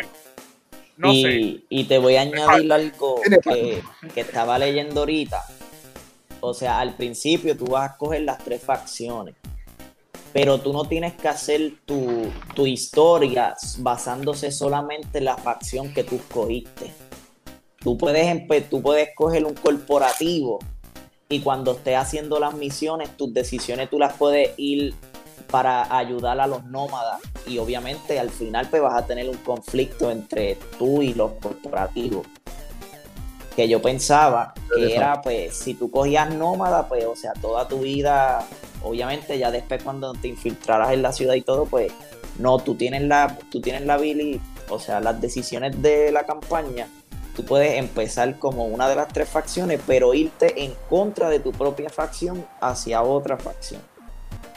Sé. 1.01 1.11
y, 1.11 1.65
y 1.69 1.83
te 1.85 1.97
voy 1.97 2.15
a 2.17 2.21
añadir 2.21 2.71
algo 2.71 3.19
que, 3.43 3.81
que 4.13 4.21
estaba 4.21 4.57
leyendo 4.59 5.01
ahorita. 5.01 5.43
O 6.41 6.53
sea, 6.53 6.79
al 6.79 6.95
principio 6.95 7.55
tú 7.57 7.65
vas 7.67 7.91
a 7.91 7.97
coger 7.97 8.21
las 8.21 8.37
tres 8.43 8.61
facciones, 8.61 9.35
pero 10.33 10.59
tú 10.59 10.73
no 10.73 10.85
tienes 10.85 11.13
que 11.13 11.27
hacer 11.29 11.73
tu, 11.85 12.25
tu 12.53 12.65
historia 12.67 13.55
basándose 13.79 14.51
solamente 14.51 15.19
en 15.19 15.25
la 15.25 15.37
facción 15.37 15.93
que 15.93 16.03
tú 16.03 16.15
escogiste. 16.15 16.91
Tú 17.79 17.97
puedes, 17.97 18.25
empe- 18.27 18.67
tú 18.69 18.81
puedes 18.81 19.09
coger 19.15 19.45
un 19.45 19.53
corporativo 19.53 20.59
y 21.29 21.39
cuando 21.39 21.71
estés 21.73 21.95
haciendo 21.97 22.39
las 22.39 22.53
misiones, 22.53 23.15
tus 23.17 23.33
decisiones 23.33 23.89
tú 23.89 23.97
las 23.99 24.13
puedes 24.13 24.51
ir 24.57 24.93
para 25.53 25.95
ayudar 25.95 26.39
a 26.39 26.47
los 26.47 26.63
nómadas 26.65 27.21
y 27.45 27.59
obviamente 27.59 28.19
al 28.19 28.31
final 28.31 28.67
pues 28.71 28.81
vas 28.81 28.95
a 28.95 29.05
tener 29.05 29.29
un 29.29 29.37
conflicto 29.37 30.09
entre 30.09 30.55
tú 30.79 31.03
y 31.03 31.13
los 31.13 31.33
corporativos. 31.33 32.25
Que 33.55 33.67
yo 33.67 33.79
pensaba 33.79 34.55
que 34.75 34.95
era 34.95 35.21
pues 35.21 35.55
si 35.55 35.75
tú 35.75 35.91
cogías 35.91 36.33
nómada 36.33 36.87
pues 36.87 37.05
o 37.05 37.15
sea 37.15 37.33
toda 37.33 37.67
tu 37.67 37.81
vida 37.81 38.43
obviamente 38.81 39.37
ya 39.37 39.51
después 39.51 39.83
cuando 39.83 40.13
te 40.13 40.29
infiltraras 40.29 40.91
en 40.91 41.03
la 41.03 41.13
ciudad 41.13 41.35
y 41.35 41.41
todo 41.41 41.67
pues 41.67 41.91
no 42.39 42.57
tú 42.57 42.73
tienes 42.73 43.03
la 43.03 43.37
tú 43.51 43.61
tienes 43.61 43.85
la 43.85 43.93
habilidad 43.93 44.41
o 44.69 44.79
sea 44.79 45.01
las 45.01 45.21
decisiones 45.21 45.79
de 45.83 46.11
la 46.11 46.23
campaña 46.25 46.87
tú 47.35 47.45
puedes 47.45 47.77
empezar 47.77 48.39
como 48.39 48.65
una 48.65 48.89
de 48.89 48.95
las 48.95 49.07
tres 49.09 49.29
facciones 49.29 49.79
pero 49.85 50.15
irte 50.15 50.63
en 50.63 50.73
contra 50.89 51.29
de 51.29 51.39
tu 51.39 51.51
propia 51.51 51.91
facción 51.91 52.43
hacia 52.59 53.03
otra 53.03 53.37
facción 53.37 53.92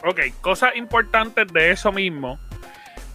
Ok, 0.07 0.21
cosas 0.39 0.75
importantes 0.77 1.51
de 1.51 1.71
eso 1.71 1.91
mismo 1.91 2.39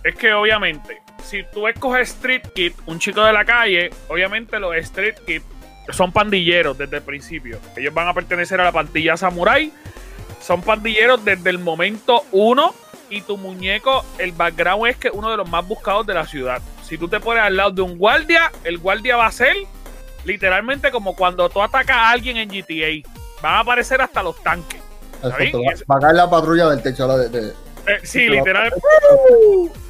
es 0.04 0.14
que 0.14 0.34
obviamente, 0.34 1.00
si 1.24 1.42
tú 1.44 1.66
escoges 1.66 2.10
Street 2.10 2.42
Kid, 2.54 2.72
un 2.84 2.98
chico 2.98 3.24
de 3.24 3.32
la 3.32 3.46
calle, 3.46 3.88
obviamente 4.08 4.58
los 4.60 4.76
Street 4.76 5.14
Kid 5.26 5.40
son 5.88 6.12
pandilleros 6.12 6.76
desde 6.76 6.98
el 6.98 7.02
principio. 7.02 7.58
Ellos 7.76 7.94
van 7.94 8.08
a 8.08 8.14
pertenecer 8.14 8.60
a 8.60 8.64
la 8.64 8.72
pandilla 8.72 9.16
Samurai. 9.16 9.72
Son 10.40 10.60
pandilleros 10.60 11.24
desde 11.24 11.48
el 11.48 11.58
momento 11.58 12.24
uno. 12.30 12.74
Y 13.08 13.22
tu 13.22 13.38
muñeco, 13.38 14.04
el 14.18 14.32
background 14.32 14.86
es 14.86 14.96
que 14.96 15.10
uno 15.10 15.30
de 15.30 15.36
los 15.36 15.48
más 15.48 15.66
buscados 15.66 16.06
de 16.06 16.14
la 16.14 16.26
ciudad. 16.26 16.60
Si 16.82 16.98
tú 16.98 17.08
te 17.08 17.20
pones 17.20 17.42
al 17.42 17.56
lado 17.56 17.70
de 17.70 17.82
un 17.82 17.96
guardia, 17.96 18.52
el 18.64 18.78
guardia 18.78 19.16
va 19.16 19.26
a 19.26 19.32
ser 19.32 19.54
literalmente 20.24 20.90
como 20.90 21.16
cuando 21.16 21.48
tú 21.48 21.62
atacas 21.62 21.96
a 21.96 22.10
alguien 22.10 22.36
en 22.36 22.48
GTA. 22.48 23.08
Van 23.42 23.54
a 23.54 23.60
aparecer 23.60 24.00
hasta 24.00 24.22
los 24.22 24.42
tanques. 24.42 24.91
Y 25.22 25.52
va, 25.86 25.96
a 25.96 26.00
caer 26.00 26.14
la 26.14 26.28
patrulla 26.30 26.68
del 26.70 26.82
techo 26.82 27.06
de, 27.16 27.28
de- 27.28 27.52
Eh, 27.86 28.00
sí, 28.04 28.28
literal. 28.28 28.72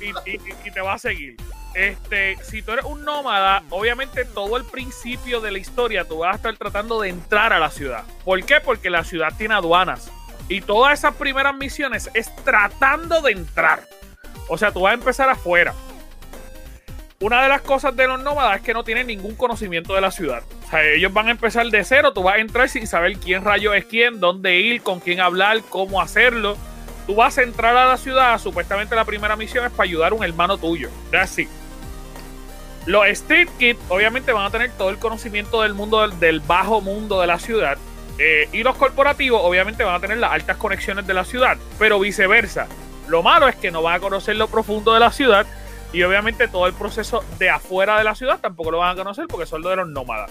Y, 0.01 0.31
y- 0.31 0.41
y 0.65 0.71
te 0.71 0.81
va 0.81 0.95
a 0.95 0.99
seguir. 0.99 1.37
Este, 1.75 2.37
si 2.43 2.61
tú 2.63 2.73
eres 2.73 2.85
un 2.85 3.03
nómada, 3.05 3.63
obviamente 3.71 4.25
todo 4.27 4.57
el 4.59 4.65
principio 4.65 5.41
de 5.41 5.53
la 5.53 5.59
historia 5.59 6.05
tú 6.05 6.19
vas 6.19 6.35
a 6.35 6.37
estar 6.37 6.57
tratando 6.57 7.01
de 7.01 7.09
entrar 7.09 7.53
a 7.53 7.59
la 7.59 7.71
ciudad. 7.71 8.05
¿Por 8.25 8.43
qué? 8.45 8.61
Porque 8.61 8.91
la 8.91 9.05
ciudad 9.05 9.29
tiene 9.39 9.55
aduanas. 9.55 10.11
Y 10.49 10.61
todas 10.61 10.99
esas 10.99 11.15
primeras 11.15 11.55
misiones 11.57 12.11
es 12.13 12.35
tratando 12.45 13.23
de 13.23 13.33
entrar. 13.33 13.87
O 14.49 14.59
sea, 14.59 14.71
tú 14.73 14.81
vas 14.83 14.91
a 14.91 14.95
empezar 14.95 15.31
afuera. 15.31 15.73
Una 17.23 17.41
de 17.41 17.49
las 17.49 17.61
cosas 17.61 17.95
de 17.95 18.09
los 18.09 18.21
nómadas 18.21 18.57
es 18.57 18.63
que 18.63 18.75
no 18.75 18.83
tienen 18.83 19.07
ningún 19.07 19.37
conocimiento 19.37 19.95
de 19.95 20.01
la 20.01 20.11
ciudad. 20.11 20.43
O 20.67 20.69
sea, 20.69 20.83
ellos 20.83 21.13
van 21.13 21.29
a 21.29 21.31
empezar 21.31 21.65
de 21.69 21.85
cero, 21.85 22.13
tú 22.13 22.25
vas 22.25 22.35
a 22.35 22.39
entrar 22.39 22.69
sin 22.69 22.85
saber 22.89 23.17
quién 23.19 23.45
rayo 23.45 23.75
es 23.75 23.85
quién, 23.85 24.19
dónde 24.19 24.59
ir, 24.59 24.83
con 24.83 24.99
quién 24.99 25.21
hablar, 25.21 25.63
cómo 25.69 26.03
hacerlo. 26.03 26.57
Tú 27.07 27.15
vas 27.15 27.39
a 27.39 27.43
entrar 27.43 27.77
a 27.77 27.87
la 27.87 27.97
ciudad, 27.97 28.41
supuestamente 28.41 28.97
la 28.97 29.05
primera 29.05 29.37
misión 29.37 29.65
es 29.65 29.71
para 29.71 29.85
ayudar 29.85 30.11
a 30.11 30.15
un 30.17 30.25
hermano 30.25 30.59
tuyo. 30.59 30.91
It. 31.37 31.49
Los 32.87 33.07
Street 33.07 33.49
Kids 33.57 33.79
obviamente 33.89 34.33
van 34.33 34.47
a 34.47 34.51
tener 34.51 34.73
todo 34.73 34.91
el 34.91 34.99
conocimiento 34.99 35.63
del 35.63 35.75
mundo, 35.75 36.09
del 36.09 36.41
bajo 36.41 36.81
mundo 36.81 37.21
de 37.21 37.29
la 37.29 37.39
ciudad. 37.39 37.79
Eh, 38.19 38.49
y 38.53 38.65
los 38.65 38.75
corporativos 38.75 39.41
obviamente 39.45 39.85
van 39.85 39.95
a 39.95 40.01
tener 40.01 40.19
las 40.19 40.33
altas 40.33 40.57
conexiones 40.57 41.07
de 41.07 41.15
la 41.15 41.25
ciudad, 41.25 41.57
pero 41.79 42.01
viceversa. 42.01 42.67
Lo 43.07 43.23
malo 43.23 43.47
es 43.47 43.55
que 43.55 43.71
no 43.71 43.81
van 43.81 43.95
a 43.95 44.01
conocer 44.01 44.35
lo 44.35 44.49
profundo 44.49 44.93
de 44.93 44.99
la 44.99 45.13
ciudad 45.13 45.47
y 45.93 46.03
obviamente 46.03 46.49
todo 46.49 46.67
el 46.67 46.73
proceso 46.73 47.25
de 47.39 47.51
afuera 47.51 47.99
de 47.99 48.05
la 48.05 48.15
ciudad 48.15 48.39
tampoco 48.41 48.71
lo 48.71 48.79
van 48.79 48.93
a 48.93 48.97
conocer 48.97 49.27
porque 49.29 49.47
son 49.47 49.63
lo 49.63 49.69
de 49.71 49.77
los 49.77 49.89
nómadas. 49.89 50.31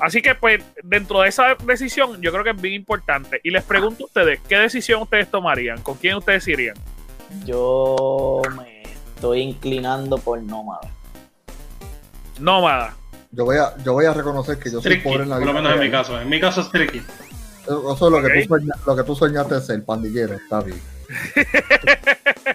Así 0.00 0.20
que, 0.22 0.34
pues, 0.34 0.62
dentro 0.82 1.20
de 1.20 1.28
esa 1.28 1.54
decisión, 1.64 2.20
yo 2.20 2.32
creo 2.32 2.42
que 2.42 2.50
es 2.50 2.60
bien 2.60 2.74
importante. 2.74 3.40
Y 3.44 3.50
les 3.50 3.62
pregunto 3.62 4.04
a 4.04 4.06
ustedes, 4.06 4.40
¿qué 4.48 4.56
decisión 4.56 5.02
ustedes 5.02 5.30
tomarían? 5.30 5.80
¿Con 5.82 5.96
quién 5.96 6.16
ustedes 6.16 6.46
irían? 6.48 6.74
Yo 7.44 8.42
me 8.56 8.82
estoy 9.14 9.40
inclinando 9.42 10.18
por 10.18 10.42
nómada. 10.42 10.90
Nómada. 12.40 12.94
Yo 13.30 13.44
voy 13.44 13.56
a, 13.58 13.76
yo 13.84 13.92
voy 13.92 14.04
a 14.06 14.12
reconocer 14.12 14.58
que 14.58 14.70
yo 14.70 14.80
soy 14.80 14.96
pobre 14.98 15.22
en 15.22 15.28
la 15.30 15.36
por 15.36 15.44
vida. 15.44 15.52
lo 15.52 15.60
menos 15.62 15.74
en 15.74 15.80
mi 15.80 15.90
caso. 15.90 16.20
En 16.20 16.28
mi 16.28 16.40
caso 16.40 16.60
es 16.62 16.70
tricky. 16.70 17.02
Eso 17.62 17.92
es 17.94 18.00
lo, 18.00 18.20
que 18.22 18.42
tú 18.42 18.48
soña- 18.56 18.74
lo 18.86 18.96
que 18.96 19.02
tú 19.04 19.14
soñaste 19.14 19.60
ser, 19.60 19.84
pandillero, 19.84 20.34
está 20.34 20.60
bien. 20.62 20.80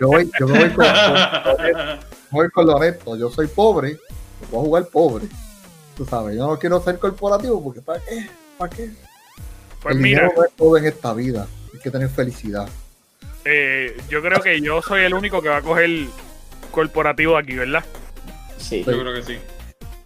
Yo 0.02 0.08
voy, 0.08 0.30
yo 0.39 0.47
me 0.47 0.60
voy 0.60 0.69
con, 0.71 0.86
con- 1.56 2.00
voy 2.31 2.49
con 2.49 2.65
lo 2.65 2.75
honesto. 2.75 3.15
Yo 3.17 3.29
soy 3.29 3.47
pobre, 3.47 3.93
yo 3.93 4.47
voy 4.51 4.59
a 4.59 4.63
jugar 4.65 4.85
pobre. 4.87 5.25
Tú 5.95 6.05
sabes, 6.05 6.35
yo 6.35 6.47
no 6.47 6.59
quiero 6.59 6.81
ser 6.81 6.99
corporativo 6.99 7.63
porque 7.63 7.81
¿para 7.81 7.99
qué? 8.01 8.29
¿Para 8.57 8.75
qué? 8.75 8.91
Pues 9.81 9.95
el 9.95 10.01
mira, 10.01 10.31
no 10.35 10.43
es 10.43 10.51
todo 10.53 10.77
en 10.77 10.85
esta 10.85 11.13
vida. 11.13 11.47
Hay 11.73 11.79
que 11.79 11.91
tener 11.91 12.09
felicidad. 12.09 12.67
eh, 13.45 13.97
yo 14.09 14.21
creo 14.21 14.41
que 14.41 14.61
yo 14.61 14.81
soy 14.81 15.03
el 15.03 15.13
único 15.13 15.41
que 15.41 15.49
va 15.49 15.57
a 15.57 15.61
coger 15.61 15.89
corporativo 16.71 17.37
aquí, 17.37 17.55
¿verdad? 17.55 17.83
Sí. 18.57 18.83
Yo 18.85 18.99
creo 18.99 19.13
que 19.13 19.23
sí. 19.23 19.37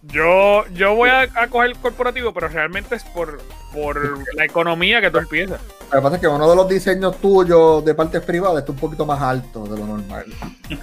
Yo, 0.04 0.64
yo 0.74 0.94
voy 0.96 1.10
a, 1.10 1.20
a 1.34 1.46
coger 1.46 1.76
corporativo, 1.76 2.32
pero 2.32 2.48
realmente 2.48 2.96
es 2.96 3.04
por, 3.04 3.40
por 3.72 4.18
la 4.34 4.44
economía 4.44 5.00
que 5.00 5.10
tú 5.12 5.18
empiezas. 5.18 5.60
Lo 5.92 5.98
que 5.98 6.02
pasa 6.02 6.14
es 6.16 6.20
que 6.20 6.26
uno 6.26 6.50
de 6.50 6.56
los 6.56 6.68
diseños 6.68 7.18
tuyos 7.20 7.84
de 7.84 7.94
partes 7.94 8.20
privadas 8.22 8.58
está 8.60 8.72
un 8.72 8.78
poquito 8.78 9.06
más 9.06 9.22
alto 9.22 9.62
de 9.64 9.78
lo 9.78 9.86
normal. 9.86 10.24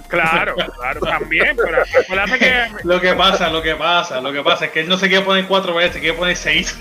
Claro, 0.08 0.54
claro, 0.54 1.00
también, 1.00 1.54
pero 1.54 1.82
acuérdate 2.02 2.38
que 2.38 2.66
Lo 2.84 2.98
que 3.00 3.12
pasa, 3.12 3.50
lo 3.50 3.60
que 3.62 3.74
pasa, 3.74 4.20
lo 4.22 4.32
que 4.32 4.42
pasa 4.42 4.64
es 4.66 4.70
que 4.70 4.80
él 4.80 4.88
no 4.88 4.96
se 4.96 5.08
quiere 5.08 5.24
poner 5.24 5.46
cuatro 5.46 5.74
veces, 5.74 5.94
se 5.94 6.00
quiere 6.00 6.16
poner 6.16 6.36
seis. 6.36 6.74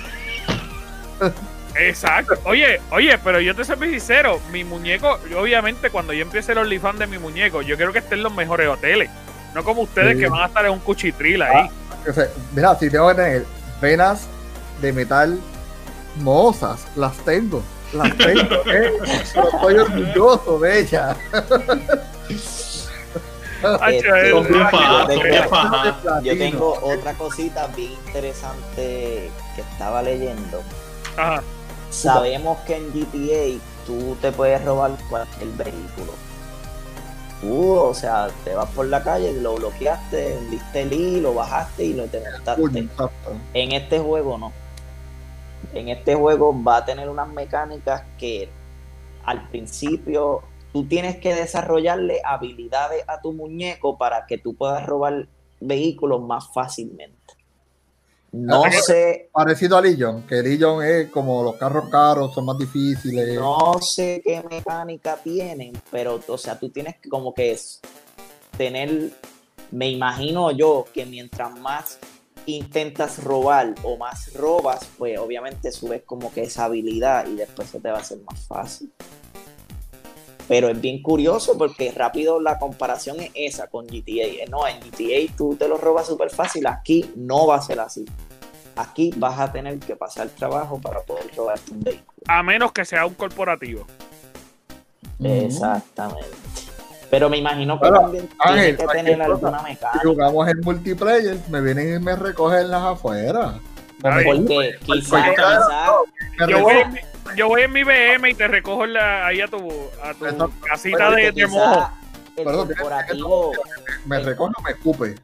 Exacto. 1.76 2.36
Oye, 2.46 2.80
oye, 2.92 3.18
pero 3.24 3.40
yo 3.42 3.56
te 3.56 3.64
soy 3.66 3.76
muy 3.78 3.90
sincero. 3.90 4.40
Mi 4.52 4.64
muñeco, 4.64 5.20
yo, 5.30 5.42
obviamente, 5.42 5.90
cuando 5.90 6.14
yo 6.14 6.22
empiece 6.24 6.54
el 6.54 6.58
OnlyFans 6.60 7.00
de 7.00 7.08
mi 7.08 7.18
muñeco, 7.18 7.62
yo 7.62 7.76
quiero 7.76 7.92
que 7.94 8.00
esté 8.00 8.16
en 8.16 8.24
los 8.24 8.34
mejores 8.34 8.68
hoteles. 8.70 9.10
No 9.54 9.64
como 9.64 9.82
ustedes 9.82 10.16
Sí. 10.16 10.24
que 10.24 10.30
van 10.30 10.44
a 10.44 10.46
estar 10.48 10.66
en 10.66 10.72
un 10.72 10.80
cuchitril 10.80 11.42
ahí. 11.42 11.70
O 12.08 12.14
sea, 12.14 12.30
mira, 12.54 12.76
si 12.78 12.90
tengo 12.90 13.08
que 13.10 13.16
tener 13.16 13.46
venas 13.82 14.28
de 14.82 14.94
metal 14.94 15.40
mohosas, 16.18 16.86
las 16.96 17.16
tengo. 17.18 17.62
Las 17.94 18.16
tengo, 18.18 18.56
¿eh? 18.72 18.92
Estoy 19.04 19.76
orgulloso 19.76 20.60
de 20.60 20.80
ellas. 20.80 21.18
Este, 23.90 24.32
Yo 26.24 26.38
tengo 26.38 26.80
otra 26.82 27.14
cosita 27.16 27.68
bien 27.76 27.92
interesante 27.92 29.30
que 29.56 29.62
estaba 29.62 30.02
leyendo. 30.02 30.64
Ajá. 31.18 31.44
Sabemos 31.90 32.60
que 32.60 32.78
en 32.78 32.90
GTA 32.92 33.62
tú 33.86 34.16
te 34.22 34.32
puedes 34.32 34.64
robar 34.64 34.92
cualquier 35.10 35.50
vehículo. 35.50 36.14
Tú, 37.42 37.74
o 37.74 37.94
sea, 37.94 38.30
te 38.44 38.54
vas 38.54 38.70
por 38.72 38.88
la 38.88 39.02
calle, 39.02 39.34
lo 39.34 39.56
bloqueaste, 39.56 40.40
diste 40.50 40.82
el 40.82 40.94
I, 40.94 41.22
lo 41.22 41.34
bajaste 41.34 41.86
y 41.86 41.94
lo 41.94 42.08
te 42.08 42.20
montaste. 42.20 42.88
En 43.54 43.72
este 43.72 44.00
juego 44.00 44.38
no. 44.38 44.52
En 45.74 45.90
este 45.90 46.16
juego 46.16 46.56
va 46.64 46.78
a 46.78 46.86
tener 46.86 47.10
unas 47.10 47.30
mecánicas 47.30 48.04
que 48.18 48.50
al 49.24 49.48
principio 49.50 50.42
tú 50.74 50.86
tienes 50.86 51.18
que 51.18 51.34
desarrollarle 51.34 52.22
habilidades 52.26 53.04
a 53.08 53.22
tu 53.22 53.32
muñeco 53.32 53.98
para 53.98 54.26
que 54.26 54.38
tú 54.38 54.56
puedas 54.56 54.86
robar 54.86 55.28
vehículos 55.62 56.22
más 56.22 56.52
fácilmente. 56.54 57.39
No 58.32 58.64
sé, 58.72 59.30
Parecido 59.32 59.78
a 59.78 59.82
Legion, 59.82 60.22
que 60.24 60.36
Legion 60.44 60.84
es 60.84 61.10
como 61.10 61.42
los 61.44 61.56
carros 61.56 61.90
caros, 61.90 62.34
son 62.34 62.46
más 62.46 62.58
difíciles. 62.58 63.36
no 63.36 63.80
sé 63.82 64.22
qué 64.24 64.44
mecánica 64.50 65.18
tienen, 65.18 65.74
pero 65.90 66.20
o 66.28 66.38
sea, 66.38 66.60
tú 66.60 66.70
tienes 66.70 66.98
que 67.02 67.10
como 67.10 67.34
que 67.34 67.52
es- 67.54 67.80
tener, 68.58 69.12
me 69.72 69.90
imagino 69.90 70.52
yo 70.52 70.86
que 70.94 71.06
mientras 71.06 71.58
más 71.60 71.98
intentas 72.46 73.24
robar 73.24 73.74
o 73.84 73.98
más 73.98 74.34
robas, 74.34 74.88
pues 74.98 75.18
obviamente 75.20 75.72
subes 75.72 76.04
como 76.04 76.32
que 76.32 76.44
esa 76.44 76.66
habilidad 76.66 77.28
y 77.28 77.36
después 77.36 77.70
se 77.70 77.80
te 77.80 77.90
va 77.90 77.98
a 77.98 78.02
hacer 78.02 78.20
más 78.30 78.46
fácil. 78.48 78.92
Pero 80.50 80.68
es 80.68 80.82
bien 80.82 81.02
curioso 81.02 81.58
porque 81.58 81.92
rápido 81.92 82.42
la 82.42 82.58
comparación 82.60 83.22
es 83.22 83.30
esa 83.36 83.68
con 83.68 83.86
GTA. 83.88 84.26
Eh, 84.26 84.46
No, 84.50 84.68
en 84.68 84.80
GTA 84.82 85.32
tú 85.38 85.56
te 85.56 85.68
lo 85.70 85.78
robas 85.78 86.08
súper 86.08 86.32
fácil, 86.32 86.66
aquí 86.68 87.10
no 87.16 87.46
va 87.48 87.56
a 87.56 87.62
ser 87.62 87.80
así. 87.80 88.04
Aquí 88.76 89.14
vas 89.16 89.40
a 89.40 89.52
tener 89.52 89.78
que 89.80 89.96
pasar 89.96 90.28
trabajo 90.30 90.80
para 90.82 91.02
poder 91.02 91.26
robarte 91.38 91.72
un 91.72 91.82
vehículo. 91.82 92.18
A 92.28 92.42
menos 92.44 92.72
que 92.72 92.84
sea 92.84 93.06
un 93.06 93.14
corporativo. 93.14 93.86
Exactamente. 95.24 96.26
Pero 97.10 97.30
me 97.30 97.38
imagino 97.38 97.80
que 97.80 97.88
Bueno, 97.90 98.02
también 98.02 98.30
Ángel, 98.40 98.78
tiene 98.78 98.92
que 98.92 98.98
tener 98.98 99.18
cosa. 99.18 99.32
alguna 99.34 99.60
Si 99.60 99.64
mecánica. 99.66 100.00
jugamos 100.04 100.48
en 100.48 100.60
multiplayer, 100.62 101.38
me 101.50 101.62
vienen 101.62 101.96
y 101.96 102.00
me 102.00 102.16
recogen 102.16 102.70
las 102.70 102.84
afuera. 102.84 103.56
Está 103.98 104.18
bien. 104.20 104.46
Porque 104.46 104.76
quizás, 104.86 105.10
Porque- 105.10 105.36
quizás, 105.36 105.68
Me 106.40 106.48
Yo 106.54 106.62
voy, 106.64 106.74
yo 107.36 107.48
voy 107.48 107.64
en 107.64 107.72
mi 107.72 107.84
BM 107.84 108.30
y 108.30 108.34
te 108.34 108.48
recojo 108.48 108.86
en 108.86 108.94
la- 108.94 109.28
ahí 109.28 109.42
a 109.42 109.48
tu, 109.48 109.58
a 110.04 110.14
tu 110.14 110.26
casita 110.62 111.12
de, 111.12 111.32
de 111.32 111.48
mojo. 111.48 111.90
el 112.36 112.44
Perdón, 112.46 112.68
corporativo, 112.68 113.52
me 114.06 114.20
recogen 114.20 114.54
o 114.58 114.62
me 114.62 114.72
escupe. 114.72 115.16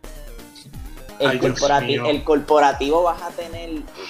el, 1.19 1.29
Ay, 1.29 1.39
corporativo, 1.39 2.03
mío. 2.03 2.11
el 2.11 2.23
corporativo 2.23 3.03
vas 3.03 3.21
a 3.21 3.29
tener 3.29 3.69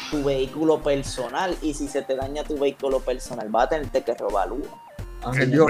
tu 0.09 0.23
vehículo 0.23 0.81
personal 0.81 1.55
y 1.61 1.73
si 1.75 1.87
se 1.87 2.01
te 2.01 2.15
daña 2.15 2.43
tu 2.43 2.57
vehículo 2.57 2.99
personal 2.99 3.47
vas 3.49 3.65
a 3.65 3.69
tenerte 3.69 4.03
que 4.03 4.13
robar 4.15 4.51
uno. 4.51 4.65
Yo. 5.33 5.67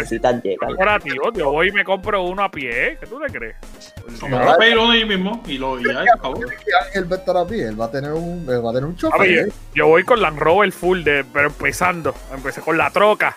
Corporativo, 0.60 1.32
yo 1.34 1.52
voy 1.52 1.70
y 1.70 1.72
me 1.72 1.84
compro 1.84 2.24
uno 2.24 2.44
a 2.44 2.52
pie. 2.52 2.98
¿Qué 3.00 3.08
tú 3.08 3.20
te 3.20 3.32
crees? 3.32 3.56
Me 4.24 4.30
voy 4.38 4.48
a 4.48 4.58
pedir 4.58 4.78
uno 4.78 4.92
ahí 4.92 5.06
mismo 5.06 5.42
y 5.48 5.58
lo 5.58 5.80
y 5.80 5.84
ya, 5.86 6.04
por 6.22 6.22
favor. 6.22 6.50
que 6.50 6.72
Ángel 6.86 7.12
va 7.12 7.16
a 7.16 7.20
estar 7.20 7.38
a 7.38 7.46
pie, 7.48 7.68
él 7.70 7.80
va 7.80 7.86
a 7.86 7.92
tener 7.92 8.12
un, 8.14 8.46
él 8.50 8.66
va 8.66 8.70
a 8.72 8.74
tener 8.74 8.86
un 8.90 8.96
A 8.96 8.98
chofer. 8.98 9.28
ver, 9.46 9.52
yo 9.74 9.88
voy 9.88 10.04
con 10.04 10.22
Land 10.22 10.38
Rover 10.40 10.72
full, 10.72 11.04
de, 11.04 11.24
pero 11.34 11.48
empezando. 11.48 12.14
Empecé 12.34 12.62
con 12.62 12.78
la 12.78 12.90
troca. 12.92 13.36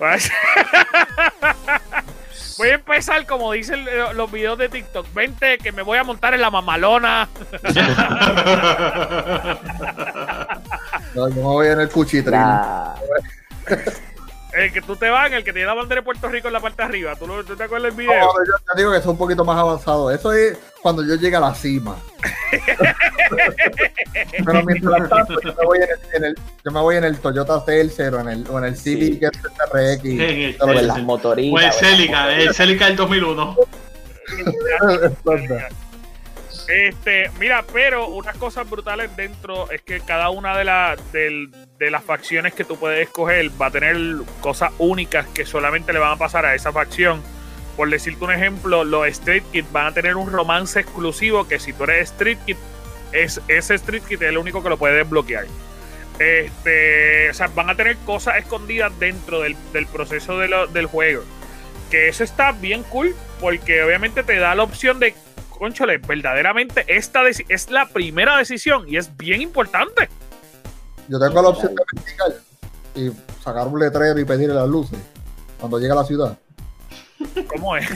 Voy 2.58 2.68
a 2.68 2.74
empezar 2.74 3.24
como 3.26 3.52
dicen 3.52 3.86
eh, 3.88 4.12
los 4.14 4.30
videos 4.30 4.58
de 4.58 4.68
TikTok. 4.68 5.06
Vente 5.14 5.58
que 5.58 5.72
me 5.72 5.82
voy 5.82 5.96
a 5.98 6.04
montar 6.04 6.34
en 6.34 6.40
la 6.40 6.50
mamalona. 6.50 7.28
No, 11.14 11.28
yo 11.28 11.34
me 11.34 11.42
voy 11.42 11.66
en 11.68 11.80
el 11.80 11.88
cuchitril. 11.90 12.32
La- 12.32 12.94
El 14.52 14.70
que 14.72 14.82
tú 14.82 14.96
te 14.96 15.08
vas, 15.08 15.32
el 15.32 15.44
que 15.44 15.52
tiene 15.52 15.66
la 15.66 15.72
bandera 15.74 16.00
de 16.02 16.04
Puerto 16.04 16.28
Rico 16.28 16.48
en 16.48 16.52
la 16.52 16.60
parte 16.60 16.82
de 16.82 16.88
arriba. 16.88 17.16
¿Tú, 17.16 17.26
lo- 17.26 17.42
tú 17.44 17.56
te 17.56 17.64
acuerdas 17.64 17.96
del 17.96 18.04
No, 18.06 18.12
video? 18.12 18.28
yo 18.34 18.72
te 18.74 18.78
digo 18.78 18.92
que 18.92 18.98
es 18.98 19.06
un 19.06 19.16
poquito 19.16 19.44
más 19.46 19.58
avanzado. 19.58 20.10
Eso 20.10 20.30
es 20.32 20.58
cuando 20.82 21.02
yo 21.06 21.14
llegue 21.14 21.36
a 21.36 21.40
la 21.40 21.54
cima. 21.54 21.96
Pero 24.44 24.62
mientras 24.64 25.08
tanto, 25.08 25.40
yo 25.40 25.54
me 25.54 25.64
voy 25.64 25.78
en 25.78 25.84
el, 25.84 25.98
en 26.16 26.24
el- 26.24 26.34
yo 26.64 26.70
me 26.70 26.80
voy 26.80 26.96
en 26.96 27.04
el 27.04 27.18
Toyota 27.18 27.60
Celcer 27.64 28.14
o 28.14 28.20
en 28.20 28.28
el, 28.28 28.46
o 28.48 28.58
en 28.58 28.64
el 28.66 28.76
Civic 28.76 29.22
RX. 29.72 30.04
En 30.04 30.20
el- 30.20 30.56
o 30.60 30.68
en 30.70 30.86
las 30.86 30.96
O 30.96 30.98
el 31.00 31.04
motoritas. 31.06 31.54
o 31.54 31.58
en 31.58 31.64
las 31.66 31.76
Celica, 31.78 32.20
motoritas. 32.22 32.46
el 32.48 32.54
Celica 32.54 32.86
del 32.86 32.96
2001. 32.96 33.56
Este, 36.74 37.30
mira, 37.38 37.64
pero 37.70 38.08
unas 38.08 38.34
cosas 38.38 38.68
brutales 38.70 39.14
dentro 39.14 39.70
es 39.70 39.82
que 39.82 40.00
cada 40.00 40.30
una 40.30 40.56
de, 40.56 40.64
la- 40.64 40.96
de 41.12 41.90
las 41.90 42.02
facciones 42.02 42.54
que 42.54 42.64
tú 42.64 42.78
puedes 42.78 43.00
escoger 43.06 43.50
va 43.60 43.66
a 43.66 43.70
tener 43.70 43.94
cosas 44.40 44.72
únicas 44.78 45.26
que 45.34 45.44
solamente 45.44 45.92
le 45.92 45.98
van 45.98 46.12
a 46.12 46.16
pasar 46.16 46.46
a 46.46 46.54
esa 46.54 46.72
facción. 46.72 47.22
Por 47.76 47.90
decirte 47.90 48.24
un 48.24 48.32
ejemplo, 48.32 48.84
los 48.84 49.06
Street 49.08 49.42
Kid 49.52 49.66
van 49.70 49.88
a 49.88 49.92
tener 49.92 50.16
un 50.16 50.32
romance 50.32 50.80
exclusivo 50.80 51.46
que 51.46 51.58
si 51.58 51.74
tú 51.74 51.84
eres 51.84 52.10
Street 52.12 52.38
Kid, 52.46 52.56
es, 53.12 53.38
ese 53.48 53.74
Street 53.74 54.02
Kid 54.08 54.22
es 54.22 54.28
el 54.30 54.38
único 54.38 54.62
que 54.62 54.70
lo 54.70 54.78
puede 54.78 54.94
desbloquear. 54.96 55.44
Este, 56.18 57.28
o 57.30 57.34
sea, 57.34 57.48
van 57.48 57.68
a 57.68 57.74
tener 57.74 57.96
cosas 57.98 58.36
escondidas 58.36 58.98
dentro 58.98 59.40
del, 59.40 59.56
del 59.74 59.86
proceso 59.86 60.38
del 60.38 60.86
juego. 60.86 61.22
Que 61.90 62.08
eso 62.08 62.24
está 62.24 62.52
bien 62.52 62.82
cool, 62.84 63.14
porque 63.40 63.82
obviamente 63.82 64.22
te 64.22 64.36
da 64.36 64.54
la 64.54 64.62
opción 64.62 64.98
de 64.98 65.14
conchole, 65.62 65.98
verdaderamente 65.98 66.84
esta 66.88 67.20
es 67.28 67.70
la 67.70 67.86
primera 67.86 68.36
decisión 68.36 68.84
y 68.88 68.96
es 68.96 69.16
bien 69.16 69.40
importante. 69.40 70.08
Yo 71.06 71.20
tengo 71.20 71.40
la 71.40 71.48
opción 71.50 71.72
de 71.72 71.82
investigar 71.92 72.32
y 72.96 73.10
sacar 73.44 73.68
un 73.68 73.78
letrero 73.78 74.18
y 74.18 74.24
pedirle 74.24 74.56
las 74.56 74.68
luces 74.68 74.98
cuando 75.60 75.78
llegue 75.78 75.92
a 75.92 75.94
la 75.94 76.04
ciudad. 76.04 76.36
¿Cómo 77.46 77.76
es? 77.76 77.88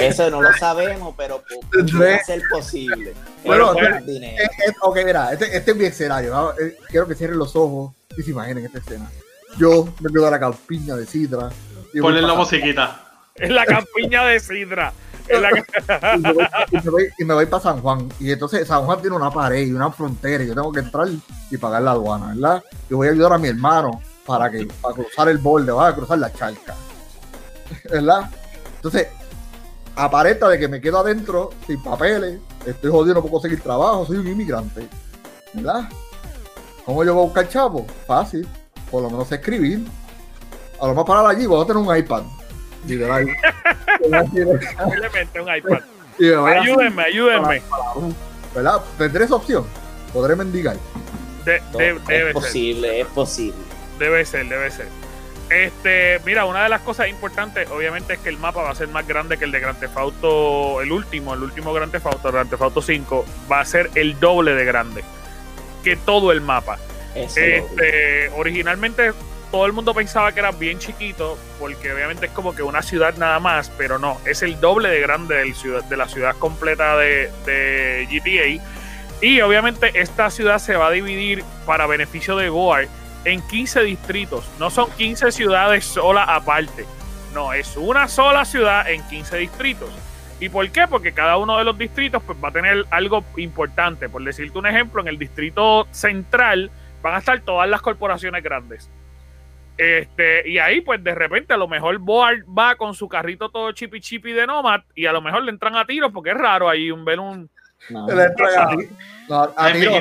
Eso 0.00 0.28
no 0.28 0.42
lo 0.42 0.52
sabemos, 0.54 1.14
pero 1.16 1.40
pu- 1.44 1.96
puede 1.96 2.24
ser 2.24 2.42
posible. 2.50 3.14
Bueno, 3.44 3.72
eh, 3.80 4.36
ok, 4.82 4.98
mira, 5.04 5.32
este, 5.32 5.56
este 5.56 5.70
es 5.70 5.76
mi 5.76 5.84
escenario. 5.84 6.30
¿no? 6.34 6.50
Eh, 6.58 6.76
quiero 6.88 7.06
que 7.06 7.14
cierren 7.14 7.38
los 7.38 7.54
ojos 7.54 7.94
y 8.16 8.22
se 8.22 8.32
imaginen 8.32 8.64
esta 8.66 8.78
escena. 8.78 9.08
Yo 9.56 9.84
me 10.00 10.10
quedo 10.12 10.26
a 10.26 10.30
la 10.32 10.40
campiña 10.40 10.96
de 10.96 11.06
Sidra. 11.06 11.48
Ponle 12.00 12.22
la 12.22 12.34
musiquita. 12.34 13.04
Es 13.36 13.50
la 13.50 13.64
campiña 13.64 14.24
de 14.26 14.40
Sidra. 14.40 14.92
y, 17.18 17.24
me 17.24 17.34
voy, 17.34 17.46
para 17.46 17.62
San 17.62 17.80
Juan. 17.80 18.08
Y 18.18 18.32
entonces 18.32 18.66
San 18.66 18.84
Juan 18.84 19.00
tiene 19.00 19.16
una 19.16 19.30
pared 19.30 19.66
y 19.66 19.72
una 19.72 19.90
frontera. 19.90 20.42
Y 20.44 20.48
yo 20.48 20.54
tengo 20.54 20.72
que 20.72 20.80
entrar 20.80 21.08
y 21.50 21.56
pagar 21.56 21.82
la 21.82 21.92
aduana, 21.92 22.34
¿verdad? 22.34 22.62
Yo 22.88 22.96
voy 22.96 23.08
a 23.08 23.10
ayudar 23.12 23.32
a 23.34 23.38
mi 23.38 23.48
hermano 23.48 24.00
para 24.26 24.50
que 24.50 24.66
para 24.80 24.94
cruzar 24.94 25.28
el 25.28 25.38
borde, 25.38 25.72
va 25.72 25.88
a 25.88 25.94
cruzar 25.94 26.18
la 26.18 26.32
charca. 26.32 26.74
¿Verdad? 27.90 28.30
Entonces, 28.76 29.08
aparenta 29.96 30.48
de 30.48 30.58
que 30.58 30.68
me 30.68 30.80
quedo 30.80 30.98
adentro 30.98 31.50
sin 31.66 31.82
papeles, 31.82 32.38
estoy 32.64 32.90
jodido, 32.90 33.14
no 33.14 33.22
puedo 33.22 33.32
conseguir 33.32 33.60
trabajo, 33.60 34.06
soy 34.06 34.18
un 34.18 34.28
inmigrante. 34.28 34.88
¿Verdad? 35.54 35.88
¿Cómo 36.84 37.04
yo 37.04 37.14
voy 37.14 37.22
a 37.22 37.26
buscar 37.26 37.48
chavo? 37.48 37.86
Fácil. 38.06 38.46
Por 38.90 39.02
lo 39.02 39.10
menos 39.10 39.30
escribir. 39.30 39.86
A 40.80 40.86
lo 40.86 40.94
más 40.94 41.04
parar 41.04 41.26
allí 41.26 41.46
voy 41.46 41.62
a 41.62 41.66
tener 41.66 41.82
un 41.82 41.94
iPad. 41.96 42.22
Simplemente 44.78 45.40
un 45.40 45.56
iPad. 45.56 45.80
ayúdenme, 46.46 47.02
ayúdenme. 47.02 47.62
¿Verdad? 48.54 48.82
Tendré 48.96 49.24
esa 49.24 49.34
opción. 49.34 49.66
Podré 50.12 50.36
mendigar. 50.36 50.76
es 51.46 52.32
posible, 52.32 53.00
es 53.00 53.06
posible. 53.08 53.58
Debe 53.98 54.24
ser, 54.24 54.48
debe 54.48 54.70
ser. 54.70 54.86
Este, 55.50 56.20
mira, 56.26 56.44
una 56.44 56.62
de 56.62 56.68
las 56.68 56.82
cosas 56.82 57.08
importantes, 57.08 57.70
obviamente, 57.70 58.14
es 58.14 58.18
que 58.18 58.28
el 58.28 58.36
mapa 58.36 58.62
va 58.62 58.70
a 58.70 58.74
ser 58.74 58.88
más 58.88 59.06
grande 59.06 59.38
que 59.38 59.44
el 59.44 59.52
de 59.52 59.60
Grand 59.60 59.78
Theft 59.80 59.96
Auto, 59.96 60.82
el 60.82 60.92
último, 60.92 61.32
el 61.34 61.42
último 61.42 61.72
Grand 61.72 61.90
Theft 61.90 62.06
Auto, 62.06 62.30
Grand 62.30 62.50
Theft 62.50 62.62
Auto 62.62 62.82
5, 62.82 63.24
va 63.50 63.60
a 63.60 63.64
ser 63.64 63.90
el 63.94 64.20
doble 64.20 64.54
de 64.54 64.64
grande 64.66 65.04
que 65.82 65.96
todo 65.96 66.32
el 66.32 66.42
mapa. 66.42 66.78
Este, 67.14 68.30
originalmente 68.36 69.12
todo 69.50 69.66
el 69.66 69.72
mundo 69.72 69.94
pensaba 69.94 70.32
que 70.32 70.40
era 70.40 70.52
bien 70.52 70.78
chiquito, 70.78 71.38
porque 71.58 71.92
obviamente 71.92 72.26
es 72.26 72.32
como 72.32 72.54
que 72.54 72.62
una 72.62 72.82
ciudad 72.82 73.14
nada 73.16 73.40
más, 73.40 73.70
pero 73.76 73.98
no, 73.98 74.18
es 74.24 74.42
el 74.42 74.60
doble 74.60 74.88
de 74.88 75.00
grande 75.00 75.54
de 75.88 75.96
la 75.96 76.08
ciudad 76.08 76.36
completa 76.36 76.96
de, 76.96 78.06
GTA. 78.10 78.62
Y 79.20 79.40
obviamente 79.40 80.00
esta 80.00 80.30
ciudad 80.30 80.58
se 80.58 80.76
va 80.76 80.88
a 80.88 80.90
dividir 80.90 81.42
para 81.66 81.86
beneficio 81.86 82.36
de 82.36 82.48
Goar 82.48 82.88
en 83.24 83.40
15 83.42 83.82
distritos. 83.82 84.48
No 84.58 84.70
son 84.70 84.90
15 84.92 85.32
ciudades 85.32 85.84
solas 85.84 86.26
aparte. 86.28 86.84
No, 87.34 87.52
es 87.52 87.76
una 87.76 88.06
sola 88.08 88.44
ciudad 88.44 88.88
en 88.88 89.02
15 89.08 89.36
distritos. 89.38 89.90
¿Y 90.40 90.50
por 90.50 90.70
qué? 90.70 90.86
Porque 90.86 91.12
cada 91.12 91.36
uno 91.36 91.58
de 91.58 91.64
los 91.64 91.76
distritos 91.76 92.22
pues, 92.22 92.38
va 92.42 92.48
a 92.48 92.52
tener 92.52 92.84
algo 92.90 93.24
importante. 93.36 94.08
Por 94.08 94.22
decirte 94.22 94.56
un 94.56 94.66
ejemplo, 94.66 95.00
en 95.00 95.08
el 95.08 95.18
distrito 95.18 95.88
central 95.90 96.70
van 97.02 97.14
a 97.14 97.18
estar 97.18 97.40
todas 97.40 97.68
las 97.68 97.82
corporaciones 97.82 98.42
grandes. 98.42 98.88
Este, 99.78 100.48
y 100.48 100.58
ahí, 100.58 100.80
pues 100.80 101.02
de 101.04 101.14
repente, 101.14 101.54
a 101.54 101.56
lo 101.56 101.68
mejor 101.68 101.98
Board 101.98 102.44
va 102.46 102.74
con 102.74 102.94
su 102.94 103.08
carrito 103.08 103.48
todo 103.48 103.70
chipi 103.70 104.00
chipi 104.00 104.32
de 104.32 104.44
Nomad 104.44 104.80
y 104.96 105.06
a 105.06 105.12
lo 105.12 105.22
mejor 105.22 105.44
le 105.44 105.52
entran 105.52 105.76
a 105.76 105.86
tiros 105.86 106.10
porque 106.12 106.30
es 106.30 106.36
raro 106.36 106.68
ahí 106.68 106.90
un, 106.90 107.04
ver 107.04 107.20
un, 107.20 107.48
no, 107.88 108.06
a, 108.08 108.76
tiro, 109.72 109.92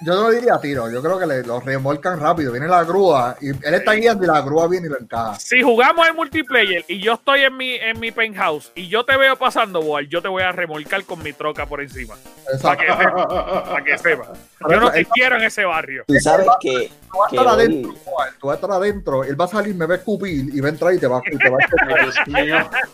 yo 0.00 0.14
no 0.14 0.30
diría 0.30 0.54
a 0.54 0.60
tiro, 0.60 0.90
yo 0.90 1.02
creo 1.02 1.18
que 1.18 1.26
le, 1.26 1.42
lo 1.42 1.60
remolcan 1.60 2.20
rápido. 2.20 2.52
Viene 2.52 2.68
la 2.68 2.84
grúa 2.84 3.36
y 3.40 3.48
él 3.50 3.74
está 3.74 3.92
guiando 3.92 4.24
y 4.24 4.26
la 4.26 4.40
grúa 4.40 4.68
viene 4.68 4.86
y 4.86 4.90
lo 4.90 4.98
encaja. 4.98 5.34
Si 5.36 5.62
jugamos 5.62 6.06
en 6.08 6.16
multiplayer 6.16 6.84
y 6.88 7.00
yo 7.00 7.14
estoy 7.14 7.42
en 7.42 7.56
mi, 7.56 7.74
en 7.74 7.98
mi 7.98 8.12
penthouse 8.12 8.70
y 8.74 8.88
yo 8.88 9.04
te 9.04 9.16
veo 9.16 9.36
pasando, 9.36 10.00
yo 10.00 10.22
te 10.22 10.28
voy 10.28 10.42
a 10.42 10.52
remolcar 10.52 11.04
con 11.04 11.22
mi 11.22 11.32
troca 11.32 11.66
por 11.66 11.80
encima. 11.80 12.14
Para 12.62 12.76
que, 12.76 12.86
para 12.86 13.84
que 13.84 13.98
sepa. 13.98 14.32
Yo 14.68 14.80
no 14.80 14.90
te 14.90 15.04
quiero 15.06 15.36
en 15.36 15.44
ese 15.44 15.64
barrio. 15.64 16.04
Tú 16.06 16.14
sabes 16.20 16.46
que. 16.60 16.90
Tú 17.10 17.16
vas 17.18 17.32
a 17.32 17.36
estar 17.36 17.48
adentro, 17.48 17.94
tú 18.38 18.46
vas 18.48 18.52
a 18.52 18.56
estar 18.56 18.70
adentro, 18.70 19.24
él 19.24 19.40
va 19.40 19.46
a 19.46 19.48
salir, 19.48 19.74
me 19.74 19.86
va 19.86 19.94
a 19.94 19.96
escupir 19.96 20.54
y 20.54 20.60
va 20.60 20.68
a 20.68 20.70
entrar 20.70 20.92
y 20.92 20.98
te 20.98 21.06
va, 21.06 21.22
y 21.24 21.38
te 21.38 21.48
va 21.48 21.56
a 21.56 22.68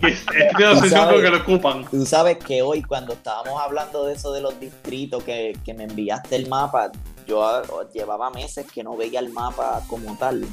que 1.20 1.30
lo 1.30 1.36
ocupan. 1.36 1.84
Tú 1.88 2.04
sabes 2.04 2.38
que 2.38 2.60
hoy, 2.62 2.82
cuando 2.82 3.12
estábamos 3.12 3.60
hablando 3.62 4.06
de 4.06 4.07
eso 4.08 4.32
de 4.32 4.40
los 4.40 4.58
distritos, 4.58 5.22
que, 5.24 5.56
que 5.64 5.74
me 5.74 5.84
enviaste 5.84 6.36
el 6.36 6.48
mapa, 6.48 6.90
yo 7.26 7.44
ah, 7.44 7.62
llevaba 7.92 8.30
meses 8.30 8.66
que 8.72 8.82
no 8.82 8.96
veía 8.96 9.20
el 9.20 9.30
mapa 9.30 9.82
como 9.88 10.16
tal. 10.16 10.46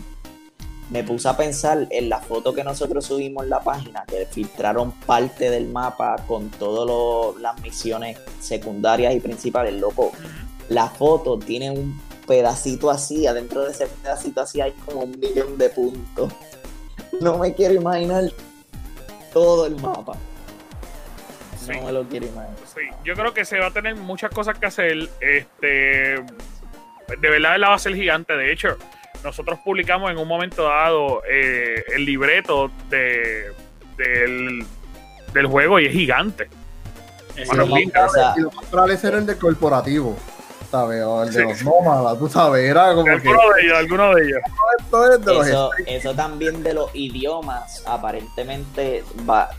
Me 0.89 1.03
puse 1.03 1.27
a 1.27 1.35
pensar 1.35 1.87
en 1.89 2.09
la 2.09 2.19
foto 2.19 2.53
que 2.53 2.63
nosotros 2.63 3.05
subimos 3.05 3.45
en 3.45 3.49
la 3.49 3.61
página, 3.61 4.03
que 4.05 4.27
filtraron 4.27 4.91
parte 4.91 5.49
del 5.49 5.67
mapa 5.67 6.17
con 6.27 6.49
todas 6.51 7.41
las 7.41 7.59
misiones 7.61 8.19
secundarias 8.39 9.15
y 9.15 9.19
principales, 9.19 9.73
loco. 9.73 10.11
La 10.69 10.87
foto 10.89 11.39
tiene 11.39 11.71
un 11.71 11.99
pedacito 12.27 12.91
así, 12.91 13.25
adentro 13.25 13.63
de 13.63 13.71
ese 13.71 13.87
pedacito 13.87 14.41
así 14.41 14.61
hay 14.61 14.73
como 14.73 15.01
un 15.01 15.19
millón 15.19 15.57
de 15.57 15.69
puntos. 15.69 16.31
No 17.19 17.37
me 17.37 17.53
quiero 17.53 17.73
imaginar 17.73 18.31
todo 19.33 19.65
el 19.65 19.75
mapa. 19.81 20.17
No 21.67 21.81
me 21.83 21.91
lo 21.91 22.03
quiero 22.07 22.27
imaginar. 22.27 22.64
Sí, 22.75 22.81
yo 23.03 23.13
creo 23.13 23.33
que 23.33 23.45
se 23.45 23.59
va 23.59 23.67
a 23.67 23.71
tener 23.71 23.95
muchas 23.95 24.31
cosas 24.31 24.57
que 24.57 24.65
hacer. 24.65 25.09
Este, 25.21 26.15
de 26.17 27.29
verdad, 27.29 27.57
la 27.57 27.69
va 27.69 27.75
a 27.75 27.79
ser 27.79 27.95
gigante. 27.95 28.33
De 28.33 28.51
hecho, 28.51 28.77
nosotros 29.23 29.59
publicamos 29.63 30.11
en 30.11 30.17
un 30.17 30.27
momento 30.27 30.63
dado 30.63 31.23
eh, 31.29 31.83
el 31.95 32.05
libreto 32.05 32.69
de, 32.89 33.51
del, 33.97 35.47
juego 35.47 35.79
y 35.79 35.87
es 35.87 35.93
gigante. 35.93 36.49
Es 37.35 37.47
bueno, 37.47 37.65
y 37.77 37.85
lo 38.41 38.51
más 38.51 39.03
era 39.03 39.17
el 39.17 39.25
de 39.25 39.37
corporativo. 39.37 40.17
¿sabes? 40.71 41.03
O 41.03 41.23
el 41.23 41.31
de 41.31 41.43
los 41.43 41.63
nómadas, 41.63 42.17
tú 42.19 42.27
sabes, 42.27 42.69
era 42.69 42.93
como 42.93 43.09
alguno 43.09 43.39
de 43.53 43.61
ellos, 43.61 43.77
alguno 43.77 44.15
de 44.15 44.23
ellos. 44.25 44.41
eso, 45.47 45.71
eso 45.85 46.15
también 46.15 46.63
de 46.63 46.73
los 46.73 46.93
idiomas, 46.93 47.83
aparentemente 47.85 49.03
va 49.29 49.49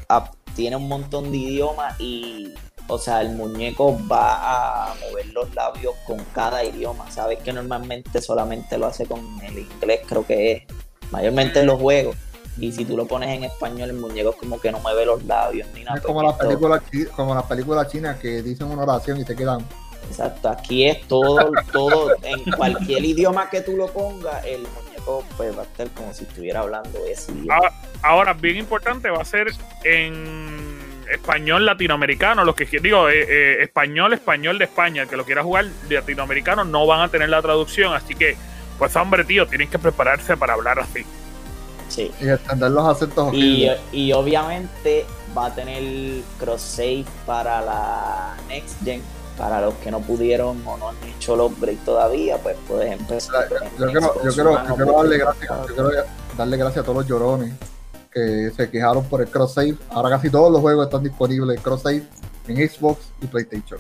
tiene 0.57 0.77
un 0.77 0.89
montón 0.89 1.31
de 1.31 1.37
idiomas 1.37 1.95
y, 2.01 2.55
o 2.89 2.99
sea, 2.99 3.21
el 3.21 3.31
muñeco 3.31 3.99
va 4.11 4.91
a 4.91 4.95
mover 4.95 5.27
los 5.33 5.55
labios 5.55 5.95
con 6.07 6.19
cada 6.35 6.65
idioma. 6.65 7.11
Sabes 7.11 7.39
que 7.41 7.53
normalmente 7.53 8.21
solamente 8.21 8.79
lo 8.79 8.87
hace 8.87 9.07
con 9.07 9.21
el 9.43 9.59
inglés, 9.59 10.01
creo 10.07 10.27
que 10.27 10.53
es, 10.53 10.63
mayormente 11.11 11.61
en 11.61 11.67
los 11.67 11.81
juegos. 11.81 12.17
Y 12.59 12.73
si 12.73 12.85
tú 12.87 12.97
lo 12.97 13.07
pones 13.07 13.29
en 13.31 13.45
español, 13.45 13.91
el 13.91 13.97
muñeco 13.97 14.31
es 14.31 14.37
como 14.37 14.59
que 14.59 14.73
no 14.73 14.79
mueve 14.81 15.05
los 15.05 15.23
labios 15.25 15.69
ni 15.75 15.85
nada. 15.85 15.99
Es 15.99 16.05
como 16.05 16.23
las 16.23 16.37
películas 16.37 16.83
como 17.15 17.35
las 17.35 17.45
películas 17.45 17.89
chinas 17.93 18.19
que 18.19 18.43
dicen 18.43 18.69
una 18.69 18.83
oración 18.83 19.21
y 19.21 19.25
te 19.25 19.37
quedan 19.37 19.67
Exacto, 20.09 20.49
aquí 20.49 20.87
es 20.87 21.07
todo, 21.09 21.51
todo, 21.73 22.15
en 22.23 22.43
cualquier 22.53 23.05
idioma 23.05 23.51
que 23.51 23.61
tú 23.61 23.77
lo 23.77 23.89
pongas, 23.89 24.45
el 24.45 24.61
muñeco 24.61 25.25
pues 25.37 25.57
va 25.57 25.63
a 25.63 25.65
estar 25.65 25.89
como 25.91 26.13
si 26.15 26.25
estuviera 26.25 26.61
hablando 26.61 26.99
ese 27.07 27.33
idioma. 27.33 27.73
Ahora, 28.03 28.33
bien 28.33 28.57
importante, 28.57 29.11
va 29.11 29.23
a 29.23 29.25
ser 29.25 29.49
en 29.85 30.56
español 31.11 31.65
latinoamericano, 31.67 32.45
los 32.45 32.55
que 32.55 32.67
digo, 32.67 33.09
eh, 33.09 33.27
eh, 33.29 33.63
español, 33.63 34.13
español 34.13 34.59
de 34.59 34.65
España, 34.65 35.07
que 35.07 35.17
lo 35.17 35.25
quiera 35.25 35.43
jugar 35.43 35.67
latinoamericano, 35.89 36.65
no 36.65 36.87
van 36.87 37.01
a 37.01 37.09
tener 37.09 37.29
la 37.29 37.43
traducción, 37.43 37.95
así 37.95 38.15
que, 38.15 38.37
pues 38.79 38.95
hombre, 38.97 39.25
tío, 39.25 39.47
tienen 39.47 39.69
que 39.69 39.79
prepararse 39.79 40.37
para 40.37 40.55
hablar 40.55 40.79
así. 40.79 41.05
Sí. 41.89 42.11
Y 42.21 42.29
entender 42.29 42.71
los 42.71 42.85
acentos. 42.85 43.33
Y, 43.33 43.69
y 43.93 44.13
obviamente 44.13 45.07
va 45.37 45.47
a 45.47 45.55
tener 45.55 46.23
cross 46.39 46.63
save 46.63 47.05
para 47.25 47.61
la 47.63 48.37
Next 48.49 48.83
Gen 48.85 49.03
para 49.39 49.61
los 49.61 49.75
que 49.75 49.91
no 49.91 50.01
pudieron 50.01 50.67
o 50.67 50.79
no 50.79 50.89
han 50.89 50.97
hecho 51.05 51.37
los 51.37 51.59
breaks 51.61 51.85
todavía, 51.85 52.39
pues 52.39 52.57
puedes 52.67 52.91
empezar. 52.91 53.47
Yo, 53.79 53.87
quiero, 53.87 54.25
yo, 54.25 54.33
quiero, 54.33 54.93
darle 54.97 55.19
gracias, 55.19 55.51
yo 55.69 55.75
quiero 55.75 55.91
darle 56.39 56.57
gracias 56.57 56.83
a 56.83 56.87
todos 56.87 56.99
los 57.01 57.07
llorones 57.07 57.53
que 58.17 58.51
se 58.57 58.71
quejaron 58.71 59.05
por 59.05 59.21
el 59.21 59.29
cross 59.29 59.53
save. 59.53 59.77
Ahora 59.91 60.09
casi 60.09 60.31
todos 60.31 60.51
los 60.51 60.63
juegos 60.63 60.87
están 60.87 61.03
disponibles 61.03 61.59
en 61.59 61.63
cross 61.63 61.83
save 61.83 62.03
en 62.49 62.69
Xbox 62.69 63.13
y 63.21 63.27
PlayStation. 63.27 63.79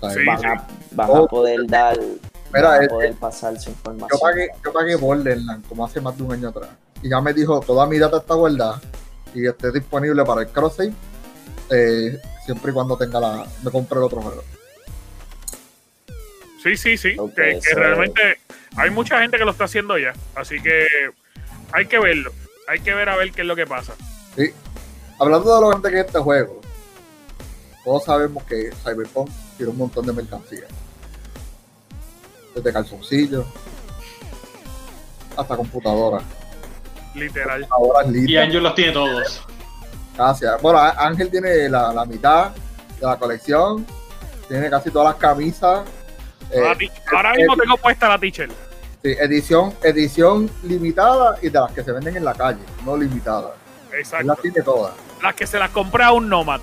van, 0.00 0.46
A, 0.46 1.26
poder 1.26 1.66
dar, 1.66 1.98
van 2.52 2.84
a 2.84 2.86
poder 2.86 3.14
pasar 3.14 3.58
su 3.58 3.70
información. 3.70 4.08
Yo 4.12 4.20
pagué, 4.20 4.48
yo 4.64 4.72
pagué 4.72 4.94
Borderlands 4.94 5.66
como 5.66 5.84
hace 5.84 6.00
más 6.00 6.16
de 6.16 6.22
un 6.22 6.32
año 6.32 6.50
atrás. 6.50 6.70
Y 7.02 7.08
ya 7.08 7.20
me 7.20 7.34
dijo, 7.34 7.58
toda 7.60 7.86
mi 7.86 7.98
data 7.98 8.18
está 8.18 8.34
guardada 8.34 8.80
y 9.34 9.48
esté 9.48 9.72
disponible 9.72 10.24
para 10.24 10.42
el 10.42 10.48
cross 10.48 10.76
save. 10.76 10.92
Eh, 11.70 12.20
siempre 12.44 12.70
y 12.70 12.74
cuando 12.74 12.96
tenga 12.96 13.18
la 13.18 13.46
me 13.64 13.70
compre 13.72 13.98
el 13.98 14.04
otro 14.04 14.22
juego. 14.22 14.44
Sí, 16.62 16.76
sí, 16.76 16.96
sí. 16.96 17.16
que, 17.34 17.74
realmente 17.74 18.20
hay 18.76 18.90
mucha 18.90 19.20
gente 19.20 19.38
que 19.38 19.44
lo 19.44 19.50
está 19.50 19.64
haciendo 19.64 19.98
ya. 19.98 20.12
Así 20.36 20.62
que 20.62 20.86
hay 21.72 21.86
que 21.86 21.98
verlo. 21.98 22.30
Hay 22.68 22.80
que 22.80 22.94
ver 22.94 23.08
a 23.08 23.16
ver 23.16 23.32
qué 23.32 23.42
es 23.42 23.46
lo 23.46 23.56
que 23.56 23.66
pasa. 23.66 23.94
Sí. 24.36 24.52
Hablando 25.18 25.54
de 25.54 25.60
lo 25.60 25.68
grande 25.68 25.90
que 25.90 26.00
es 26.00 26.06
este 26.06 26.18
juego, 26.18 26.60
todos 27.84 28.04
sabemos 28.04 28.42
que 28.44 28.70
Cyberpunk 28.82 29.30
tiene 29.56 29.72
un 29.72 29.78
montón 29.78 30.06
de 30.06 30.12
mercancía. 30.12 30.66
Desde 32.54 32.72
calzoncillos 32.72 33.46
hasta 35.36 35.56
computadoras. 35.56 36.22
Literal. 37.14 37.66
y 38.14 38.36
Ángel 38.36 38.62
los 38.62 38.74
tiene 38.74 38.92
todos. 38.92 39.46
Gracias. 40.16 40.62
Bueno, 40.62 40.78
Ángel 40.78 41.30
tiene 41.30 41.68
la, 41.68 41.92
la 41.92 42.04
mitad 42.04 42.52
de 43.00 43.06
la 43.06 43.18
colección. 43.18 43.86
Tiene 44.48 44.70
casi 44.70 44.90
todas 44.90 45.08
las 45.08 45.16
camisas 45.16 45.84
eh, 46.50 46.90
ahora 47.12 47.34
mismo 47.34 47.56
tengo 47.56 47.76
puesta 47.76 48.08
la 48.08 48.18
t-shirt. 48.18 48.52
Sí, 49.06 49.14
edición, 49.20 49.72
edición 49.84 50.50
limitada 50.64 51.38
y 51.40 51.48
de 51.48 51.60
las 51.60 51.70
que 51.70 51.84
se 51.84 51.92
venden 51.92 52.16
en 52.16 52.24
la 52.24 52.34
calle, 52.34 52.58
no 52.84 52.96
limitada. 52.96 53.54
Exacto. 53.96 54.34
tiene 54.42 54.62
todas. 54.62 54.94
las 55.22 55.32
que 55.32 55.46
se 55.46 55.60
las 55.60 55.70
compré 55.70 56.02
a 56.02 56.10
un 56.10 56.28
Nomad. 56.28 56.60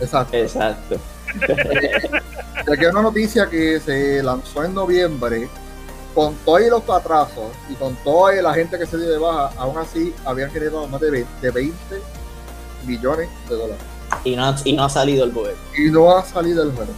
Exacto. 0.00 0.36
Exacto. 0.36 0.96
Y 1.36 2.72
aquí 2.72 2.84
hay 2.84 2.86
una 2.86 3.02
noticia 3.02 3.48
que 3.48 3.78
se 3.78 4.20
lanzó 4.24 4.64
en 4.64 4.74
noviembre 4.74 5.48
con 6.16 6.34
todos 6.44 6.62
los 6.62 6.90
atrasos 6.90 7.52
y 7.70 7.74
con 7.74 7.94
toda 8.02 8.42
la 8.42 8.52
gente 8.54 8.76
que 8.76 8.86
se 8.86 8.96
dio 8.96 9.08
de 9.08 9.18
baja, 9.18 9.52
aún 9.56 9.78
así 9.78 10.12
habían 10.24 10.50
generado 10.50 10.88
más 10.88 11.00
de 11.00 11.12
20, 11.12 11.30
de 11.42 11.50
20 11.52 11.76
millones 12.86 13.28
de 13.48 13.54
dólares. 13.54 13.82
Y 14.24 14.34
no, 14.34 14.52
y 14.64 14.72
no 14.72 14.84
ha 14.86 14.90
salido 14.90 15.24
el 15.26 15.32
juego. 15.32 15.56
Y 15.78 15.90
no 15.92 16.10
ha 16.10 16.24
salido 16.24 16.64
el 16.64 16.72
juego. 16.72 16.90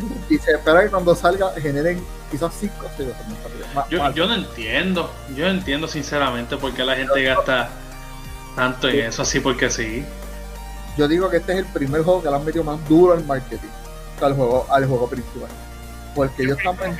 Y 0.30 0.38
se 0.38 0.52
espera 0.52 0.82
que 0.82 0.90
cuando 0.90 1.14
salga 1.14 1.52
generen 1.60 2.02
quizás 2.30 2.52
5 2.58 2.74
o 2.84 2.88
6 2.96 3.08
yo, 3.90 4.12
yo 4.12 4.26
no 4.26 4.34
entiendo, 4.34 5.10
yo 5.34 5.44
no 5.44 5.50
entiendo 5.50 5.86
sinceramente 5.88 6.56
por 6.56 6.72
qué 6.72 6.84
la 6.84 6.96
gente 6.96 7.22
gasta 7.22 7.68
tanto 8.54 8.88
en 8.88 9.06
eso 9.06 9.22
así 9.22 9.40
porque 9.40 9.70
sí. 9.70 10.04
Yo 10.96 11.06
digo 11.06 11.28
que 11.28 11.36
este 11.36 11.52
es 11.52 11.58
el 11.58 11.66
primer 11.66 12.02
juego 12.02 12.22
que 12.22 12.30
le 12.30 12.36
han 12.36 12.44
metido 12.44 12.64
más 12.64 12.88
duro 12.88 13.12
al 13.12 13.24
marketing 13.24 13.68
al 14.24 14.34
juego, 14.34 14.66
al 14.70 14.86
juego 14.86 15.08
principal. 15.08 15.50
Porque 16.14 16.42
ellos 16.44 16.58
también 16.62 16.96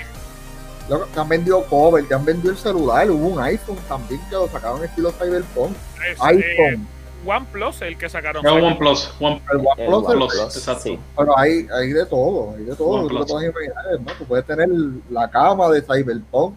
que 1.12 1.18
han 1.20 1.28
vendido 1.28 1.64
cover, 1.66 2.04
que 2.06 2.14
han 2.14 2.24
vendido 2.24 2.52
el 2.52 2.58
celular, 2.58 3.10
hubo 3.10 3.28
un 3.28 3.40
iPhone 3.40 3.78
también 3.88 4.20
que 4.28 4.36
lo 4.36 4.48
sacaron 4.48 4.84
estilo 4.84 5.10
Cyberpunk. 5.12 5.76
iPhone. 6.20 6.86
OnePlus 7.24 7.82
el 7.82 7.98
que 7.98 8.08
sacaron. 8.08 8.44
El 8.46 8.64
OnePlus. 8.64 9.14
One, 9.20 9.42
el 9.78 9.92
OnePlus, 9.92 10.56
exacto. 10.56 10.98
Pero 11.16 11.38
hay, 11.38 11.66
hay 11.72 11.92
de 11.92 12.06
todo, 12.06 12.54
hay 12.56 12.64
de 12.64 12.76
todo. 12.76 13.08
Tú, 13.08 13.14
¿no? 13.14 13.24
tú 14.18 14.24
puedes 14.26 14.46
tener 14.46 14.68
la 15.10 15.30
cama 15.30 15.68
de 15.70 15.82
Cyberpunk, 15.82 16.54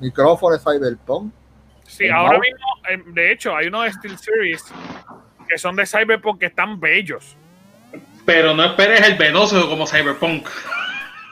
micrófono 0.00 0.56
de 0.56 0.60
Cyberpunk. 0.60 1.32
Sí, 1.86 2.08
ahora 2.08 2.38
mismo, 2.38 2.66
em, 2.88 3.12
de 3.14 3.32
hecho, 3.32 3.54
hay 3.54 3.66
unos 3.66 3.84
de 3.84 3.92
Steel 3.92 4.18
Series 4.18 4.64
que 5.48 5.58
son 5.58 5.74
de 5.74 5.84
Cyberpunk 5.84 6.38
que 6.38 6.46
están 6.46 6.78
bellos. 6.78 7.36
Pero 8.24 8.54
no 8.54 8.64
esperes 8.64 9.00
el 9.02 9.16
venoso 9.16 9.68
como 9.68 9.86
Cyberpunk. 9.86 10.46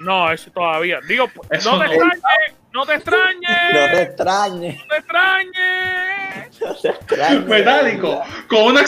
No, 0.00 0.30
eso 0.32 0.50
todavía. 0.50 1.00
Digo, 1.06 1.26
no, 1.26 1.50
te 1.50 1.56
extrañes, 1.56 2.54
no 2.72 2.86
te 2.86 2.94
extrañes. 2.94 3.50
No 3.72 3.86
te 3.90 4.02
extrañes. 4.02 4.76
No 4.78 4.86
te 4.88 4.96
extrañes. 4.96 6.60
No 6.60 6.74
te 6.74 6.88
extrañes. 6.88 7.46
Metálico, 7.46 8.22
con 8.48 8.62
una 8.64 8.82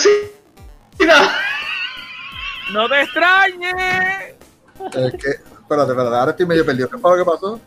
No 2.73 2.89
te 2.89 3.01
extrañes. 3.03 4.35
Es 4.93 5.13
que, 5.13 5.31
espérate, 5.31 5.91
espérate, 5.93 6.17
ahora 6.17 6.31
estoy 6.31 6.47
medio 6.47 6.65
perdido. 6.65 6.89
¿Qué 6.89 6.99
fue 6.99 7.17
lo 7.17 7.25
que 7.25 7.31
pasó? 7.31 7.61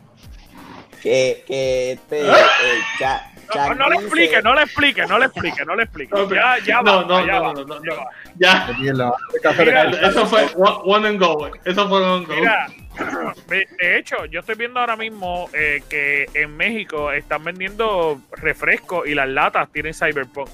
Que, 1.01 1.43
que 1.45 1.91
este, 1.93 2.29
¿Ah? 2.29 2.47
el 2.63 2.81
chat. 2.99 3.32
No, 3.55 3.75
no 3.75 3.89
le 3.89 3.95
explique, 3.97 4.41
no 4.41 4.53
le 4.55 4.61
explique, 4.63 5.05
no 5.07 5.19
le 5.19 5.25
explique, 5.25 5.65
no 5.65 5.75
le 5.75 5.83
explique. 5.83 6.15
Ya, 6.29 6.57
ya 6.59 6.81
no, 6.81 6.95
va, 6.95 7.05
no, 7.05 7.25
ya 7.25 7.33
no, 7.33 7.43
va, 7.43 7.53
no, 7.53 7.65
no, 7.65 7.83
ya 7.83 7.91
no. 7.91 7.97
va. 7.97 8.09
Ya. 8.35 8.75
Mira, 8.79 9.91
Eso 10.01 10.25
fue 10.25 10.47
one 10.55 11.07
and 11.07 11.19
go. 11.19 11.51
Eso 11.65 11.87
fue 11.87 12.01
one 12.01 12.17
and 12.17 12.27
go. 12.27 12.35
Mira, 12.35 12.67
de 13.47 13.67
de 13.79 13.97
hecho, 13.97 14.25
yo 14.25 14.39
estoy 14.39 14.55
viendo 14.55 14.79
ahora 14.79 14.95
mismo 14.95 15.49
eh, 15.53 15.81
que 15.89 16.27
en 16.33 16.55
México 16.55 17.11
están 17.11 17.43
vendiendo 17.43 18.21
refrescos 18.31 19.07
y 19.07 19.15
las 19.15 19.27
latas 19.27 19.69
tienen 19.71 19.93
Cyberpunk. 19.93 20.49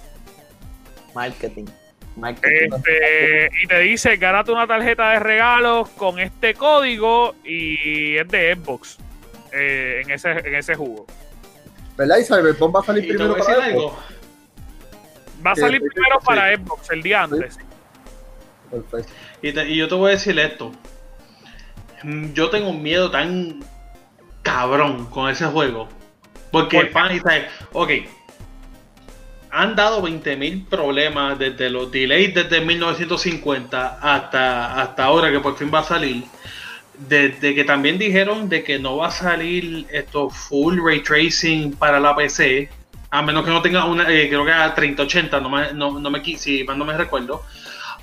Marketing. 1.13 1.65
Marketing. 2.15 2.69
Este, 2.75 3.49
y 3.63 3.67
te 3.67 3.79
dice, 3.79 4.17
gánate 4.17 4.51
una 4.51 4.67
tarjeta 4.67 5.11
de 5.11 5.19
regalos 5.19 5.89
con 5.89 6.19
este 6.19 6.53
código 6.53 7.35
y 7.43 8.17
es 8.17 8.27
de 8.27 8.55
Xbox 8.55 8.97
eh, 9.53 10.01
en, 10.03 10.11
ese, 10.11 10.31
en 10.31 10.55
ese 10.55 10.75
jugo. 10.75 11.05
¿Verdad? 11.99 12.17
Y 12.19 12.23
Cyberpunk 12.23 12.75
va 12.77 12.79
a 12.79 12.83
salir 12.83 13.03
Y 13.03 13.07
primero 13.09 13.35
para 13.35 13.65
algo. 13.65 13.99
Va 15.45 15.51
a 15.51 15.55
salir 15.55 15.81
sí, 15.81 15.87
primero 15.93 16.17
sí. 16.21 16.25
para 16.25 16.55
Xbox 16.55 16.89
el 16.91 17.03
día 17.03 17.23
antes. 17.23 17.59
Perfecto. 18.71 19.13
Y, 19.41 19.51
te- 19.51 19.69
y 19.69 19.75
yo 19.75 19.87
te 19.89 19.95
voy 19.95 20.07
a 20.07 20.11
decir 20.11 20.39
esto. 20.39 20.71
Yo 22.33 22.49
tengo 22.49 22.69
un 22.69 22.81
miedo 22.81 23.11
tan 23.11 23.59
cabrón 24.43 25.07
con 25.07 25.29
ese 25.29 25.45
juego. 25.47 25.89
Porque, 26.53 26.77
¿Por 26.77 26.91
pan, 26.91 27.17
y 27.17 27.21
ok. 27.73 27.91
Han 29.51 29.75
dado 29.75 30.01
20.000 30.01 30.69
problemas 30.69 31.37
desde 31.37 31.69
los 31.69 31.91
delays 31.91 32.33
desde 32.33 32.61
1950 32.61 33.99
hasta, 34.01 34.81
hasta 34.81 35.03
ahora 35.03 35.31
que 35.31 35.41
por 35.41 35.57
fin 35.57 35.69
va 35.73 35.79
a 35.79 35.83
salir. 35.83 36.23
Desde 37.07 37.55
que 37.55 37.63
también 37.63 37.97
dijeron 37.97 38.49
de 38.49 38.63
que 38.63 38.77
no 38.77 38.97
va 38.97 39.07
a 39.07 39.11
salir 39.11 39.87
esto 39.91 40.29
full 40.29 40.79
ray 40.83 41.01
tracing 41.01 41.73
para 41.73 41.99
la 41.99 42.15
PC. 42.15 42.69
A 43.11 43.21
menos 43.21 43.45
que 43.45 43.51
no 43.51 43.61
tenga 43.61 43.85
una, 43.85 44.03
eh, 44.03 44.27
creo 44.27 44.45
que 44.45 44.51
a 44.51 44.75
3080, 44.75 45.39
no 45.39 45.49
me, 45.49 45.73
no, 45.73 45.99
no 45.99 46.09
me, 46.11 46.23
si 46.37 46.63
no 46.63 46.85
me 46.85 46.97
recuerdo. 46.97 47.43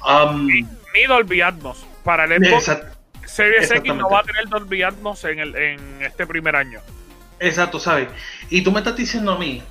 Um, 0.04 0.46
Ni 0.46 1.04
Dolby 1.06 1.42
Atmos. 1.42 1.84
Para 2.02 2.24
el 2.24 2.42
Xbox 2.42 2.96
Series 3.26 3.70
X 3.70 3.94
no 3.94 4.08
va 4.08 4.20
a 4.20 4.22
tener 4.22 4.48
Dolby 4.48 4.82
Atmos 4.82 5.24
en, 5.24 5.40
el, 5.40 5.54
en 5.56 6.02
este 6.02 6.26
primer 6.26 6.56
año. 6.56 6.80
Exacto, 7.38 7.78
¿sabes? 7.78 8.08
Y 8.48 8.62
tú 8.62 8.72
me 8.72 8.78
estás 8.78 8.96
diciendo 8.96 9.32
a 9.32 9.38
mí 9.38 9.62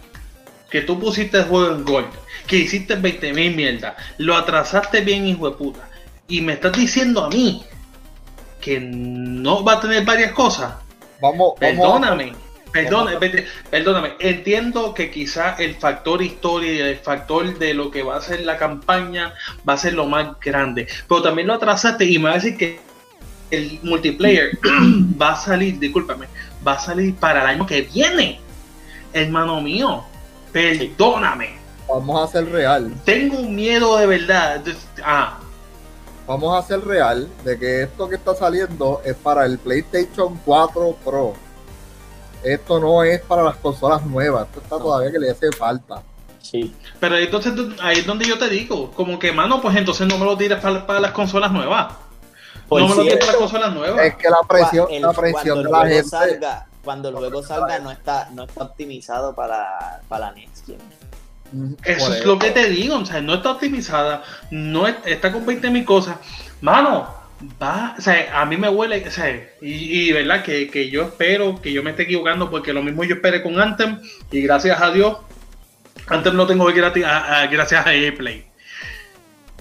que 0.69 0.81
tú 0.81 0.99
pusiste 0.99 1.37
el 1.37 1.45
juego 1.45 1.73
en 1.73 1.85
Gold, 1.85 2.09
que 2.47 2.57
hiciste 2.57 2.95
20 2.95 3.33
mil 3.33 3.55
mierda, 3.55 3.95
lo 4.17 4.35
atrasaste 4.35 5.01
bien, 5.01 5.25
hijo 5.25 5.49
de 5.49 5.55
puta, 5.55 5.89
y 6.27 6.41
me 6.41 6.53
estás 6.53 6.73
diciendo 6.73 7.23
a 7.23 7.29
mí 7.29 7.63
que 8.65 8.79
no 8.79 9.63
va 9.63 9.73
a 9.73 9.79
tener 9.79 10.03
varias 10.03 10.31
cosas. 10.31 10.73
Vamos, 11.21 11.37
vamos. 11.37 11.59
Perdóname, 11.59 12.33
perdóname, 12.71 13.45
perdóname. 13.69 14.13
Entiendo 14.17 14.91
que 14.95 15.11
quizá 15.11 15.53
el 15.59 15.75
factor 15.75 16.23
historia 16.23 16.73
y 16.73 16.79
el 16.79 16.97
factor 16.97 17.59
de 17.59 17.75
lo 17.75 17.91
que 17.91 18.01
va 18.01 18.17
a 18.17 18.21
ser 18.21 18.39
la 18.41 18.57
campaña 18.57 19.35
va 19.69 19.73
a 19.73 19.77
ser 19.77 19.93
lo 19.93 20.07
más 20.07 20.39
grande, 20.39 20.87
pero 21.07 21.21
también 21.21 21.47
lo 21.47 21.53
atrasaste 21.53 22.05
y 22.05 22.17
me 22.17 22.25
va 22.25 22.31
a 22.31 22.35
decir 22.35 22.57
que 22.57 22.79
el 23.51 23.79
multiplayer 23.83 24.57
va 25.21 25.33
a 25.33 25.35
salir, 25.35 25.77
discúlpame, 25.77 26.25
va 26.67 26.73
a 26.73 26.79
salir 26.79 27.13
para 27.13 27.41
el 27.41 27.47
año 27.47 27.67
que 27.67 27.83
viene. 27.83 28.39
Hermano 29.13 29.61
mío, 29.61 30.03
perdóname. 30.51 31.53
Vamos 31.87 32.29
a 32.29 32.31
ser 32.31 32.51
real. 32.51 32.91
Tengo 33.05 33.37
un 33.41 33.55
miedo 33.55 33.95
de 33.97 34.07
verdad. 34.07 34.63
Ah, 35.03 35.37
Vamos 36.27 36.57
a 36.57 36.65
ser 36.67 36.83
real 36.83 37.27
de 37.43 37.59
que 37.59 37.83
esto 37.83 38.09
que 38.09 38.15
está 38.15 38.33
saliendo 38.35 39.01
es 39.05 39.15
para 39.15 39.45
el 39.45 39.59
PlayStation 39.59 40.39
4 40.43 40.95
Pro. 41.05 41.33
Esto 42.43 42.79
no 42.79 43.03
es 43.03 43.21
para 43.21 43.43
las 43.43 43.55
consolas 43.57 44.03
nuevas. 44.05 44.47
Esto 44.47 44.59
está 44.61 44.77
todavía 44.77 45.11
que 45.11 45.19
le 45.19 45.31
hace 45.31 45.51
falta. 45.51 46.01
Sí. 46.41 46.75
pero 46.99 47.17
entonces 47.17 47.53
ahí 47.81 47.97
es 47.99 48.05
donde 48.05 48.23
yo 48.25 48.37
te 48.37 48.47
digo, 48.47 48.91
como 48.91 49.17
que 49.17 49.31
mano, 49.31 49.59
pues 49.61 49.75
entonces 49.77 50.05
no 50.07 50.19
me 50.19 50.25
lo 50.25 50.37
tires 50.37 50.59
para, 50.59 50.85
para 50.85 50.99
las 50.99 51.11
consolas 51.11 51.51
nuevas. 51.51 51.93
Por 52.69 52.81
no 52.81 52.87
me 52.89 52.95
lo 52.95 53.01
tires 53.01 53.17
para 53.17 53.31
las 53.31 53.41
consolas 53.41 53.73
nuevas. 53.73 54.05
Es 54.05 54.15
que 54.15 54.29
la 54.29 54.37
presión, 54.47 54.87
el- 54.91 55.01
la 55.01 55.11
presión 55.13 55.55
cuando 55.63 55.63
de 55.63 55.71
la 55.71 55.87
gente. 55.87 56.03
salga, 56.09 56.67
cuando 56.83 57.09
el 57.09 57.15
juego 57.15 57.41
salga 57.41 57.79
no 57.79 57.89
está, 57.89 58.29
no 58.31 58.43
está 58.43 58.63
optimizado 58.63 59.33
para, 59.33 60.01
para 60.07 60.27
la 60.27 60.31
Next 60.33 60.67
Gen. 60.67 60.77
Eso 61.83 62.13
es 62.13 62.25
lo 62.25 62.39
que 62.39 62.51
te 62.51 62.69
digo, 62.69 62.95
o 62.97 63.05
sea, 63.05 63.21
no 63.21 63.35
está 63.35 63.51
optimizada, 63.51 64.23
no 64.51 64.87
es- 64.87 64.95
está 65.05 65.31
con 65.31 65.45
20 65.45 65.69
mil 65.69 65.85
cosas. 65.85 66.17
Mano, 66.61 67.13
va, 67.61 67.95
o 67.97 68.01
sea, 68.01 68.39
a 68.41 68.45
mí 68.45 68.57
me 68.57 68.69
huele, 68.69 69.05
o 69.07 69.11
sea, 69.11 69.29
y, 69.61 70.07
y 70.09 70.11
verdad 70.13 70.43
que, 70.43 70.69
que 70.69 70.89
yo 70.89 71.03
espero 71.03 71.61
que 71.61 71.71
yo 71.73 71.83
me 71.83 71.91
esté 71.91 72.03
equivocando 72.03 72.49
porque 72.49 72.73
lo 72.73 72.81
mismo 72.81 73.03
yo 73.03 73.15
esperé 73.15 73.41
con 73.43 73.59
Anthem 73.59 73.99
y 74.31 74.41
gracias 74.41 74.81
a 74.81 74.91
Dios, 74.91 75.17
Anthem 76.07 76.35
lo 76.35 76.47
tengo 76.47 76.65
gratis, 76.65 77.03
a- 77.05 77.41
a- 77.41 77.47
gracias 77.47 77.85
a 77.85 77.89
Play. 78.17 78.45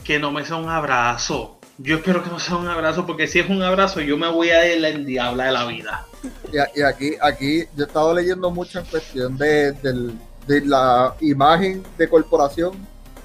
Que 0.04 0.18
no 0.18 0.30
me 0.30 0.44
sea 0.44 0.56
un 0.56 0.68
abrazo. 0.68 1.58
Yo 1.78 1.96
espero 1.96 2.22
que 2.22 2.30
no 2.30 2.38
sea 2.38 2.56
un 2.56 2.68
abrazo 2.68 3.04
porque 3.06 3.26
si 3.26 3.40
es 3.40 3.48
un 3.48 3.62
abrazo 3.62 4.00
yo 4.00 4.16
me 4.16 4.28
voy 4.28 4.50
a 4.50 4.72
ir 4.72 4.80
la 4.80 4.90
endiabla 4.90 5.46
de 5.46 5.52
la 5.52 5.64
vida. 5.66 6.06
Y 6.74 6.82
aquí, 6.82 7.14
aquí 7.20 7.64
yo 7.74 7.84
he 7.84 7.86
estado 7.86 8.14
leyendo 8.14 8.50
mucho 8.50 8.78
en 8.78 8.84
cuestión 8.86 9.36
de, 9.36 9.72
del- 9.72 10.12
de 10.46 10.60
la 10.64 11.14
imagen 11.20 11.82
de 11.96 12.08
corporación 12.08 12.72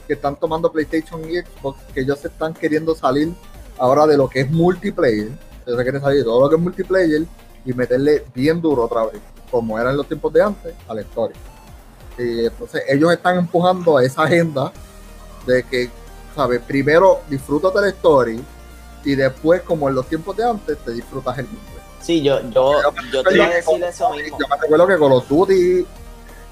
que 0.08 0.14
están 0.14 0.36
tomando 0.36 0.72
PlayStation 0.72 1.22
y 1.30 1.38
Xbox, 1.38 1.82
que 1.94 2.02
ellos 2.02 2.20
se 2.20 2.30
están 2.30 2.54
queriendo 2.54 2.96
salir 2.96 3.34
ahora 3.78 4.08
de 4.08 4.18
lo 4.18 4.28
que 4.28 4.42
es 4.42 4.50
multiplayer. 4.52 5.30
Ellos 5.66 5.78
se 5.78 5.84
quieren 5.84 6.02
salir 6.02 6.20
de 6.20 6.24
todo 6.24 6.42
lo 6.42 6.50
que 6.50 6.56
es 6.56 6.62
multiplayer 6.62 7.26
y 7.66 7.74
meterle 7.74 8.26
bien 8.34 8.62
duro 8.62 8.86
otra 8.86 9.06
vez, 9.06 9.22
como 9.52 9.78
era 9.78 9.92
en 9.92 9.98
los 9.98 10.08
tiempos 10.08 10.34
de 10.34 10.42
antes, 10.42 10.74
a 10.88 10.94
la 10.94 11.02
historia. 11.02 11.38
Y 12.18 12.46
entonces 12.46 12.84
ellos 12.88 13.12
están 13.14 13.38
empujando 13.38 13.98
a 13.98 14.04
esa 14.04 14.24
agenda 14.24 14.72
de 15.46 15.64
que, 15.64 15.90
¿sabes? 16.36 16.62
Primero 16.62 17.22
disfrútate 17.30 17.80
la 17.80 17.90
story 17.90 18.44
y 19.06 19.16
después, 19.16 19.62
como 19.62 19.88
en 19.88 19.96
los 19.96 20.08
tiempos 20.08 20.36
de 20.36 20.44
antes, 20.44 20.78
te 20.80 20.92
disfrutas 20.92 21.38
el 21.38 21.46
mundo. 21.46 21.62
Sí, 22.02 22.22
yo, 22.22 22.42
yo, 22.50 22.74
yo 23.12 23.24
te 23.24 23.36
iba 23.36 23.46
a 23.46 23.50
decir 23.50 23.84
eso 23.84 24.10
mismo. 24.12 24.38
Yo 24.40 24.48
me 24.48 24.62
recuerdo 24.62 24.88
que 24.88 24.98
Call 24.98 25.12
of 25.12 25.28
Duty. 25.28 25.86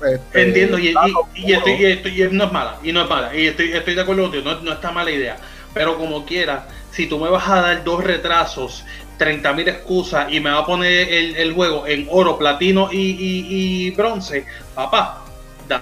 Este, 0.05 0.41
Entiendo, 0.47 0.77
y, 0.79 0.87
y- 1.35 1.53
estoy, 1.53 1.73
y 1.73 1.85
estoy- 1.85 2.21
y 2.23 2.27
no 2.31 2.43
es 2.45 2.51
mala, 2.51 2.77
y 2.83 2.91
no 2.91 3.01
es 3.03 3.09
mala, 3.09 3.35
y 3.35 3.47
estoy, 3.47 3.71
estoy 3.73 3.95
de 3.95 4.01
acuerdo 4.01 4.23
contigo, 4.23 4.43
no, 4.43 4.59
no 4.61 4.73
está 4.73 4.91
mala 4.91 5.11
idea. 5.11 5.37
Pero 5.73 5.97
como 5.97 6.25
quiera, 6.25 6.67
si 6.91 7.07
tú 7.07 7.19
me 7.19 7.29
vas 7.29 7.47
a 7.47 7.61
dar 7.61 7.83
dos 7.83 8.03
retrasos, 8.03 8.83
30 9.17 9.53
mil 9.53 9.67
excusas 9.67 10.31
y 10.31 10.39
me 10.39 10.51
va 10.51 10.59
a 10.59 10.65
poner 10.65 11.11
el, 11.11 11.35
el 11.35 11.53
juego 11.53 11.87
en 11.87 12.07
oro, 12.11 12.37
platino 12.37 12.89
y, 12.91 12.97
y- 12.97 13.87
y 13.87 13.91
bronce, 13.91 14.45
papá, 14.75 15.23
da- 15.67 15.81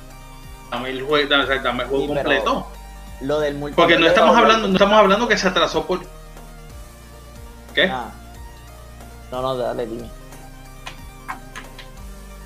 dame 0.72 0.90
el 0.92 1.02
juego, 1.04 1.28
dame, 1.30 1.60
dame 1.60 1.84
el 1.84 1.90
juego 1.90 2.04
Sí, 2.08 2.14
completo. 2.14 2.68
lo 3.22 3.40
del 3.42 3.56
Porque 3.76 3.98
no 4.00 4.08
estamos 4.08 4.36
hablando, 4.38 4.68
no 4.68 4.74
estamos 4.74 4.98
hablando 5.00 5.28
que 5.28 5.38
se 5.38 5.48
atrasó 5.48 5.86
por. 5.86 6.02
¿Qué? 7.74 7.84
Ah. 7.84 8.12
No, 9.32 9.42
no, 9.42 9.58
dale, 9.58 9.86
dime. 9.86 10.08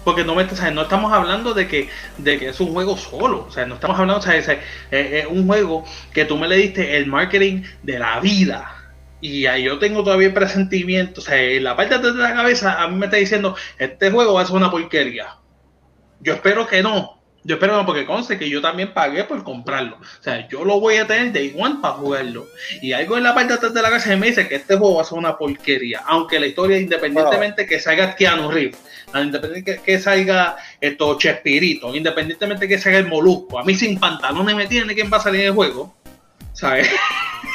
Porque 0.10 0.24
no, 0.24 0.36
me, 0.36 0.46
no 0.74 0.82
estamos 0.82 1.14
hablando 1.14 1.54
de 1.54 1.68
que, 1.68 1.90
de 2.18 2.40
que 2.40 2.50
es 2.50 2.60
un 2.60 2.74
juego 2.74 2.98
solo. 2.98 3.46
O 3.48 3.52
sea, 3.52 3.66
no 3.66 3.76
estamos 3.76 4.00
hablando, 4.00 4.20
o 4.20 4.24
sea, 4.24 4.36
es, 4.36 4.50
es 4.92 5.26
un 5.28 5.48
juego 5.48 5.86
que 6.14 6.26
tú 6.26 6.38
me 6.38 6.48
le 6.48 6.58
diste 6.58 6.98
el 6.98 7.08
marketing 7.08 7.64
de 7.84 8.00
la 8.00 8.20
vida 8.20 8.80
y 9.22 9.46
ahí 9.48 9.64
yo 9.64 9.80
tengo 9.80 10.04
todavía 10.04 10.28
el 10.28 10.34
presentimiento, 10.34 11.22
o 11.22 11.24
sea, 11.24 11.42
en 11.42 11.64
la 11.64 11.76
parte 11.76 11.98
de 11.98 12.14
la 12.14 12.34
cabeza 12.34 12.82
a 12.82 12.88
mí 12.88 12.96
me 12.98 13.08
está 13.08 13.18
diciendo, 13.18 13.56
este 13.78 14.12
juego 14.12 14.34
va 14.34 14.42
a 14.42 14.46
ser 14.46 14.56
una 14.56 14.72
porquería. 14.72 15.36
Yo 16.22 16.34
espero 16.34 16.68
que 16.68 16.82
no. 16.82 17.19
Yo 17.44 17.56
espero 17.56 17.78
no, 17.78 17.86
porque 17.86 18.06
conste 18.06 18.38
que 18.38 18.50
yo 18.50 18.62
también 18.62 18.94
pagué 18.94 19.24
por 19.24 19.44
comprarlo. 19.44 19.98
O 19.98 20.24
sea, 20.24 20.48
yo 20.50 20.66
lo 20.66 20.80
voy 20.80 20.98
a 20.98 21.08
tener 21.08 21.32
de 21.32 21.46
igual 21.46 21.80
para 21.80 21.94
jugarlo. 21.96 22.48
Y 22.82 22.92
algo 22.92 23.18
en 23.18 23.24
la 23.24 23.34
parte 23.34 23.56
de 23.56 23.70
de 23.70 23.82
la 23.82 23.90
cabeza 23.90 24.16
me 24.18 24.28
dice 24.28 24.48
que 24.48 24.56
este 24.56 24.76
juego 24.76 24.96
va 24.96 25.04
a 25.04 25.06
ser 25.06 25.18
una 25.18 25.38
porquería. 25.38 26.02
Aunque 26.06 26.40
la 26.40 26.48
historia, 26.48 26.78
independientemente 26.78 27.66
que 27.66 27.80
salga 27.80 28.16
Keanu 28.16 28.52
Reeves, 28.52 28.78
independientemente 29.14 29.82
que, 29.84 30.00
salga 30.00 30.58
esto 30.82 31.18
Chespirito, 31.18 31.96
independientemente 31.96 32.68
que 32.68 32.78
salga 32.78 33.00
el 33.00 33.08
Molusco, 33.08 33.58
a 33.58 33.64
mí 33.64 33.74
sin 33.74 34.00
pantalones 34.00 34.56
me 34.56 34.68
tiene 34.68 34.94
quién 34.94 35.12
va 35.12 35.18
a 35.18 35.22
salir 35.22 35.42
en 35.42 35.48
el 35.48 35.54
juego. 35.54 35.96
¿Sabes? 36.54 36.90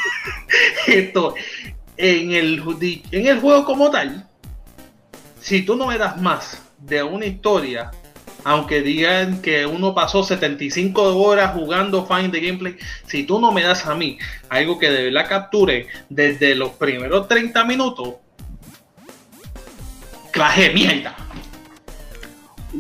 Esto, 0.87 1.35
en 1.97 2.33
el, 2.33 2.63
en 3.11 3.27
el 3.27 3.41
juego 3.41 3.65
como 3.65 3.91
tal, 3.91 4.27
si 5.41 5.63
tú 5.63 5.77
no 5.77 5.87
me 5.87 5.99
das 5.99 6.21
más 6.21 6.63
de 6.79 7.03
una 7.03 7.27
historia, 7.27 7.91
aunque 8.45 8.83
digan 8.83 9.41
que 9.41 9.67
uno 9.67 9.95
pasó 9.95 10.23
75 10.23 11.17
horas 11.17 11.53
jugando 11.53 12.07
Find 12.07 12.31
the 12.31 12.41
Gameplay, 12.41 12.77
si 13.07 13.25
tú 13.25 13.41
no 13.41 13.51
me 13.51 13.63
das 13.63 13.87
a 13.87 13.95
mí 13.95 14.19
algo 14.49 14.79
que 14.79 14.91
de 14.91 15.05
verdad 15.05 15.29
capture 15.29 15.87
desde 16.09 16.55
los 16.55 16.71
primeros 16.73 17.27
30 17.27 17.65
minutos, 17.65 18.15
claje 20.31 20.71
mierda. 20.71 21.24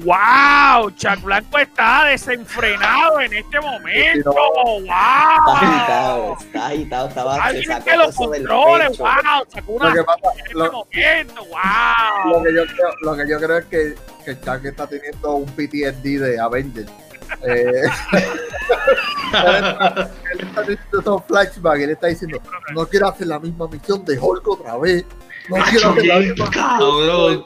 ¡Wow! 0.03 0.90
Chuck 0.97 1.22
Blanco 1.22 1.59
está 1.59 2.05
desenfrenado 2.05 3.20
en 3.20 3.32
este 3.34 3.61
momento. 3.61 4.32
¡Wow! 4.32 4.82
Está 4.82 5.53
agitado, 5.53 6.36
está 6.40 6.66
agitado, 6.66 7.09
estaba 7.09 7.45
Alguien 7.45 7.82
que 7.84 7.97
lo 7.97 8.12
controle, 8.12 8.88
¡wow! 8.88 9.47
Sacó 9.49 9.72
una 9.72 9.88
lo 9.90 9.95
que 9.95 10.05
pasa, 10.05 10.32
en 10.32 10.47
este 10.47 10.55
momento, 10.55 11.45
¡wow! 11.45 12.32
Lo 12.32 12.42
que 12.42 12.55
yo 12.55 12.66
creo, 12.66 12.88
lo 13.03 13.16
que 13.16 13.28
yo 13.28 13.38
creo 13.38 13.59
es 13.59 13.64
que, 13.66 13.95
que 14.24 14.40
Chuck 14.40 14.64
está 14.64 14.86
teniendo 14.88 15.36
un 15.36 15.47
PTSD 15.47 16.20
de 16.20 16.40
Avengers. 16.40 16.90
Eh, 17.42 17.82
él, 19.32 20.40
está, 20.40 20.61
diciendo 20.62 21.01
esos 21.01 21.24
flashbacks, 21.26 21.80
él 21.80 21.90
está 21.90 22.07
diciendo, 22.09 22.40
no 22.74 22.86
quiero 22.86 23.09
hacer 23.09 23.28
la 23.28 23.38
misma 23.38 23.68
misión 23.68 24.05
de 24.05 24.18
Hulk 24.18 24.49
otra 24.49 24.76
vez. 24.76 25.05
No 25.49 25.57
la 25.59 26.18
misma 26.20 26.51
cabrón. 26.51 27.45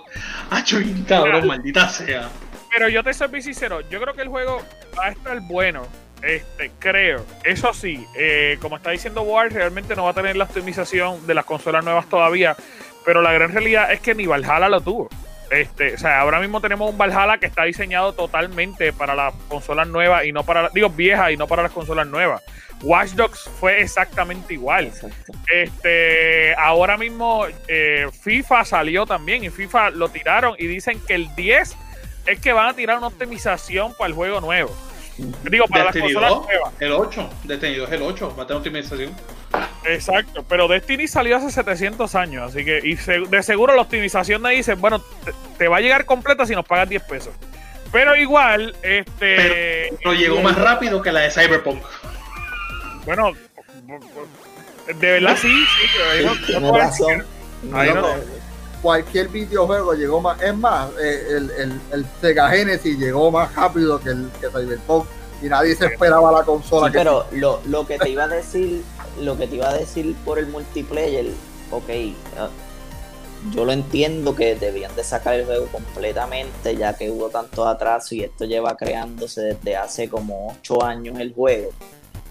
Cabrón, 1.07 1.46
maldita 1.46 1.88
sea. 1.88 2.28
Pero 2.70 2.88
yo 2.88 3.03
te 3.03 3.12
soy 3.12 3.42
sincero, 3.42 3.80
yo 3.88 4.01
creo 4.01 4.14
que 4.14 4.22
el 4.22 4.28
juego 4.28 4.62
va 4.99 5.07
a 5.07 5.11
estar 5.11 5.40
bueno. 5.40 5.86
Este, 6.22 6.72
creo. 6.78 7.24
Eso 7.44 7.72
sí, 7.72 8.05
eh, 8.16 8.59
como 8.61 8.76
está 8.76 8.90
diciendo 8.90 9.22
Ward, 9.22 9.53
realmente 9.53 9.94
no 9.94 10.05
va 10.05 10.11
a 10.11 10.14
tener 10.14 10.36
la 10.36 10.44
optimización 10.44 11.26
de 11.26 11.34
las 11.34 11.44
consolas 11.44 11.84
nuevas 11.84 12.09
todavía. 12.09 12.57
Pero 13.05 13.22
la 13.22 13.32
gran 13.32 13.53
realidad 13.53 13.92
es 13.92 14.01
que 14.01 14.14
ni 14.14 14.26
Valhalla 14.26 14.68
lo 14.68 14.80
tuvo. 14.80 15.09
Este, 15.51 15.94
o 15.94 15.99
sea, 15.99 16.20
ahora 16.20 16.40
mismo 16.40 16.61
tenemos 16.61 16.90
un 16.90 16.99
Valhalla 16.99 17.38
que 17.38 17.46
está 17.46 17.64
diseñado 17.64 18.12
totalmente 18.12 18.92
para 18.92 19.14
las 19.14 19.34
consolas 19.49 19.88
nuevas 19.88 20.24
y 20.24 20.32
no 20.32 20.44
para, 20.44 20.68
digo, 20.70 20.90
viejas 20.90 21.32
y 21.32 21.36
no 21.36 21.46
para 21.46 21.62
las 21.62 21.72
consolas 21.72 22.07
nuevas. 22.07 22.42
Watch 22.82 23.11
Dogs 23.11 23.51
fue 23.59 23.80
exactamente 23.80 24.55
igual. 24.55 24.92
Este, 25.53 26.55
ahora 26.55 26.96
mismo 26.96 27.46
eh, 27.66 28.07
FIFA 28.22 28.64
salió 28.64 29.07
también 29.07 29.44
y 29.44 29.51
FIFA 29.51 29.90
lo 29.90 30.09
tiraron 30.09 30.55
y 30.59 30.66
dicen 30.66 31.01
que 31.07 31.14
el 31.14 31.34
10 31.34 31.76
es 32.26 32.40
que 32.40 32.53
van 32.53 32.68
a 32.68 32.74
tirar 32.74 32.99
una 32.99 33.09
optimización 33.09 33.94
para 33.94 34.09
el 34.09 34.14
juego 34.14 34.40
nuevo. 34.40 34.74
Digo, 35.51 35.66
para 35.66 35.86
las 35.86 35.96
consolas 35.96 36.30
nuevas. 36.30 36.72
El 36.78 36.92
8, 36.92 37.30
Destiny 37.44 37.76
2 37.76 37.92
el 37.92 38.03
8, 38.03 38.34
va 38.38 38.42
a 38.44 38.46
tener 38.46 38.59
optimización. 38.59 39.12
Exacto, 39.84 40.44
pero 40.48 40.68
Destiny 40.68 41.09
salió 41.09 41.36
hace 41.36 41.50
700 41.50 42.14
años, 42.14 42.50
así 42.50 42.64
que 42.64 42.80
y 42.82 42.94
de 42.94 43.42
seguro 43.42 43.74
la 43.74 43.82
optimización 43.82 44.42
de 44.42 44.50
dice, 44.50 44.74
bueno, 44.74 45.02
te, 45.56 45.68
va 45.68 45.78
a 45.78 45.80
llegar 45.80 46.04
completa 46.04 46.46
si 46.46 46.54
nos 46.54 46.66
pagas 46.66 46.88
10 46.88 47.02
pesos. 47.04 47.34
Pero 47.90 48.14
igual, 48.16 48.76
este... 48.82 49.94
Pero, 50.02 50.12
llegó 50.12 50.42
más 50.42 50.56
rápido 50.56 51.00
que 51.00 51.11
la 51.11 51.20
de 51.20 51.30
Cyberpunk. 51.30 51.82
Bueno, 53.06 53.32
de 54.86 55.12
verdad 55.12 55.36
sí, 55.40 55.48
sí, 55.48 55.88
pero 55.96 56.11
ahí 56.11 56.61
no, 56.61 56.76
razón. 56.76 57.24
Ahí 57.72 57.94
no, 57.94 58.06
cualquier 58.82 59.28
videojuego 59.28 59.94
llegó 59.94 60.20
más. 60.20 60.40
Es 60.42 60.54
más, 60.54 60.90
eh, 61.00 61.26
el, 61.30 61.50
el, 61.50 61.80
el, 61.92 62.06
Sega 62.20 62.50
Genesis 62.50 62.98
llegó 62.98 63.30
más 63.30 63.54
rápido 63.54 63.98
que 64.00 64.11
el 64.11 64.30
que 64.40 64.48
Cyberpunk 64.48 65.06
y 65.42 65.46
nadie 65.46 65.74
se 65.74 65.86
esperaba 65.86 66.32
la 66.32 66.42
consola. 66.42 66.90
pero 66.92 67.26
lo, 67.32 67.61
lo, 67.66 67.86
que 67.86 67.98
te 67.98 68.11
iba 68.11 68.24
a 68.24 68.28
decir, 68.28 68.82
lo 69.20 69.36
que 69.36 69.46
te 69.46 69.56
iba 69.56 69.68
a 69.68 69.74
decir 69.74 70.14
por 70.24 70.38
el 70.38 70.46
multiplayer, 70.48 71.26
ok, 71.70 71.90
ah, 72.38 72.48
yo 73.52 73.64
lo 73.64 73.72
entiendo 73.72 74.34
que 74.34 74.56
debían 74.56 74.94
de 74.96 75.04
sacar 75.04 75.34
el 75.34 75.46
juego 75.46 75.66
completamente 75.66 76.76
ya 76.76 76.94
que 76.94 77.10
hubo 77.10 77.28
tanto 77.28 77.66
atraso 77.66 78.14
y 78.14 78.22
esto 78.22 78.44
lleva 78.44 78.76
creándose 78.76 79.42
desde 79.42 79.76
hace 79.76 80.08
como 80.08 80.56
8 80.60 80.84
años 80.84 81.20
el 81.20 81.32
juego. 81.32 81.70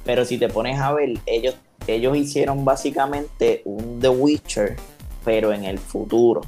Pero 0.03 0.25
si 0.25 0.37
te 0.37 0.49
pones 0.49 0.79
a 0.79 0.91
ver, 0.93 1.17
ellos, 1.25 1.55
ellos 1.87 2.17
hicieron 2.17 2.65
básicamente 2.65 3.61
un 3.65 3.99
The 4.01 4.09
Witcher 4.09 4.75
pero 5.27 5.51
en 5.51 5.65
el 5.65 5.77
futuro. 5.77 6.39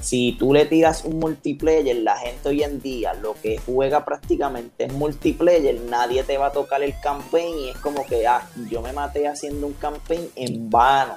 Si 0.00 0.34
tú 0.38 0.54
le 0.54 0.64
tiras 0.64 1.04
un 1.04 1.18
multiplayer, 1.18 1.96
la 1.96 2.16
gente 2.16 2.48
hoy 2.48 2.62
en 2.62 2.80
día 2.80 3.12
lo 3.14 3.34
que 3.34 3.58
juega 3.58 4.04
prácticamente 4.04 4.84
es 4.84 4.92
multiplayer, 4.92 5.78
nadie 5.82 6.22
te 6.24 6.38
va 6.38 6.46
a 6.46 6.52
tocar 6.52 6.82
el 6.82 6.94
campaign 7.00 7.58
y 7.58 7.68
es 7.68 7.76
como 7.78 8.06
que, 8.06 8.26
ah, 8.26 8.48
yo 8.70 8.80
me 8.80 8.92
maté 8.92 9.28
haciendo 9.28 9.66
un 9.66 9.74
campaign 9.74 10.30
en 10.36 10.70
vano. 10.70 11.16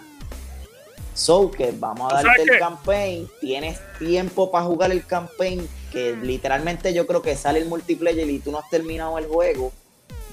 So 1.14 1.50
que 1.52 1.72
vamos 1.78 2.12
a 2.12 2.24
darte 2.24 2.42
el 2.42 2.60
campaign, 2.60 3.28
tienes 3.40 3.80
tiempo 4.00 4.52
para 4.52 4.66
jugar 4.66 4.92
el 4.92 5.06
campaign, 5.06 5.68
que 5.92 6.16
literalmente 6.16 6.94
yo 6.94 7.08
creo 7.08 7.22
que 7.22 7.36
sale 7.36 7.60
el 7.60 7.68
multiplayer 7.68 8.30
y 8.30 8.40
tú 8.40 8.52
no 8.52 8.60
has 8.60 8.70
terminado 8.70 9.18
el 9.18 9.28
juego 9.28 9.72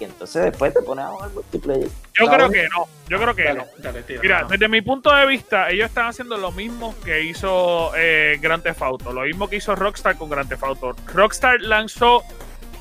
y 0.01 0.05
entonces 0.05 0.45
después 0.45 0.73
te 0.73 0.81
pones 0.81 1.05
a 1.05 1.09
jugar 1.09 1.31
multiplayer. 1.31 1.89
Yo 2.15 2.27
creo 2.27 2.51
que 2.51 2.69
no, 2.69 2.89
yo 3.09 3.19
creo 3.19 3.35
que 3.35 3.55
no. 3.55 3.67
Mira, 4.23 4.47
desde 4.49 4.69
mi 4.69 4.81
punto 4.81 5.15
de 5.15 5.27
vista, 5.27 5.71
ellos 5.71 5.89
están 5.89 6.07
haciendo 6.07 6.39
lo 6.39 6.53
mismo 6.53 6.95
que 7.05 7.23
hizo 7.23 7.93
eh, 7.97 8.39
Grand 8.41 8.63
Theft 8.63 8.83
Auto, 8.83 9.13
lo 9.13 9.23
mismo 9.23 9.49
que 9.49 9.57
hizo 9.57 9.77
Rockstar 9.77 10.17
con 10.17 10.31
Grand 10.31 10.49
Theft 10.49 10.65
Auto. 10.65 10.97
Rockstar 11.13 11.61
lanzó 11.61 12.23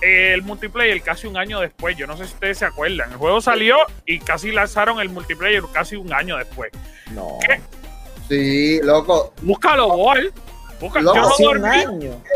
el 0.02 0.42
multiplayer 0.44 1.02
casi 1.02 1.28
un 1.28 1.36
año 1.36 1.60
después. 1.60 1.98
Yo 1.98 2.08
no 2.08 2.16
sé 2.16 2.26
si 2.26 2.34
ustedes 2.34 2.58
se 2.58 2.66
acuerdan. 2.66 3.12
El 3.12 3.18
juego 3.18 3.42
salió 3.42 3.76
y 4.06 4.20
casi 4.20 4.52
lanzaron 4.52 5.02
el 5.02 5.10
multiplayer 5.10 5.62
casi 5.74 5.98
un 5.98 6.14
año 6.14 6.38
después. 6.38 6.72
No. 7.12 7.38
Sí, 8.30 8.80
loco. 8.82 9.34
Búscalo, 9.42 9.88
Wall. 9.88 10.32
Búscalo. 10.80 11.14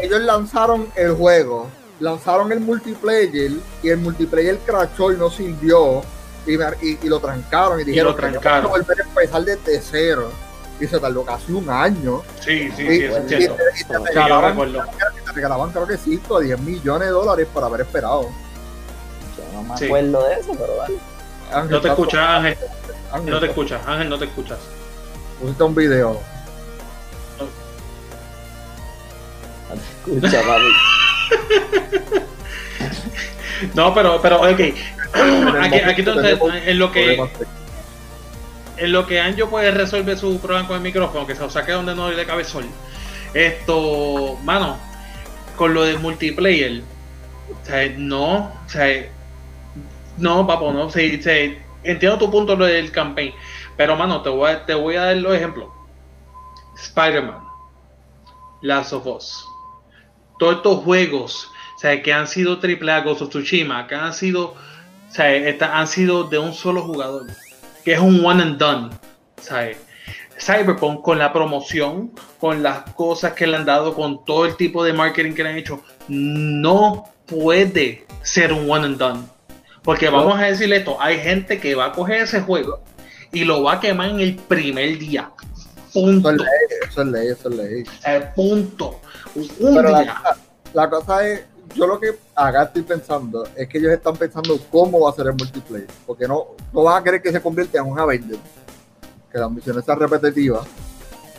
Ellos 0.02 0.22
lanzaron 0.22 0.90
el 0.98 1.14
juego 1.14 1.70
lanzaron 2.04 2.51
el 2.51 2.60
multiplayer 2.60 3.51
y 3.82 3.89
el 3.89 3.97
multiplayer 3.97 4.60
crashó 4.66 5.14
y 5.14 5.18
no 5.18 5.30
sirvió 5.30 6.01
y, 6.45 6.51
y, 6.51 7.08
lo 7.08 7.22
trancaron 7.22 7.80
y 7.80 7.86
dijeron 7.86 8.14
que 8.14 8.22
trancaron. 8.22 8.70
volver 8.70 8.99
a 8.99 9.04
empezar 9.04 9.45
desde 9.45 9.82
cero 9.82 10.30
y 10.82 10.86
se 10.86 10.99
tardó 10.99 11.24
casi 11.24 11.54
un 11.54 11.70
año. 11.70 12.22
Sí, 12.41 12.70
sí, 12.76 12.86
sí, 12.86 13.06
y, 13.06 13.86
te, 13.88 13.97
regalaban, 15.34 15.72
creo 15.72 15.88
que 15.88 15.97
5 15.97 16.34
o 16.34 16.39
10 16.41 16.60
millones 16.60 17.08
de 17.08 17.14
dólares 17.14 17.47
por 17.54 17.64
haber 17.64 17.82
esperado. 17.82 18.24
Yo 19.38 19.43
no 19.54 19.64
me 19.64 19.74
acuerdo 19.74 20.28
de 20.28 20.34
eso 20.34 20.51
pero 20.60 20.76
vale. 20.76 21.70
No 21.70 21.80
te 21.80 21.88
escuchas 21.88 22.30
Ángel. 22.30 22.58
no 23.32 23.39
te 23.39 23.45
escuchas 23.45 23.88
Ángel 23.88 24.10
no 24.10 24.20
te 24.20 24.26
escuchas. 24.26 24.60
Pusiste 25.39 25.64
un 25.64 25.74
video 25.74 26.33
escucha 29.76 30.41
papi 30.41 30.67
no, 33.74 33.93
pero, 33.93 34.21
pero, 34.21 34.41
ok. 34.41 34.59
Aquí, 35.61 35.76
aquí 35.86 36.01
entonces, 36.01 36.39
en 36.65 36.80
lo 36.80 36.91
que. 36.91 37.21
En 38.78 38.91
lo 38.91 39.05
que 39.05 39.19
Anjo 39.19 39.49
puede 39.49 39.71
resolver 39.71 40.17
su 40.17 40.39
problema 40.39 40.67
con 40.67 40.78
el 40.78 40.84
micrófono, 40.84 41.28
que 41.28 41.36
se 41.36 41.41
lo 41.41 41.49
saque 41.49 41.71
donde 41.71 41.93
no 41.93 42.09
le 42.09 42.26
cabe 42.26 42.43
sol. 42.43 42.65
Esto, 43.34 44.38
mano, 44.43 44.78
con 45.55 45.74
lo 45.74 45.84
de 45.84 45.97
multiplayer, 45.97 46.82
o 47.49 47.65
sea, 47.65 47.88
no, 47.97 48.51
o 48.65 48.69
sea, 48.69 49.07
no, 50.17 50.47
papo, 50.47 50.74
no, 50.74 50.89
sí, 50.89 51.21
entiendo 51.84 52.17
tu 52.17 52.32
punto 52.32 52.55
lo 52.55 52.65
del 52.65 52.91
campaign, 52.91 53.34
pero 53.78 53.95
mano, 53.95 54.21
te 54.21 54.30
voy 54.30 54.51
a, 54.51 54.65
te 54.65 54.74
voy 54.74 54.95
a 54.95 55.05
dar 55.05 55.17
los 55.17 55.36
ejemplos. 55.36 55.69
Spider-Man, 56.76 57.43
Last 58.61 58.93
of 58.93 59.05
Us, 59.05 59.45
todos 60.44 60.58
estos 60.58 60.84
juegos, 60.84 61.50
o 61.78 61.80
sea, 61.80 62.04
que 62.04 62.12
han 62.12 62.28
sido 62.28 62.60
triple 62.60 62.91
A, 62.91 63.00
Ghost 63.00 63.22
of 63.22 63.30
Tsushima, 63.30 63.88
que 63.88 63.96
han 63.96 64.14
sido 64.14 64.48
O 64.48 64.58
sea, 65.08 65.30
han 65.74 65.88
sido 65.88 66.26
de 66.26 66.38
un 66.38 66.54
solo 66.54 66.82
jugador, 66.82 67.28
que 67.86 67.94
es 67.94 68.00
un 68.00 68.26
one 68.26 68.44
and 68.44 68.58
done. 68.58 68.89
¿sabes? 69.39 69.78
Cyberpunk 70.38 71.02
con 71.02 71.18
la 71.18 71.32
promoción, 71.32 72.12
con 72.41 72.62
las 72.62 72.91
cosas 72.91 73.32
que 73.34 73.48
le 73.48 73.56
han 73.56 73.64
dado, 73.64 73.94
con 73.94 74.26
todo 74.26 74.46
el 74.46 74.58
tipo 74.58 74.84
de 74.84 74.91
marketing 74.91 75.34
que 75.34 75.44
le 75.44 75.50
han 75.50 75.58
hecho, 75.58 75.82
no 76.10 77.06
puede 77.26 78.06
ser 78.22 78.52
un 78.52 78.70
one 78.70 78.86
and 78.86 78.98
done. 78.98 79.22
Porque 79.82 80.10
vamos 80.10 80.38
a 80.38 80.44
decirle 80.44 80.78
esto, 80.78 80.98
hay 81.00 81.20
gente 81.20 81.58
que 81.62 81.74
va 81.74 81.86
a 81.86 81.91
coger 81.94 82.24
ese 82.24 82.41
juego 82.41 82.82
y 83.32 83.46
lo 83.46 83.64
va 83.64 83.74
a 83.74 83.80
quemar 83.80 84.10
en 84.10 84.20
el 84.20 84.36
primer 84.36 84.98
día. 84.98 85.32
Eso 85.94 86.02
Punto. 86.02 86.30
es 86.32 86.38
ley, 86.38 86.48
eso 86.89 87.02
es 87.02 87.08
ley, 87.08 87.28
eso 87.28 87.50
es 87.50 87.56
ley. 87.56 87.84
Eh, 88.08 88.30
punto. 88.36 89.00
Un 89.36 89.48
Pero 89.76 89.89
día. 89.89 90.02
la, 90.24 90.38
la 90.74 90.89
cosa 90.89 91.28
es, 91.28 91.44
yo 91.76 91.86
lo 91.86 92.00
que 92.00 92.16
acá 92.36 92.64
estoy 92.64 92.82
pensando 92.82 93.48
es 93.56 93.68
que 93.68 93.78
ellos 93.78 93.91
están 93.91 94.16
pensando 94.16 94.58
cómo 94.72 95.00
va 95.02 95.12
a 95.12 95.14
ser 95.14 95.28
el 95.28 95.34
multiplayer. 95.34 95.88
Porque 96.08 96.28
no, 96.28 96.48
no 96.72 96.84
vas 96.84 97.00
a 97.00 97.04
querer 97.04 97.22
que 97.22 97.32
se 97.32 97.41
convierta 97.41 97.78
en 97.78 97.86
un 97.86 98.00
Avenger. 98.00 98.38
Que 99.32 99.38
las 99.38 99.52
misiones 99.52 99.86
sean 99.86 100.00
repetitivas. 100.00 100.66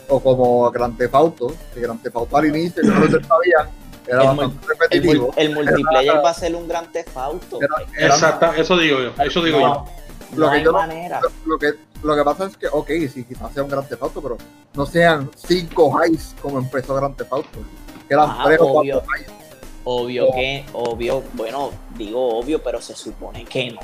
O 0.07 0.19
como 0.21 0.69
Grand 0.71 0.97
Theft 0.97 1.15
Auto, 1.15 1.53
que 1.73 1.81
Grand 1.81 2.01
Theft 2.01 2.15
Auto 2.15 2.37
al 2.37 2.45
inicio, 2.45 2.83
yo 2.83 2.91
no 2.93 3.05
sé 3.07 3.11
sabían, 3.27 3.69
era 4.07 4.21
El 4.21 4.27
bastante 4.27 4.57
El, 4.61 4.67
repetitivo. 4.79 5.33
el 5.35 5.53
multiplayer 5.53 6.15
va 6.23 6.29
a 6.29 6.33
ser 6.33 6.55
un 6.55 6.67
gran 6.67 6.91
tefauto. 6.91 7.59
Era- 7.61 7.75
era- 7.97 8.13
Exacto, 8.15 8.53
eso 8.53 8.77
digo 8.77 8.99
yo. 9.01 9.23
Eso 9.23 9.41
digo 9.43 9.59
No, 9.59 9.85
yo. 9.85 9.91
Lo 10.37 10.45
no 10.45 10.51
que 10.51 10.57
hay 10.59 10.63
yo 10.63 10.71
manera. 10.73 11.21
lo 11.45 11.57
que 11.57 11.73
lo 12.05 12.15
que 12.15 12.23
pasa 12.23 12.45
es 12.45 12.57
que, 12.57 12.67
ok, 12.67 12.87
sí, 13.13 13.23
quizás 13.27 13.51
sea 13.53 13.63
un 13.63 13.69
Grand 13.69 13.87
Theft 13.87 14.03
Auto, 14.03 14.21
pero 14.21 14.37
no 14.73 14.85
sean 14.85 15.29
cinco 15.35 15.91
highs 16.03 16.35
como 16.41 16.59
empezó 16.59 16.95
Grand 16.95 17.15
Theft 17.15 17.33
Auto. 17.33 17.59
Que 18.07 18.13
eran 18.13 18.29
Ah, 18.29 18.43
tres 18.45 18.59
o 18.61 18.71
cuatro 18.71 19.03
highs. 19.17 19.27
Obvio 19.87 20.27
Oh. 20.29 20.33
que, 20.33 20.65
obvio, 20.73 21.23
bueno, 21.33 21.69
digo 21.95 22.39
obvio, 22.39 22.61
pero 22.63 22.81
se 22.81 22.95
supone 22.95 23.45
que 23.45 23.71
no. 23.71 23.79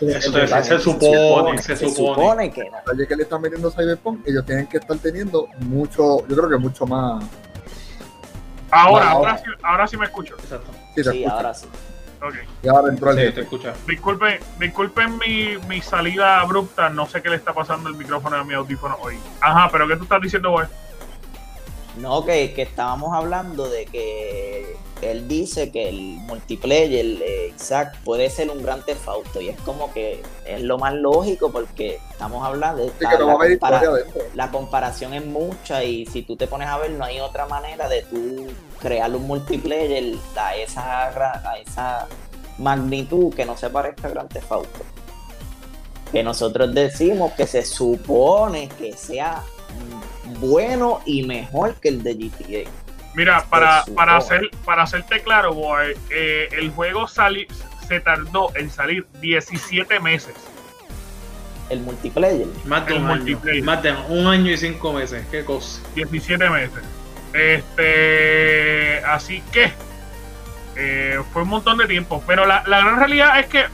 Eso 0.00 0.32
Se 0.32 0.46
se, 0.48 0.64
se 0.64 0.78
supone, 0.78 1.58
se 1.58 1.76
se 1.76 1.88
supone. 1.90 2.14
supone 2.14 2.50
que 2.50 2.64
no. 2.70 2.76
detalle 2.78 3.06
que 3.06 3.16
le 3.16 3.22
están 3.24 3.42
metiendo 3.42 3.70
Cyberpunk, 3.70 4.26
ellos 4.26 4.44
tienen 4.46 4.66
que 4.66 4.78
estar 4.78 4.96
teniendo 4.98 5.46
mucho, 5.60 6.26
yo 6.26 6.34
creo 6.36 6.48
que 6.48 6.56
mucho 6.56 6.86
más. 6.86 7.22
Ahora, 8.70 9.10
ahora, 9.10 9.36
sí, 9.38 9.44
ahora 9.62 9.86
sí 9.86 9.96
me 9.98 10.06
escucho. 10.06 10.34
Exacto. 10.34 10.70
Sí, 10.96 11.24
ahora 11.26 11.52
sí. 11.54 11.66
Ok. 12.26 12.34
Y 12.62 12.68
ahora 12.68 12.88
entró 12.90 13.10
el 13.10 13.16
Sí, 13.16 13.22
te 13.22 13.26
jefe. 13.28 13.40
escucha. 13.42 13.74
Disculpen, 13.86 14.38
disculpen 14.58 15.18
mi, 15.18 15.56
mi 15.68 15.82
salida 15.82 16.40
abrupta. 16.40 16.88
No 16.88 17.06
sé 17.06 17.20
qué 17.22 17.28
le 17.30 17.36
está 17.36 17.52
pasando 17.52 17.88
el 17.88 17.96
micrófono 17.96 18.36
a 18.36 18.44
mi 18.44 18.54
audífono 18.54 18.96
hoy. 19.02 19.18
Ajá, 19.40 19.68
pero 19.70 19.86
¿qué 19.88 19.96
tú 19.96 20.04
estás 20.04 20.20
diciendo, 20.22 20.50
güey? 20.52 20.66
No, 21.98 22.24
que, 22.24 22.52
que 22.54 22.62
estábamos 22.62 23.14
hablando 23.14 23.68
de 23.68 23.84
que 23.86 24.76
él 25.00 25.28
dice 25.28 25.70
que 25.70 25.88
el 25.90 26.00
multiplayer, 26.26 27.04
eh, 27.22 27.52
Isaac, 27.54 27.98
puede 28.04 28.30
ser 28.30 28.50
un 28.50 28.62
gran 28.64 28.82
tefauto 28.84 29.40
y 29.40 29.50
es 29.50 29.60
como 29.60 29.92
que 29.92 30.20
es 30.44 30.60
lo 30.62 30.76
más 30.78 30.94
lógico 30.94 31.52
porque 31.52 32.00
estamos 32.10 32.44
hablando 32.44 32.82
de 32.82 32.88
Sí, 32.88 32.96
que 33.08 33.18
no 33.18 33.26
va 33.26 33.32
a 33.32 33.36
haber 33.36 33.58
compara- 33.58 33.76
historia 33.76 34.02
adentro. 34.02 34.22
la 34.34 34.50
comparación 34.50 35.14
es 35.14 35.24
mucha 35.24 35.84
y 35.84 36.06
si 36.06 36.22
tú 36.22 36.36
te 36.36 36.48
pones 36.48 36.66
a 36.68 36.78
ver 36.78 36.90
no 36.92 37.04
hay 37.04 37.20
otra 37.20 37.46
manera 37.46 37.86
de 37.88 38.02
tú 38.02 38.46
crear 38.84 39.10
un 39.16 39.26
multiplayer 39.26 40.14
a 40.36 40.54
esa, 40.56 41.08
a 41.08 41.58
esa 41.58 42.06
magnitud 42.58 43.34
que 43.34 43.46
no 43.46 43.56
se 43.56 43.70
parezca 43.70 44.08
a 44.08 44.10
Grand 44.10 44.28
Theft 44.28 44.52
Auto. 44.52 44.80
Que 46.12 46.22
nosotros 46.22 46.74
decimos 46.74 47.32
que 47.32 47.46
se 47.46 47.64
supone 47.64 48.68
que 48.78 48.92
sea 48.92 49.42
bueno 50.38 51.00
y 51.06 51.22
mejor 51.24 51.74
que 51.76 51.88
el 51.88 52.02
de 52.02 52.14
GTA. 52.14 52.70
Mira, 53.14 53.44
para, 53.48 53.84
para, 53.94 54.16
hacer, 54.18 54.50
para 54.66 54.82
hacerte 54.82 55.22
claro, 55.22 55.54
boy, 55.54 55.96
eh, 56.10 56.48
el 56.52 56.70
juego 56.72 57.06
sali- 57.08 57.46
se 57.88 58.00
tardó 58.00 58.54
en 58.54 58.70
salir 58.70 59.06
17 59.20 59.98
meses. 60.00 60.34
El 61.70 61.80
multiplayer. 61.80 62.46
Más 62.66 62.86
de 62.86 62.92
El 62.96 63.02
un 63.02 63.06
año. 63.10 63.16
multiplayer. 63.16 63.62
Más 63.64 63.82
de 63.82 63.92
un 64.10 64.26
año 64.26 64.52
y 64.52 64.56
cinco 64.58 64.92
meses. 64.92 65.24
Qué 65.30 65.44
cosa. 65.44 65.80
17 65.94 66.50
meses. 66.50 66.82
Este, 67.34 69.02
así 69.04 69.42
que 69.52 69.72
eh, 70.76 71.20
fue 71.32 71.42
un 71.42 71.48
montón 71.48 71.78
de 71.78 71.86
tiempo. 71.86 72.22
Pero 72.26 72.46
la, 72.46 72.62
la 72.66 72.80
gran 72.80 72.98
realidad 72.98 73.38
es 73.38 73.46
que, 73.46 73.64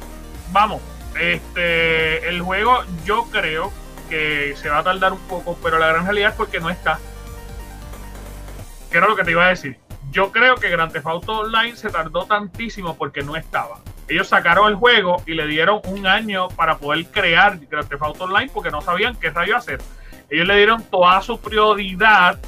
vamos, 0.51 0.81
este, 1.21 2.29
el 2.29 2.41
juego 2.41 2.83
yo 3.05 3.27
creo 3.31 3.73
que 4.09 4.55
se 4.57 4.69
va 4.69 4.79
a 4.79 4.83
tardar 4.83 5.13
un 5.13 5.21
poco, 5.21 5.57
pero 5.63 5.79
la 5.79 5.89
gran 5.89 6.05
realidad 6.05 6.31
es 6.31 6.37
porque 6.37 6.59
no 6.59 6.71
está. 6.71 6.99
¿Qué 8.91 8.99
era 8.99 9.07
lo 9.07 9.15
que 9.15 9.25
te 9.25 9.31
iba 9.31 9.45
a 9.45 9.51
decir? 9.51 9.79
Yo 10.11 10.33
creo 10.33 10.57
que 10.57 10.69
Grand 10.69 10.93
Theft 10.93 11.07
Auto 11.07 11.41
Online 11.41 11.77
se 11.77 11.91
tardó 11.91 12.25
tantísimo 12.25 12.97
porque 12.97 13.23
no 13.23 13.37
estaba. 13.37 13.79
Ellos 14.09 14.27
sacaron 14.27 14.67
el 14.69 14.75
juego 14.75 15.23
y 15.25 15.35
le 15.35 15.47
dieron 15.47 15.81
un 15.85 16.07
año 16.09 16.49
para 16.49 16.79
poder 16.79 17.07
crear 17.07 17.59
Grand 17.71 17.89
Theft 17.89 18.03
Auto 18.03 18.25
Online 18.25 18.51
porque 18.53 18.71
no 18.71 18.81
sabían 18.81 19.15
qué 19.15 19.31
rayo 19.31 19.57
hacer. 19.57 19.81
Ellos 20.29 20.49
le 20.49 20.57
dieron 20.57 20.83
toda 20.83 21.23
su 21.23 21.39
prioridad 21.41 22.41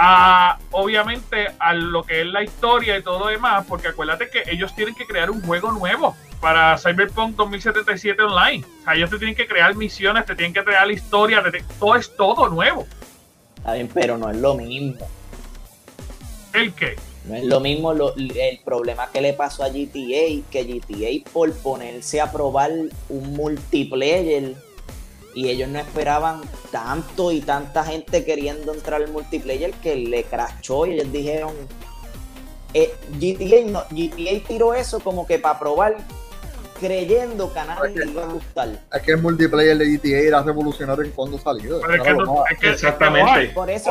a, 0.00 0.58
obviamente, 0.70 1.48
a 1.58 1.74
lo 1.74 2.04
que 2.04 2.20
es 2.20 2.26
la 2.28 2.44
historia 2.44 2.96
y 2.96 3.02
todo 3.02 3.26
demás, 3.26 3.64
porque 3.68 3.88
acuérdate 3.88 4.30
que 4.30 4.44
ellos 4.50 4.72
tienen 4.76 4.94
que 4.94 5.04
crear 5.06 5.28
un 5.30 5.42
juego 5.42 5.72
nuevo 5.72 6.14
para 6.40 6.78
Cyberpunk 6.78 7.34
2077 7.34 8.22
Online. 8.22 8.64
O 8.80 8.84
sea, 8.84 8.94
ellos 8.94 9.10
te 9.10 9.18
tienen 9.18 9.34
que 9.34 9.48
crear 9.48 9.74
misiones, 9.74 10.24
te 10.24 10.36
tienen 10.36 10.54
que 10.54 10.62
crear 10.62 10.88
historia, 10.90 11.42
te- 11.50 11.64
todo 11.80 11.96
es 11.96 12.14
todo 12.16 12.48
nuevo. 12.48 12.86
Está 13.56 13.72
bien, 13.74 13.88
pero 13.92 14.16
no 14.16 14.30
es 14.30 14.36
lo 14.36 14.54
mismo. 14.54 15.04
¿El 16.52 16.72
qué? 16.74 16.96
No 17.24 17.34
es 17.34 17.44
lo 17.44 17.58
mismo 17.60 17.92
lo- 17.92 18.14
el 18.16 18.60
problema 18.64 19.10
que 19.10 19.20
le 19.20 19.32
pasó 19.32 19.64
a 19.64 19.68
GTA, 19.68 20.42
que 20.50 20.64
GTA 20.64 21.30
por 21.32 21.52
ponerse 21.54 22.20
a 22.20 22.30
probar 22.30 22.70
un 23.08 23.32
multiplayer 23.34 24.54
y 25.34 25.48
ellos 25.48 25.68
no 25.68 25.78
esperaban 25.78 26.40
tanto 26.72 27.30
y 27.32 27.40
tanta 27.40 27.84
gente 27.84 28.24
queriendo 28.24 28.72
entrar 28.74 29.02
al 29.02 29.10
multiplayer 29.12 29.72
que 29.74 29.94
le 29.96 30.24
crachó 30.24 30.86
y 30.86 30.94
ellos 30.94 31.12
dijeron 31.12 31.52
eh, 32.74 32.94
GTA, 33.18 33.70
no, 33.70 33.82
GTA 33.90 34.46
tiró 34.46 34.74
eso 34.74 35.00
como 35.00 35.26
que 35.26 35.38
para 35.38 35.58
probar 35.58 35.96
creyendo 36.80 37.52
que 37.52 37.58
a 37.58 37.64
nadie 37.64 37.96
le 37.96 38.10
iba 38.12 38.22
a 38.24 38.26
gustar. 38.26 38.68
Es 38.92 39.02
que 39.02 39.12
el 39.12 39.18
multiplayer 39.22 39.76
de 39.76 39.96
GTA 39.96 40.18
era 40.18 40.42
revolucionario 40.42 41.04
en 41.04 41.10
cuando 41.10 41.38
salió. 41.38 41.80
Pero 41.80 41.92
es 41.94 41.98
que, 42.00 42.04
Claro, 42.04 42.18
tú- 42.18 42.24
no. 42.34 42.44
es 42.50 42.58
que- 42.58 42.70
Exactamente. 42.70 43.48
Por 43.54 43.70
eso, 43.70 43.90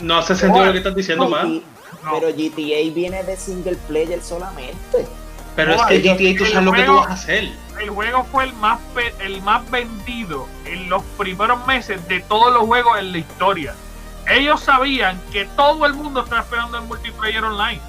No 0.00 0.18
hace 0.18 0.36
sentido 0.36 0.64
lo 0.66 0.72
que 0.72 0.78
estás 0.78 0.94
diciendo, 0.94 1.24
no, 1.24 1.30
más. 1.30 1.44
no. 1.46 1.60
pero 2.12 2.28
GTA 2.28 2.92
viene 2.94 3.22
de 3.24 3.36
single 3.36 3.76
player 3.88 4.22
solamente. 4.22 5.06
Pero 5.56 5.74
es 5.74 5.82
que 5.82 5.98
GTA 6.00 6.38
tú 6.38 6.44
sabes 6.46 6.64
lo 6.64 6.72
que 6.72 6.82
tú 6.82 6.86
juego- 6.92 7.00
vas 7.00 7.10
a 7.10 7.14
hacer. 7.14 7.48
el 7.80 7.90
juego 7.90 8.24
fue 8.30 8.44
el 8.44 8.52
más 8.54 8.78
el 9.20 9.42
más 9.42 9.68
vendido 9.70 10.46
en 10.64 10.88
los 10.88 11.02
primeros 11.18 11.66
meses 11.66 12.06
de 12.08 12.20
todos 12.20 12.52
los 12.52 12.62
juegos 12.64 12.98
en 12.98 13.12
la 13.12 13.18
historia. 13.18 13.74
Ellos 14.28 14.60
sabían 14.60 15.20
que 15.32 15.44
todo 15.56 15.84
el 15.86 15.94
mundo 15.94 16.22
estaba 16.22 16.42
esperando 16.42 16.78
el 16.78 16.84
multiplayer 16.84 17.42
online. 17.44 17.80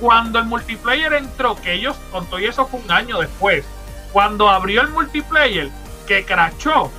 Cuando 0.00 0.38
el 0.38 0.46
multiplayer 0.46 1.12
entró, 1.12 1.56
que 1.56 1.74
ellos, 1.74 1.96
con 2.10 2.24
todo 2.26 2.38
y 2.38 2.46
eso 2.46 2.66
fue 2.66 2.80
un 2.80 2.90
año 2.90 3.18
después, 3.18 3.64
cuando 4.12 4.48
abrió 4.48 4.80
el 4.82 4.88
multiplayer, 4.88 5.68
que 6.06 6.24
crachó, 6.24 6.90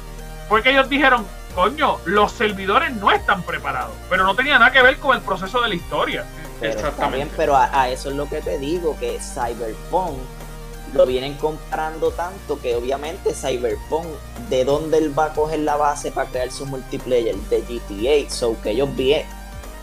fue 0.49 0.61
que 0.61 0.71
ellos 0.71 0.87
dijeron, 0.89 1.25
coño, 1.55 1.97
los 2.05 2.31
servidores 2.33 2.91
no 2.93 3.09
están 3.11 3.43
preparados. 3.43 3.95
Pero 4.09 4.23
no 4.23 4.35
tenía 4.35 4.59
nada 4.59 4.71
que 4.71 4.81
ver 4.83 4.97
con 4.97 5.15
el 5.15 5.21
proceso 5.23 5.61
de 5.61 5.69
la 5.69 5.75
historia. 5.75 6.25
Pero 6.61 6.73
Exactamente. 6.73 7.17
bien, 7.17 7.29
pero 7.35 7.55
a, 7.55 7.81
a 7.81 7.89
eso 7.89 8.09
es 8.09 8.15
lo 8.15 8.29
que 8.29 8.39
te 8.41 8.57
digo, 8.59 8.95
que 8.99 9.19
Cyberpunk 9.19 10.17
lo 10.93 11.05
vienen 11.05 11.35
comparando 11.35 12.11
tanto 12.11 12.59
que 12.59 12.75
obviamente 12.75 13.33
Cyberpunk, 13.33 14.07
¿de 14.49 14.65
dónde 14.65 14.97
él 14.97 15.17
va 15.17 15.25
a 15.25 15.33
coger 15.33 15.59
la 15.59 15.77
base 15.77 16.11
para 16.11 16.29
crear 16.29 16.51
su 16.51 16.65
multiplayer? 16.65 17.35
De 17.35 17.61
GTA, 17.61 18.29
so 18.29 18.55
que 18.61 18.71
ellos 18.71 18.95
bien, 18.95 19.25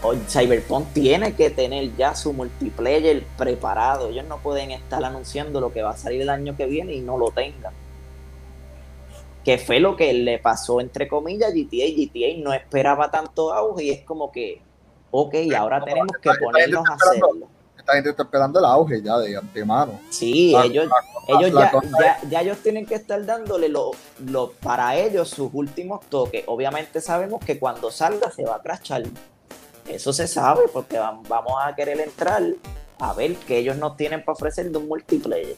o 0.02 0.14
Cyberpunk 0.14 0.92
tiene 0.92 1.34
que 1.34 1.50
tener 1.50 1.96
ya 1.96 2.14
su 2.14 2.32
multiplayer 2.32 3.24
preparado, 3.36 4.10
ellos 4.10 4.26
no 4.26 4.38
pueden 4.38 4.70
estar 4.70 5.02
anunciando 5.04 5.60
lo 5.60 5.72
que 5.72 5.82
va 5.82 5.90
a 5.90 5.96
salir 5.96 6.22
el 6.22 6.30
año 6.30 6.56
que 6.56 6.66
viene 6.66 6.94
y 6.94 7.00
no 7.00 7.18
lo 7.18 7.30
tengan. 7.30 7.72
Que 9.44 9.56
fue 9.56 9.80
lo 9.80 9.96
que 9.96 10.12
le 10.12 10.38
pasó 10.38 10.80
entre 10.80 11.08
comillas 11.08 11.50
a 11.50 11.54
GTA, 11.54 11.86
GTA 11.96 12.42
no 12.42 12.52
esperaba 12.52 13.10
tanto 13.10 13.52
auge 13.52 13.84
y 13.84 13.90
es 13.90 14.04
como 14.04 14.30
que, 14.30 14.60
ok, 15.10 15.34
ahora 15.56 15.84
tenemos 15.84 16.16
que 16.20 16.30
ponernos 16.40 16.84
a 16.88 16.94
hacerlo. 16.94 17.46
Esta 17.76 17.92
gente 17.94 18.10
está 18.10 18.22
esperando 18.24 18.58
el 18.58 18.64
auge 18.66 19.00
ya 19.02 19.16
de 19.18 19.36
antemano. 19.36 19.98
Sí, 20.10 20.52
La- 20.52 20.64
ellos, 20.66 20.86
la- 20.86 21.34
ellos 21.38 21.52
la 21.54 21.72
ya, 21.72 21.80
ya, 22.00 22.28
ya 22.28 22.40
ellos 22.42 22.58
tienen 22.58 22.84
que 22.84 22.94
estar 22.96 23.24
dándole 23.24 23.68
lo, 23.70 23.92
lo- 24.26 24.52
para 24.52 24.96
ellos 24.96 25.30
sus 25.30 25.48
últimos 25.54 26.04
toques. 26.10 26.44
Obviamente 26.46 27.00
sabemos 27.00 27.42
que 27.44 27.58
cuando 27.58 27.90
salga 27.90 28.30
se 28.30 28.44
va 28.44 28.56
a 28.56 28.62
crachar. 28.62 29.04
Eso 29.86 30.12
se 30.12 30.26
sabe 30.28 30.62
porque 30.70 30.98
vam- 31.00 31.22
vamos 31.28 31.54
a 31.64 31.74
querer 31.74 31.98
entrar 32.00 32.42
a 33.00 33.12
ver 33.14 33.36
qué 33.36 33.58
ellos 33.58 33.76
nos 33.78 33.96
tienen 33.96 34.22
para 34.22 34.34
ofrecer 34.34 34.70
de 34.70 34.76
un 34.76 34.86
multiplayer. 34.88 35.56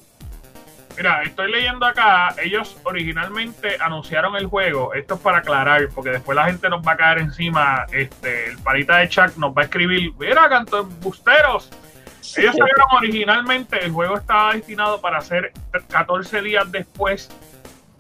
Mira, 0.97 1.23
estoy 1.23 1.51
leyendo 1.51 1.87
acá, 1.87 2.35
ellos 2.43 2.77
originalmente 2.85 3.77
anunciaron 3.81 4.37
el 4.37 4.47
juego, 4.47 4.93
esto 4.93 5.15
es 5.15 5.21
para 5.21 5.39
aclarar, 5.39 5.89
porque 5.95 6.11
después 6.11 6.37
la 6.37 6.47
gente 6.47 6.69
nos 6.69 6.87
va 6.87 6.93
a 6.93 6.97
caer 6.97 7.19
encima, 7.19 7.87
este, 7.93 8.49
el 8.49 8.59
parita 8.59 8.99
de 8.99 9.09
Chuck 9.09 9.37
nos 9.37 9.57
va 9.57 9.63
a 9.63 9.65
escribir, 9.65 10.13
mira, 10.19 10.49
canto 10.49 10.85
busteros. 10.85 11.71
Ellos 12.37 12.55
salieron 12.57 12.87
originalmente, 12.99 13.83
el 13.83 13.93
juego 13.93 14.19
estaba 14.19 14.53
destinado 14.53 15.01
para 15.01 15.21
ser 15.23 15.53
14 15.89 16.43
días 16.43 16.71
después 16.71 17.31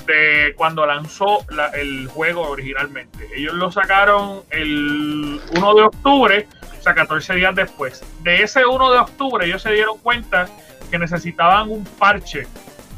de 0.06 0.54
cuando 0.56 0.84
lanzó 0.86 1.44
el 1.74 2.06
juego 2.08 2.42
originalmente. 2.42 3.28
Ellos 3.34 3.54
lo 3.54 3.72
sacaron 3.72 4.42
el 4.50 5.40
1 5.56 5.74
de 5.74 5.82
octubre, 5.82 6.48
o 6.78 6.82
sea, 6.82 6.94
14 6.94 7.34
días 7.34 7.54
después. 7.54 8.04
De 8.22 8.42
ese 8.42 8.66
1 8.66 8.92
de 8.92 8.98
octubre 8.98 9.46
ellos 9.46 9.62
se 9.62 9.72
dieron 9.72 9.98
cuenta 9.98 10.48
que 10.90 10.98
necesitaban 10.98 11.70
un 11.70 11.84
parche 11.84 12.46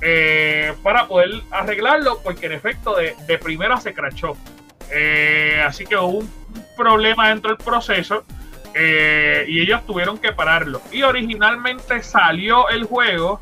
eh, 0.05 0.75
para 0.83 1.07
poder 1.07 1.31
arreglarlo, 1.53 2.19
porque 2.25 2.47
en 2.47 2.53
efecto 2.53 2.97
de, 2.97 3.39
primera 3.39 3.81
se 3.81 3.95
crachó. 3.95 4.37
Eh, 4.91 5.63
así 5.65 5.87
que 5.87 5.97
hubo 5.97 6.19
un 6.19 6.31
problema 6.77 7.29
dentro 7.29 7.51
del 7.51 7.65
proceso 7.65 8.25
eh, 8.75 9.45
y 9.47 9.61
ellos 9.61 9.87
tuvieron 9.87 10.19
que 10.19 10.33
pararlo. 10.33 10.83
Y 10.91 11.03
originalmente 11.03 12.03
salió 12.03 12.69
el 12.69 12.85
juego. 12.85 13.41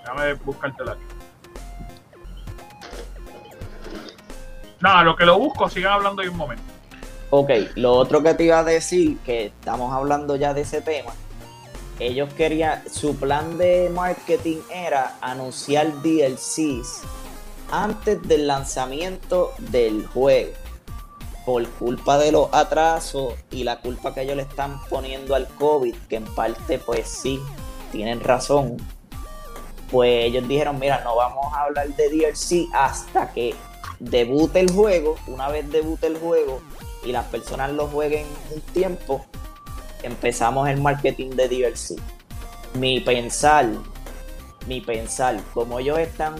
Déjame 0.00 0.32
buscártelo 0.34 0.92
aquí. 0.92 1.02
Nada, 4.80 5.02
lo 5.02 5.16
que 5.16 5.26
lo 5.26 5.38
busco, 5.38 5.68
sigan 5.68 5.92
hablando 5.92 6.22
ahí 6.22 6.28
un 6.28 6.36
momento. 6.38 6.64
Ok, 7.28 7.50
lo 7.74 7.92
otro 7.92 8.22
que 8.22 8.32
te 8.32 8.44
iba 8.44 8.60
a 8.60 8.64
decir, 8.64 9.18
que 9.18 9.46
estamos 9.46 9.92
hablando 9.92 10.36
ya 10.36 10.54
de 10.54 10.62
ese 10.62 10.80
tema, 10.80 11.12
ellos 11.98 12.32
querían, 12.34 12.82
su 12.90 13.16
plan 13.16 13.58
de 13.58 13.90
marketing 13.90 14.58
era 14.70 15.16
anunciar 15.20 16.02
DLCs 16.02 17.02
antes 17.70 18.22
del 18.22 18.46
lanzamiento 18.46 19.52
del 19.58 20.06
juego. 20.06 20.52
Por 21.44 21.68
culpa 21.68 22.16
de 22.16 22.32
los 22.32 22.48
atrasos 22.52 23.34
y 23.50 23.64
la 23.64 23.80
culpa 23.80 24.14
que 24.14 24.22
ellos 24.22 24.36
le 24.36 24.42
están 24.42 24.80
poniendo 24.88 25.34
al 25.34 25.46
COVID, 25.46 25.94
que 26.08 26.16
en 26.16 26.24
parte 26.34 26.78
pues 26.78 27.06
sí, 27.06 27.38
tienen 27.92 28.20
razón, 28.20 28.78
pues 29.90 30.24
ellos 30.24 30.48
dijeron, 30.48 30.78
mira, 30.78 31.02
no 31.04 31.16
vamos 31.16 31.52
a 31.52 31.64
hablar 31.64 31.88
de 31.88 32.08
DLC 32.08 32.68
hasta 32.72 33.30
que 33.32 33.54
debute 34.00 34.60
el 34.60 34.70
juego. 34.72 35.16
Una 35.26 35.48
vez 35.48 35.70
debute 35.70 36.06
el 36.06 36.18
juego 36.18 36.60
y 37.04 37.12
las 37.12 37.26
personas 37.26 37.72
lo 37.72 37.86
jueguen 37.86 38.26
un 38.54 38.60
tiempo, 38.60 39.24
empezamos 40.04 40.68
el 40.68 40.80
marketing 40.80 41.30
de 41.30 41.48
DLC. 41.48 42.00
Mi 42.74 43.00
pensar, 43.00 43.66
mi 44.66 44.80
pensar, 44.80 45.40
como 45.52 45.78
ellos 45.78 45.98
están 45.98 46.34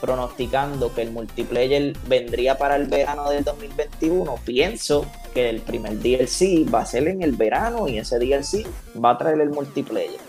pronosticando 0.00 0.92
que 0.94 1.02
el 1.02 1.10
multiplayer 1.10 1.96
vendría 2.06 2.56
para 2.56 2.76
el 2.76 2.86
verano 2.86 3.28
del 3.30 3.44
2021, 3.44 4.36
pienso 4.44 5.06
que 5.34 5.50
el 5.50 5.60
primer 5.60 5.98
DLC 5.98 6.72
va 6.72 6.80
a 6.80 6.86
ser 6.86 7.08
en 7.08 7.22
el 7.22 7.32
verano 7.32 7.86
y 7.86 7.98
ese 7.98 8.18
DLC 8.18 8.66
va 9.02 9.10
a 9.10 9.18
traer 9.18 9.40
el 9.40 9.50
multiplayer. 9.50 10.20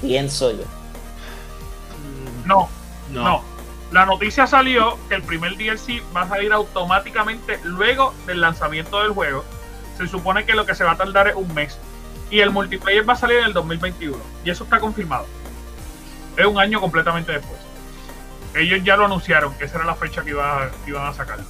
Pienso 0.00 0.52
yo. 0.52 0.64
No, 2.44 2.68
no. 3.12 3.42
La 3.92 4.06
noticia 4.06 4.46
salió 4.46 4.98
que 5.08 5.16
el 5.16 5.22
primer 5.22 5.56
DLC 5.56 6.02
va 6.14 6.22
a 6.22 6.28
salir 6.28 6.52
automáticamente 6.52 7.58
luego 7.64 8.14
del 8.26 8.40
lanzamiento 8.40 9.02
del 9.02 9.10
juego. 9.10 9.44
Se 10.00 10.08
supone 10.08 10.46
que 10.46 10.54
lo 10.54 10.64
que 10.64 10.74
se 10.74 10.82
va 10.82 10.92
a 10.92 10.96
tardar 10.96 11.28
es 11.28 11.34
un 11.34 11.52
mes. 11.52 11.76
Y 12.30 12.40
el 12.40 12.50
multiplayer 12.50 13.06
va 13.06 13.12
a 13.12 13.16
salir 13.16 13.36
en 13.36 13.44
el 13.44 13.52
2021. 13.52 14.16
Y 14.42 14.48
eso 14.48 14.64
está 14.64 14.80
confirmado. 14.80 15.26
Es 16.38 16.46
un 16.46 16.58
año 16.58 16.80
completamente 16.80 17.32
después. 17.32 17.60
Ellos 18.54 18.82
ya 18.82 18.96
lo 18.96 19.04
anunciaron, 19.04 19.52
que 19.58 19.66
esa 19.66 19.76
era 19.76 19.84
la 19.84 19.94
fecha 19.94 20.22
que, 20.22 20.30
iba, 20.30 20.70
iban 20.86 21.06
a 21.06 21.12
sacarlo. 21.12 21.44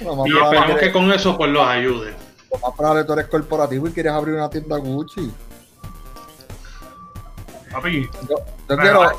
y 0.00 0.38
esperamos 0.38 0.78
que 0.78 0.92
con 0.92 1.10
eso 1.12 1.36
pues 1.36 1.50
los 1.50 1.66
ayude. 1.66 2.14
Lo 2.52 2.58
más 2.60 2.76
probable 2.76 3.02
tú 3.02 3.14
eres 3.14 3.26
corporativo 3.26 3.88
y 3.88 3.92
quieres 3.92 4.12
abrir 4.12 4.36
una 4.36 4.48
tienda 4.48 4.76
Gucci. 4.76 5.32
Papi, 7.72 8.08
yo, 8.28 8.76
quiero, 8.78 9.10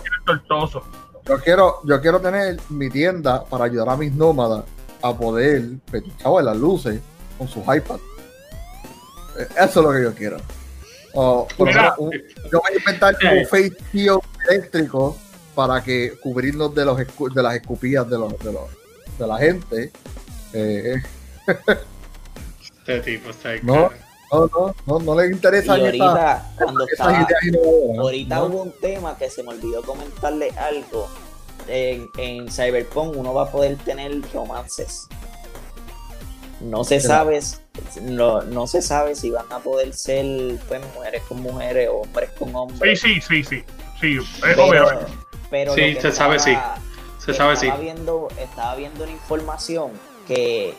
yo 1.26 1.40
quiero, 1.42 1.82
yo 1.84 2.02
quiero 2.02 2.22
tener 2.22 2.58
mi 2.70 2.90
tienda 2.90 3.44
para 3.44 3.66
ayudar 3.66 3.90
a 3.90 3.98
mis 3.98 4.14
nómadas 4.14 4.64
a 5.02 5.14
poder 5.14 5.80
petuchar 5.92 6.32
en 6.40 6.46
las 6.46 6.56
luces 6.56 7.02
con 7.38 7.48
sus 7.48 7.64
iPads. 7.64 8.02
Eh, 9.38 9.48
eso 9.58 9.80
es 9.80 9.86
lo 9.86 9.92
que 9.92 10.04
yo 10.04 10.16
quiero. 10.16 10.38
yo 11.14 11.48
voy 11.58 12.72
a 12.72 12.78
inventar 12.78 13.16
un 13.22 13.38
eh. 13.38 13.46
face 13.46 13.76
shield 13.94 14.22
eléctrico 14.50 15.18
para 15.54 15.82
que 15.84 16.14
cubrirnos 16.22 16.76
de 16.76 16.86
los 16.86 16.98
de 16.98 17.44
las 17.44 17.56
escupillas 17.56 18.10
de 18.10 18.18
los 18.18 18.38
de, 18.40 18.52
los, 18.52 18.70
de 19.18 19.28
la 19.28 19.38
gente. 19.38 19.92
Eh, 20.54 20.96
este 22.88 23.00
tipo 23.02 23.30
está 23.30 23.50
ahí. 23.50 23.62
No, 24.32 24.50
no, 24.50 24.50
no, 24.58 24.76
no, 24.88 25.00
no 25.00 25.22
le 25.22 25.28
interesa. 25.28 25.78
Y 25.78 25.86
ahorita, 25.86 26.52
cuando 26.58 26.86
estaba, 26.88 27.28
ahorita 28.00 28.44
hubo 28.44 28.64
un 28.64 28.72
tema 28.82 29.16
que 29.18 29.30
se 29.30 29.44
me 29.44 29.50
olvidó 29.50 29.84
comentarle 29.84 30.50
algo. 30.58 31.08
En, 31.68 32.10
en 32.18 32.50
Cyberpunk 32.50 33.16
uno 33.16 33.34
va 33.34 33.44
a 33.44 33.52
poder 33.52 33.78
tener 33.78 34.12
romances. 34.34 35.08
No 36.66 36.84
se 36.84 37.00
sabe, 37.00 37.42
no, 38.02 38.42
no 38.42 38.68
se 38.68 38.82
sabe 38.82 39.16
si 39.16 39.32
van 39.32 39.52
a 39.52 39.60
poder 39.60 39.94
ser 39.94 40.58
pues, 40.68 40.82
mujeres 40.96 41.22
con 41.28 41.42
mujeres 41.42 41.90
o 41.90 42.02
hombres 42.02 42.30
con 42.32 42.56
hombres. 42.56 43.00
Sí, 43.00 43.20
sí, 43.20 43.22
sí, 43.22 43.44
sí. 43.44 43.64
Sí, 44.00 44.18
obviamente 44.58 45.26
pero 45.50 45.74
sí, 45.74 45.96
se 46.02 46.12
sabe 46.12 46.40
sí. 46.40 46.58
Se 47.24 47.34
sabe 47.34 47.56
sí. 47.56 47.70
Viendo, 47.80 48.28
estaba 48.40 48.76
viendo 48.76 49.04
una 49.04 49.14
información 49.14 49.92
que 50.28 50.74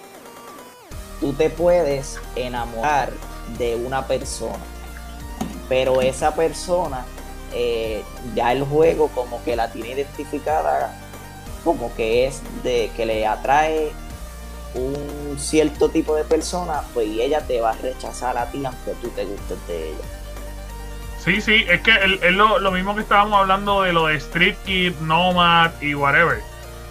tú 1.21 1.33
te 1.33 1.51
puedes 1.51 2.21
enamorar 2.35 3.11
de 3.59 3.77
una 3.77 4.07
persona, 4.07 4.59
pero 5.69 6.01
esa 6.01 6.35
persona 6.35 7.05
eh, 7.53 8.03
ya 8.35 8.53
el 8.53 8.65
juego 8.65 9.09
como 9.09 9.43
que 9.45 9.57
la 9.57 9.73
tiene 9.73 9.93
identificada 9.93 10.95
como 11.65 11.93
que 11.95 12.27
es 12.27 12.43
de 12.63 12.91
que 12.97 13.07
le 13.07 13.27
atrae 13.27 13.93
un 14.77 15.39
cierto 15.39 15.89
tipo 15.89 16.15
de 16.15 16.25
persona, 16.25 16.83
pues 16.95 17.09
y 17.09 17.23
ella 17.23 17.47
te 17.47 17.61
va 17.61 17.71
a 17.71 17.77
rechazar 17.77 18.37
a 18.39 18.47
ti 18.51 18.65
aunque 18.65 18.93
tú 19.03 19.09
te 19.11 19.25
gustes 19.25 19.67
de 19.67 19.91
ella. 19.91 20.05
Sí, 21.27 21.41
sí, 21.41 21.65
es 21.69 21.81
que 21.81 21.93
es 22.23 22.33
lo, 22.35 22.71
mismo 22.71 22.95
que 22.95 23.01
estábamos 23.01 23.41
hablando 23.41 23.83
de 23.83 23.93
lo 23.93 24.07
de 24.07 24.15
Street 24.17 24.55
Kid, 24.65 24.93
Nomad 25.01 25.73
y 25.81 25.95
whatever. 25.95 26.41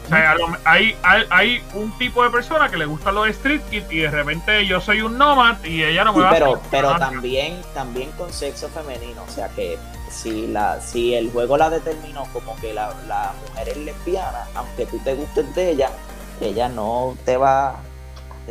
O 0.06 0.08
sea, 0.10 0.36
hay, 0.66 0.96
hay, 1.04 1.64
un 1.74 1.98
tipo 1.98 2.22
de 2.22 2.30
persona 2.30 2.70
que 2.70 2.78
le 2.78 2.86
gusta 2.86 3.12
lo 3.12 3.24
de 3.24 3.32
Street 3.32 3.62
Kid 3.72 3.84
y 3.90 4.00
de 4.00 4.12
repente 4.12 4.68
yo 4.68 4.82
soy 4.82 5.02
un 5.02 5.18
Nomad 5.18 5.64
y 5.64 5.84
ella 5.84 6.04
no 6.04 6.14
me 6.14 6.22
va 6.22 6.32
pero, 6.32 6.56
a 6.56 6.62
Pero 6.70 6.96
también, 6.98 7.62
también 7.74 8.12
con 8.12 8.32
sexo 8.32 8.68
femenino, 8.70 9.24
o 9.26 9.32
sea 9.32 9.48
que 9.50 9.80
si 10.12 10.48
la 10.48 10.82
si 10.82 11.16
el 11.16 11.32
juego 11.32 11.58
la 11.58 11.70
determinó 11.70 12.26
como 12.34 12.56
que 12.58 12.74
la, 12.74 12.94
la 13.08 13.34
mujer 13.48 13.70
es 13.70 13.78
lesbiana, 13.78 14.46
aunque 14.54 14.86
tú 14.86 15.00
te 15.00 15.16
gustes 15.16 15.56
de 15.56 15.72
ella, 15.72 15.90
ella 16.42 16.70
no 16.70 17.18
te 17.26 17.38
va 17.38 17.80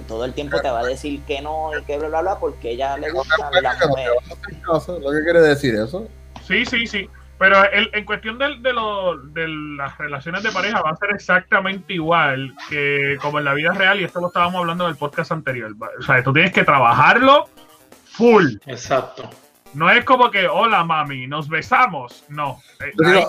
todo 0.03 0.24
el 0.24 0.35
tiempo 0.35 0.61
te 0.61 0.70
va 0.70 0.80
a 0.80 0.85
decir 0.85 1.22
que 1.22 1.41
no 1.41 1.70
y 1.78 1.82
que 1.85 1.99
bla 1.99 2.09
bla 2.09 2.22
bla 2.22 2.39
porque 2.39 2.72
ella 2.72 2.97
le 2.99 3.11
gusta 3.12 3.49
a 3.53 3.61
la 3.61 3.76
mujer. 3.89 4.11
¿Lo 4.66 5.12
que 5.12 5.22
quiere 5.22 5.41
decir 5.41 5.74
eso? 5.76 6.09
Sí, 6.47 6.66
sí, 6.66 6.87
sí. 6.87 7.09
Pero 7.39 7.57
en 7.72 8.05
cuestión 8.05 8.39
de, 8.39 8.57
de, 8.61 8.72
lo, 8.72 9.18
de 9.18 9.49
las 9.49 9.99
relaciones 9.99 10.43
de 10.43 10.53
pareja 10.53 10.80
va 10.80 10.91
a 10.91 10.97
ser 10.97 11.11
exactamente 11.11 11.95
igual 11.95 12.55
que 12.68 13.18
como 13.20 13.39
en 13.39 13.45
la 13.45 13.55
vida 13.55 13.72
real 13.72 14.01
y 14.01 14.05
esto 14.05 14.20
lo 14.20 14.28
estábamos 14.28 14.61
hablando 14.61 14.85
en 14.85 14.91
el 14.91 14.97
podcast 14.97 15.32
anterior. 15.32 15.74
O 15.99 16.03
sea, 16.03 16.22
tú 16.22 16.32
tienes 16.32 16.53
que 16.53 16.64
trabajarlo 16.64 17.49
full. 18.05 18.55
Exacto. 18.66 19.28
No 19.74 19.91
es 19.91 20.05
como 20.05 20.30
que, 20.30 20.47
hola 20.47 20.85
mami, 20.85 21.26
nos 21.26 21.49
besamos. 21.49 22.24
No. 22.28 22.61
Eh, 22.80 22.93
digo, 22.97 23.28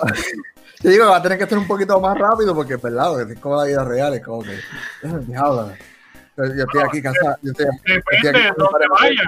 yo 0.80 0.90
digo, 0.90 1.06
va 1.06 1.16
a 1.16 1.22
tener 1.22 1.38
que 1.38 1.46
ser 1.46 1.58
un 1.58 1.66
poquito 1.66 2.00
más 2.00 2.16
rápido 2.18 2.54
porque, 2.54 2.76
¿verdad? 2.76 3.30
Es 3.30 3.38
como 3.38 3.56
la 3.56 3.64
vida 3.64 3.84
real, 3.84 4.14
es 4.14 4.22
como 4.22 4.42
que, 4.42 4.58
diablo, 5.26 5.72
yo 6.36 6.44
estoy 6.44 6.82
aquí 6.82 7.02
casado. 7.02 7.36
Depende 7.42 8.32
de 8.32 8.52
dónde 8.56 8.86
vaya. 8.90 9.24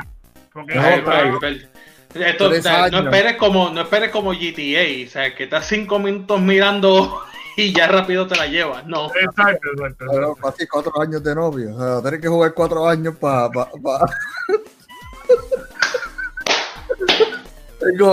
no, 2.14 2.90
no, 2.90 3.10
esperes 3.10 3.36
como, 3.36 3.70
no 3.70 3.80
esperes 3.80 4.10
como 4.10 4.32
GTA, 4.32 5.06
o 5.06 5.10
sea, 5.10 5.34
que 5.34 5.44
estás 5.44 5.66
cinco 5.66 5.98
minutos 5.98 6.38
mirando 6.40 7.22
y 7.56 7.72
ya 7.72 7.86
rápido 7.86 8.26
te 8.26 8.36
la 8.36 8.46
llevas, 8.46 8.86
no. 8.86 9.06
Exacto, 9.06 9.70
exacto. 9.72 10.04
Pero 10.10 10.34
casi 10.36 10.66
cuatro 10.66 11.00
años 11.00 11.22
de 11.22 11.34
novio, 11.34 11.74
o 11.74 11.78
sea, 11.78 12.02
tienes 12.02 12.20
que 12.20 12.28
jugar 12.28 12.52
cuatro 12.52 12.86
años 12.86 13.16
para... 13.16 13.50
Pa, 13.50 13.70
pa. 13.82 14.06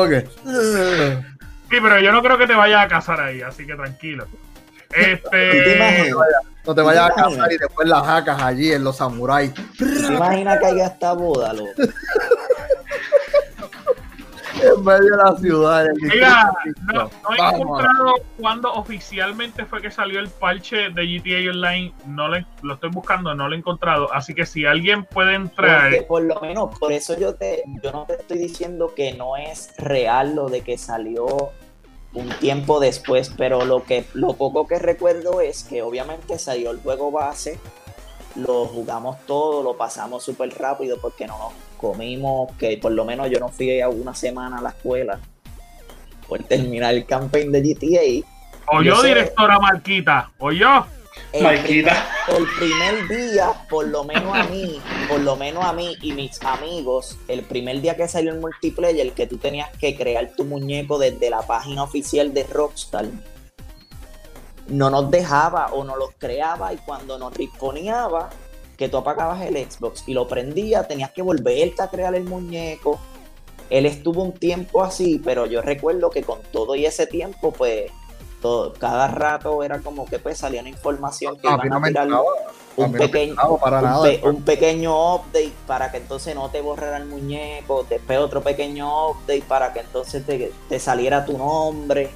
que... 0.07 0.27
Sí, 1.75 1.81
pero 1.81 1.99
yo 1.99 2.13
no 2.13 2.21
creo 2.21 2.37
que 2.37 2.47
te 2.47 2.55
vayas 2.55 2.85
a 2.85 2.87
casar 2.87 3.19
ahí, 3.19 3.41
así 3.41 3.67
que 3.67 3.75
tranquilo. 3.75 4.25
Este... 4.93 6.13
No 6.65 6.73
te 6.73 6.81
vayas 6.81 7.11
a 7.11 7.13
casar 7.13 7.51
y 7.51 7.57
después 7.57 7.87
las 7.87 8.03
jacas 8.03 8.41
allí 8.41 8.71
en 8.71 8.83
los 8.83 8.97
samuráis. 8.97 9.53
¿Te 9.77 10.13
imaginas 10.13 10.57
que 10.57 10.65
haya 10.65 10.87
esta 10.87 11.13
boda, 11.13 11.53
loco? 11.53 11.69
en 14.61 14.83
medio 14.83 15.17
de 15.17 15.23
la 15.23 15.35
ciudad. 15.37 15.85
Mira, 16.01 16.51
no, 16.93 17.03
no 17.03 17.35
he 17.35 17.55
encontrado 17.55 18.13
cuando 18.39 18.73
oficialmente 18.73 19.65
fue 19.65 19.81
que 19.81 19.91
salió 19.91 20.19
el 20.19 20.29
parche 20.29 20.89
de 20.89 21.19
GTA 21.19 21.51
Online. 21.51 21.93
No 22.07 22.27
lo, 22.27 22.37
lo 22.61 22.73
estoy 22.75 22.89
buscando, 22.89 23.33
no 23.35 23.47
lo 23.47 23.55
he 23.55 23.57
encontrado. 23.57 24.11
Así 24.13 24.33
que 24.33 24.45
si 24.45 24.65
alguien 24.65 25.05
puede 25.05 25.35
entrar. 25.35 25.91
Porque 25.91 26.01
por 26.03 26.23
lo 26.23 26.39
menos, 26.41 26.77
por 26.79 26.91
eso 26.91 27.17
yo 27.17 27.35
te, 27.35 27.63
yo 27.83 27.91
no 27.91 28.05
te 28.05 28.13
estoy 28.13 28.37
diciendo 28.37 28.93
que 28.95 29.13
no 29.13 29.37
es 29.37 29.73
real 29.77 30.35
lo 30.35 30.49
de 30.49 30.61
que 30.61 30.77
salió 30.77 31.51
un 32.15 32.29
tiempo 32.39 32.79
después, 32.79 33.31
pero 33.37 33.65
lo 33.65 33.83
que 33.83 34.05
lo 34.13 34.33
poco 34.33 34.67
que 34.67 34.79
recuerdo 34.79 35.41
es 35.41 35.63
que 35.63 35.81
obviamente 35.81 36.39
salió 36.39 36.71
el 36.71 36.79
juego 36.79 37.11
base, 37.11 37.59
lo 38.35 38.65
jugamos 38.65 39.17
todo, 39.25 39.61
lo 39.61 39.77
pasamos 39.77 40.23
súper 40.23 40.49
rápido 40.57 40.97
porque 40.99 41.27
no 41.27 41.37
nos 41.37 41.53
comimos, 41.77 42.51
que 42.57 42.77
por 42.77 42.93
lo 42.93 43.05
menos 43.05 43.29
yo 43.29 43.39
no 43.39 43.49
fui 43.49 43.79
a 43.81 43.89
una 43.89 44.15
semana 44.15 44.57
a 44.57 44.61
la 44.61 44.69
escuela 44.69 45.19
por 46.27 46.41
terminar 46.43 46.93
el 46.95 47.05
campaign 47.05 47.51
de 47.51 47.61
GTA. 47.61 48.27
O 48.67 48.81
yo, 48.81 49.01
directora 49.03 49.59
Marquita, 49.59 50.31
o 50.39 50.51
yo. 50.51 50.85
El 51.35 51.61
primer, 51.63 51.93
el 52.29 52.45
primer, 52.57 53.07
día, 53.09 53.51
por 53.69 53.85
lo 53.87 54.05
menos 54.05 54.33
a 54.33 54.43
mí, 54.45 54.79
por 55.09 55.19
lo 55.19 55.35
menos 55.35 55.65
a 55.65 55.73
mí 55.73 55.97
y 56.01 56.13
mis 56.13 56.41
amigos, 56.41 57.17
el 57.27 57.43
primer 57.43 57.81
día 57.81 57.97
que 57.97 58.07
salió 58.07 58.31
el 58.31 58.39
multiplayer, 58.39 59.11
que 59.11 59.27
tú 59.27 59.37
tenías 59.37 59.69
que 59.77 59.97
crear 59.97 60.31
tu 60.37 60.45
muñeco 60.45 60.97
desde 60.97 61.29
la 61.29 61.41
página 61.41 61.83
oficial 61.83 62.33
de 62.33 62.43
Rockstar, 62.43 63.07
no 64.67 64.89
nos 64.89 65.11
dejaba 65.11 65.67
o 65.73 65.83
no 65.83 65.97
los 65.97 66.11
creaba 66.17 66.73
y 66.73 66.77
cuando 66.77 67.19
nos 67.19 67.35
responeaba 67.35 68.29
que 68.77 68.87
tú 68.87 68.97
apagabas 68.97 69.41
el 69.41 69.57
Xbox 69.57 70.03
y 70.07 70.13
lo 70.13 70.27
prendías, 70.27 70.87
tenías 70.87 71.11
que 71.11 71.21
volverte 71.21 71.81
a 71.81 71.89
crear 71.89 72.15
el 72.15 72.23
muñeco. 72.23 72.99
Él 73.69 73.85
estuvo 73.85 74.23
un 74.23 74.33
tiempo 74.33 74.83
así, 74.83 75.21
pero 75.23 75.45
yo 75.47 75.61
recuerdo 75.61 76.09
que 76.09 76.23
con 76.23 76.39
todo 76.51 76.75
y 76.75 76.85
ese 76.85 77.07
tiempo, 77.07 77.51
pues 77.51 77.91
cada 78.79 79.07
rato 79.07 79.63
era 79.63 79.79
como 79.79 80.05
que 80.05 80.19
pues 80.19 80.37
salía 80.37 80.61
una 80.61 80.69
información 80.69 81.37
que 81.37 81.47
iban 81.47 81.73
a 81.73 81.81
tirar 81.81 82.07
un, 82.77 82.91
pequeño, 82.91 83.35
un, 84.23 84.41
pequeño 84.43 85.15
update 85.15 85.53
para 85.65 85.91
que 85.91 85.97
entonces 85.97 86.35
no 86.35 86.49
te 86.49 86.61
borrara 86.61 86.97
el 86.97 87.05
muñeco, 87.05 87.85
después 87.89 88.19
otro 88.19 88.41
pequeño 88.41 89.11
update 89.11 89.43
para 89.47 89.73
que 89.73 89.79
entonces 89.79 90.23
te, 90.25 90.79
saliera 90.79 91.25
tu 91.25 91.37
nombre. 91.37 92.09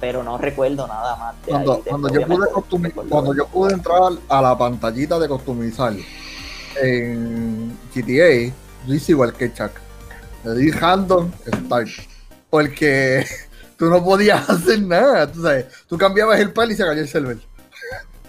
Pero 0.00 0.22
no 0.22 0.38
recuerdo 0.38 0.86
nada 0.86 1.14
más 1.16 1.34
cuando, 1.46 1.82
cuando, 1.86 2.08
yo 2.08 2.26
pude 2.26 2.90
cuando 2.90 3.34
yo 3.34 3.46
pude 3.46 3.74
entrar 3.74 4.12
a 4.30 4.40
la 4.40 4.56
pantallita 4.56 5.18
de 5.18 5.28
customizar 5.28 5.92
en 6.80 7.76
GTA 7.94 8.50
yo 8.86 8.94
hice 8.94 9.12
igual 9.12 9.34
que 9.34 9.52
Chuck. 9.52 9.72
Le 10.44 10.54
di 10.54 10.70
random 10.70 11.30
start 11.46 11.88
porque 12.48 13.24
tú 13.80 13.88
no 13.88 14.04
podías 14.04 14.48
hacer 14.50 14.82
nada. 14.82 15.32
Tú 15.32 15.42
sabes, 15.42 15.86
tú 15.88 15.98
cambiabas 15.98 16.38
el 16.38 16.52
pal 16.52 16.70
y 16.70 16.76
se 16.76 16.84
cayó 16.84 17.00
el 17.00 17.08
server. 17.08 17.38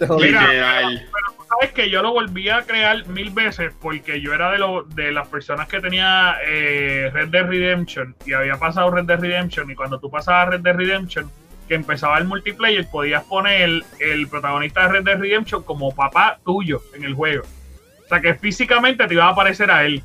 Mira, 0.18 0.48
pero, 0.48 1.36
tú 1.36 1.44
sabes 1.46 1.72
que 1.72 1.88
yo 1.88 2.02
lo 2.02 2.12
volví 2.12 2.48
a 2.48 2.62
crear 2.62 3.06
mil 3.06 3.30
veces 3.30 3.72
porque 3.80 4.20
yo 4.20 4.32
era 4.32 4.50
de, 4.50 4.58
lo, 4.58 4.82
de 4.82 5.12
las 5.12 5.28
personas 5.28 5.68
que 5.68 5.80
tenía 5.80 6.38
eh, 6.44 7.10
Red 7.12 7.28
Dead 7.28 7.46
Redemption 7.46 8.16
y 8.26 8.32
había 8.32 8.56
pasado 8.56 8.90
Red 8.90 9.04
Dead 9.04 9.20
Redemption 9.20 9.70
y 9.70 9.76
cuando 9.76 10.00
tú 10.00 10.10
pasabas 10.10 10.48
Red 10.48 10.60
Dead 10.60 10.74
Redemption 10.74 11.30
que 11.68 11.74
empezaba 11.74 12.18
el 12.18 12.24
multiplayer 12.24 12.88
podías 12.90 13.22
poner 13.24 13.84
el 14.00 14.26
protagonista 14.28 14.82
de 14.82 14.88
Red 14.88 15.04
Dead 15.04 15.18
Redemption 15.20 15.62
como 15.62 15.94
papá 15.94 16.40
tuyo 16.44 16.82
en 16.94 17.04
el 17.04 17.14
juego. 17.14 17.44
O 18.04 18.08
sea 18.08 18.20
que 18.20 18.34
físicamente 18.34 19.06
te 19.06 19.14
iba 19.14 19.26
a 19.26 19.30
aparecer 19.30 19.70
a 19.70 19.84
él. 19.84 20.02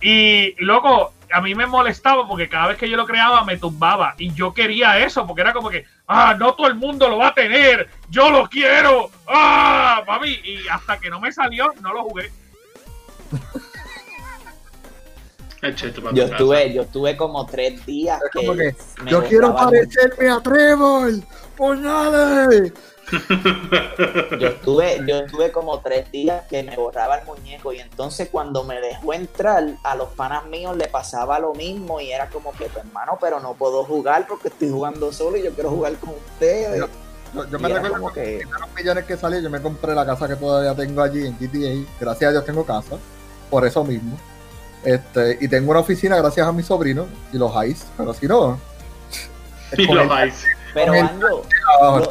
Y 0.00 0.54
loco, 0.64 1.12
a 1.36 1.40
mí 1.42 1.54
me 1.54 1.66
molestaba 1.66 2.26
porque 2.26 2.48
cada 2.48 2.68
vez 2.68 2.78
que 2.78 2.88
yo 2.88 2.96
lo 2.96 3.04
creaba 3.04 3.44
me 3.44 3.58
tumbaba 3.58 4.14
y 4.16 4.32
yo 4.32 4.54
quería 4.54 4.98
eso 5.00 5.26
porque 5.26 5.42
era 5.42 5.52
como 5.52 5.68
que, 5.68 5.84
ah, 6.08 6.34
no 6.38 6.54
todo 6.54 6.66
el 6.66 6.76
mundo 6.76 7.10
lo 7.10 7.18
va 7.18 7.28
a 7.28 7.34
tener, 7.34 7.90
yo 8.08 8.30
lo 8.30 8.48
quiero, 8.48 9.10
ah, 9.28 10.02
mami, 10.06 10.30
y 10.30 10.66
hasta 10.68 10.98
que 10.98 11.10
no 11.10 11.20
me 11.20 11.30
salió 11.30 11.74
no 11.82 11.92
lo 11.92 12.04
jugué. 12.04 12.30
yo 16.14 16.24
estuve, 16.24 16.72
yo 16.72 16.82
estuve 16.82 17.16
como 17.18 17.44
tres 17.44 17.84
días 17.84 18.18
que, 18.32 18.74
yo 19.06 19.22
quiero 19.24 19.54
parecerme 19.54 20.30
a 20.30 20.40
Trevor, 20.40 21.12
pues 21.54 21.80
nada. 21.80 22.48
yo 24.40 24.48
estuve, 24.48 25.00
yo 25.06 25.18
estuve 25.18 25.52
como 25.52 25.80
tres 25.80 26.10
días 26.10 26.44
que 26.48 26.62
me 26.62 26.76
borraba 26.76 27.18
el 27.18 27.26
muñeco 27.26 27.72
y 27.72 27.78
entonces 27.78 28.28
cuando 28.30 28.64
me 28.64 28.80
dejó 28.80 29.14
entrar 29.14 29.64
a 29.84 29.94
los 29.94 30.08
panas 30.10 30.46
míos 30.46 30.76
le 30.76 30.88
pasaba 30.88 31.38
lo 31.38 31.54
mismo 31.54 32.00
y 32.00 32.10
era 32.10 32.28
como 32.28 32.52
que, 32.52 32.66
pues, 32.66 32.84
hermano, 32.84 33.18
pero 33.20 33.40
no 33.40 33.54
puedo 33.54 33.84
jugar 33.84 34.26
porque 34.26 34.48
estoy 34.48 34.70
jugando 34.70 35.12
solo 35.12 35.36
y 35.36 35.44
yo 35.44 35.52
quiero 35.52 35.70
jugar 35.70 35.94
con 35.96 36.10
ustedes. 36.10 36.84
Yo, 37.50 37.58
me 37.58 37.68
recuerdo 37.68 38.12
que 38.12 38.42
los 38.44 38.74
millones 38.74 39.04
que 39.04 39.16
salí, 39.16 39.42
yo 39.42 39.50
me 39.50 39.60
compré 39.60 39.94
la 39.94 40.06
casa 40.06 40.26
que 40.26 40.36
todavía 40.36 40.74
tengo 40.74 41.02
allí 41.02 41.26
en 41.26 41.36
GTA. 41.38 41.88
Gracias 42.00 42.28
a 42.28 42.32
Dios 42.32 42.44
tengo 42.44 42.64
casa, 42.64 42.96
por 43.50 43.66
eso 43.66 43.84
mismo. 43.84 44.16
Este, 44.84 45.38
y 45.40 45.48
tengo 45.48 45.70
una 45.70 45.80
oficina 45.80 46.16
gracias 46.16 46.46
a 46.46 46.52
mi 46.52 46.62
sobrino 46.62 47.06
y 47.32 47.38
los 47.38 47.52
Ice, 47.66 47.84
pero 47.96 48.14
si 48.14 48.26
no. 48.26 48.58
Y 49.76 49.84
los 49.84 50.06
Ice. 50.26 50.55
Pero 50.76 50.92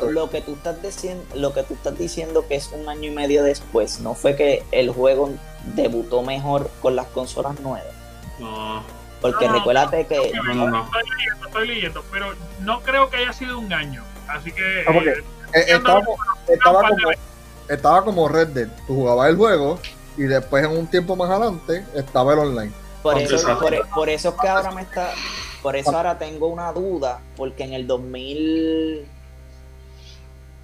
lo, 0.10 0.30
que 0.32 0.42
tú 0.42 0.54
estás 0.54 0.82
diciendo, 0.82 1.24
lo 1.36 1.54
que 1.54 1.62
tú 1.62 1.76
estás 1.76 1.96
diciendo 2.00 2.48
que 2.48 2.56
es 2.56 2.72
un 2.72 2.90
año 2.90 3.12
y 3.12 3.14
medio 3.14 3.44
después, 3.44 4.00
no 4.00 4.16
fue 4.16 4.36
que 4.36 4.64
el 4.72 4.90
juego 4.90 5.30
debutó 5.76 6.24
mejor 6.24 6.72
con 6.82 6.96
las 6.96 7.06
consolas 7.06 7.60
nuevas. 7.60 7.94
No. 8.40 8.82
Porque 9.22 9.48
recuérdate 9.48 10.08
que. 10.08 10.32
No, 10.34 10.68
no, 10.68 10.84
Estoy 10.84 11.04
leyendo, 11.16 11.46
estoy 11.46 11.68
leyendo, 11.68 12.04
pero 12.12 12.34
no 12.62 12.82
creo 12.82 13.08
que 13.12 13.18
haya 13.18 13.34
sido 13.34 13.60
un 13.60 13.72
año. 13.72 14.04
Así 14.28 14.52
que. 14.52 14.82
Eh, 14.82 15.24
eh, 15.54 15.66
estaba, 15.68 16.02
estaba, 16.48 16.90
como, 16.90 17.12
estaba 17.70 18.04
como 18.04 18.28
Red 18.28 18.48
Dead. 18.48 18.68
Tú 18.88 18.96
jugabas 18.96 19.30
el 19.30 19.38
juego 19.38 19.80
y 20.18 20.24
después 20.24 20.66
en 20.66 20.72
un 20.72 20.88
tiempo 20.88 21.16
más 21.16 21.30
adelante 21.30 21.86
estaba 21.94 22.34
el 22.34 22.40
online. 22.40 22.72
Por 23.04 23.20
eso, 23.20 23.60
por, 23.60 23.90
por 23.90 24.10
eso 24.10 24.30
es 24.30 24.36
que 24.42 24.48
ahora 24.48 24.72
me 24.72 24.82
está 24.82 25.14
por 25.66 25.76
eso 25.76 25.98
ahora 25.98 26.16
tengo 26.20 26.46
una 26.46 26.72
duda, 26.72 27.20
porque 27.36 27.64
en 27.64 27.74
el 27.74 27.88
2000, 27.88 29.04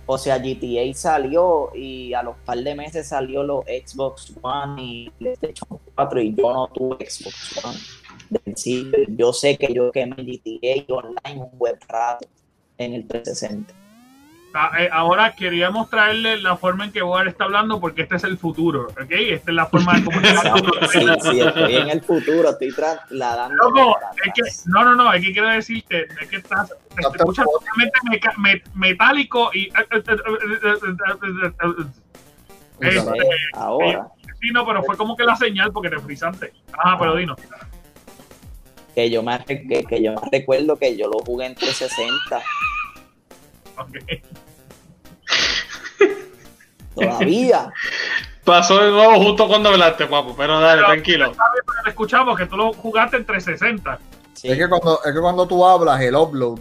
o 0.06 0.16
sea, 0.20 0.38
GTA 0.38 0.94
salió 0.94 1.72
y 1.74 2.14
a 2.14 2.22
los 2.22 2.38
par 2.46 2.60
de 2.60 2.76
meses 2.76 3.08
salió 3.08 3.42
los 3.42 3.66
Xbox 3.66 4.32
One 4.44 4.80
y 4.80 5.10
PlayStation 5.18 5.80
4 5.96 6.22
y 6.22 6.36
yo 6.36 6.54
no 6.54 6.68
tuve 6.68 7.10
Xbox 7.10 7.66
One. 7.66 9.16
yo 9.18 9.34
sé 9.34 9.58
que 9.58 9.74
yo 9.74 9.92
quemé 9.92 10.18
GTA 10.18 10.86
online 10.94 11.42
un 11.52 11.58
web 11.58 11.80
rato 11.88 12.28
en 12.78 12.94
el 12.94 13.08
360. 13.08 13.81
Ah, 14.54 14.72
eh, 14.80 14.90
ahora 14.92 15.34
quería 15.34 15.70
mostrarle 15.70 16.38
la 16.42 16.58
forma 16.58 16.84
en 16.86 16.92
que 16.92 17.02
Boar 17.02 17.28
está 17.28 17.46
hablando 17.46 17.80
porque 17.80 18.02
este 18.02 18.18
es 18.18 18.24
el 18.26 18.38
futuro, 18.38 18.88
¿ok? 18.90 19.10
Esta 19.10 19.52
es 19.52 19.56
la 19.56 19.66
forma 19.66 19.94
de 19.94 20.04
comunicar. 20.04 20.54
sí, 20.92 21.00
sí, 21.22 21.40
estoy 21.40 21.76
en 21.78 21.90
el 21.90 22.02
futuro, 22.02 22.50
estoy 22.50 22.74
trasladando. 22.74 23.70
No, 23.70 23.96
es 24.26 24.34
que, 24.34 24.42
no, 24.66 24.84
no, 24.84 24.96
no, 24.96 25.14
es 25.14 25.24
que 25.24 25.32
quiero 25.32 25.48
decirte, 25.48 26.08
es 26.22 26.28
que 26.28 26.36
estás, 26.38 26.70
te, 26.70 27.02
escuchas 27.18 27.46
totalmente 27.46 28.00
metálico 28.74 29.52
y... 29.54 29.72
Este, 32.82 33.14
ahora. 33.54 34.08
Sí, 34.42 34.50
no, 34.52 34.66
pero 34.66 34.84
fue 34.84 34.98
como 34.98 35.16
que 35.16 35.24
la 35.24 35.36
señal 35.36 35.72
porque 35.72 35.90
te 35.90 36.00
frisaste. 36.00 36.52
Ajá, 36.74 36.98
pero 37.00 37.16
dinos. 37.16 37.38
Que 38.96 39.10
yo, 39.10 39.24
me, 39.24 39.38
que, 39.46 39.86
que 39.88 40.04
yo 40.04 40.14
me 40.14 40.22
recuerdo 40.32 40.76
que 40.76 40.98
yo 40.98 41.08
lo 41.08 41.20
jugué 41.20 41.46
en 41.46 41.56
360 41.56 42.44
Todavía. 46.96 47.72
Pasó 48.44 48.78
de 48.84 48.92
nuevo 48.92 49.24
justo 49.24 49.48
cuando 49.48 49.70
hablaste, 49.70 50.06
guapo, 50.06 50.36
pero 50.36 50.60
dale, 50.60 50.84
tranquilo. 50.84 51.32
escuchamos 51.86 52.38
que 52.38 52.48
tú 52.48 52.58
lo 52.58 52.74
jugaste 52.74 53.18
en 53.18 53.26
360. 53.26 54.00
Es, 54.44 54.58
que 54.58 54.68
cuando, 54.68 55.00
es 55.06 55.14
que 55.14 55.20
cuando 55.20 55.48
tú 55.48 55.66
hablas, 55.66 56.02
el 56.02 56.16
upload 56.16 56.60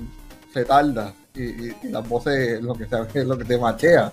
se 0.52 0.64
tarda 0.64 1.14
y, 1.34 1.42
y, 1.42 1.76
las 1.84 2.06
voces 2.06 2.60
lo 2.62 2.74
que, 2.74 2.84
es 2.84 3.14
lo 3.26 3.38
que 3.38 3.44
te 3.44 3.58
machea. 3.58 4.12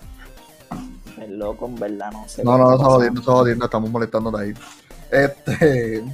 El 1.20 1.38
loco, 1.38 1.66
en 1.66 1.76
verdad, 1.76 2.10
no 2.12 2.26
sé. 2.28 2.42
No, 2.42 2.56
no, 2.56 2.64
no 2.64 2.72
estamos 2.72 2.94
jodiendo, 2.94 3.20
estamos 3.20 3.40
jodiendo, 3.40 3.64
estamos 3.66 3.90
molestándote 3.90 4.42
ahí. 4.42 4.54
Este. 5.10 6.04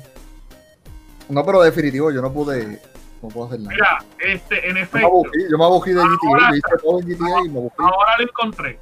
No, 1.28 1.44
pero 1.44 1.62
definitivo, 1.62 2.10
yo 2.10 2.20
no 2.20 2.32
pude 2.32 2.80
no 3.24 3.28
puedo 3.30 3.46
hacer 3.46 3.60
nada. 3.60 3.74
Mira, 3.74 4.04
este, 4.34 4.68
en 4.68 4.76
efecto. 4.76 5.22
Yo 5.50 5.56
me 5.56 5.64
abogí 5.64 5.92
de 5.92 6.02
GTA, 6.02 6.56
hice 6.56 6.82
todo 6.82 7.00
en 7.00 7.08
GTA 7.08 7.44
y 7.46 7.48
me 7.48 7.60
Ahora 7.78 8.18
lo 8.18 8.24
encontré. 8.24 8.78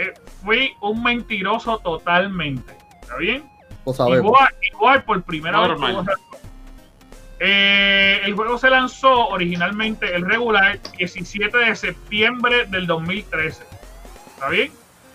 Eh, 0.00 0.14
fui 0.42 0.72
un 0.80 1.02
mentiroso 1.02 1.78
totalmente. 1.78 2.74
¿Está 3.02 3.16
bien? 3.18 3.44
Igual, 3.86 4.54
igual 4.72 5.04
por 5.04 5.22
primera 5.22 5.60
vez. 5.60 5.78
Eh, 7.38 8.20
el 8.24 8.34
juego 8.34 8.56
se 8.56 8.70
lanzó 8.70 9.28
originalmente, 9.28 10.14
el 10.14 10.24
regular, 10.24 10.78
17 10.96 11.56
de 11.56 11.76
septiembre 11.76 12.64
del 12.66 12.86
2013. 12.86 13.62
¿Está 14.34 14.48
bien? 14.48 14.72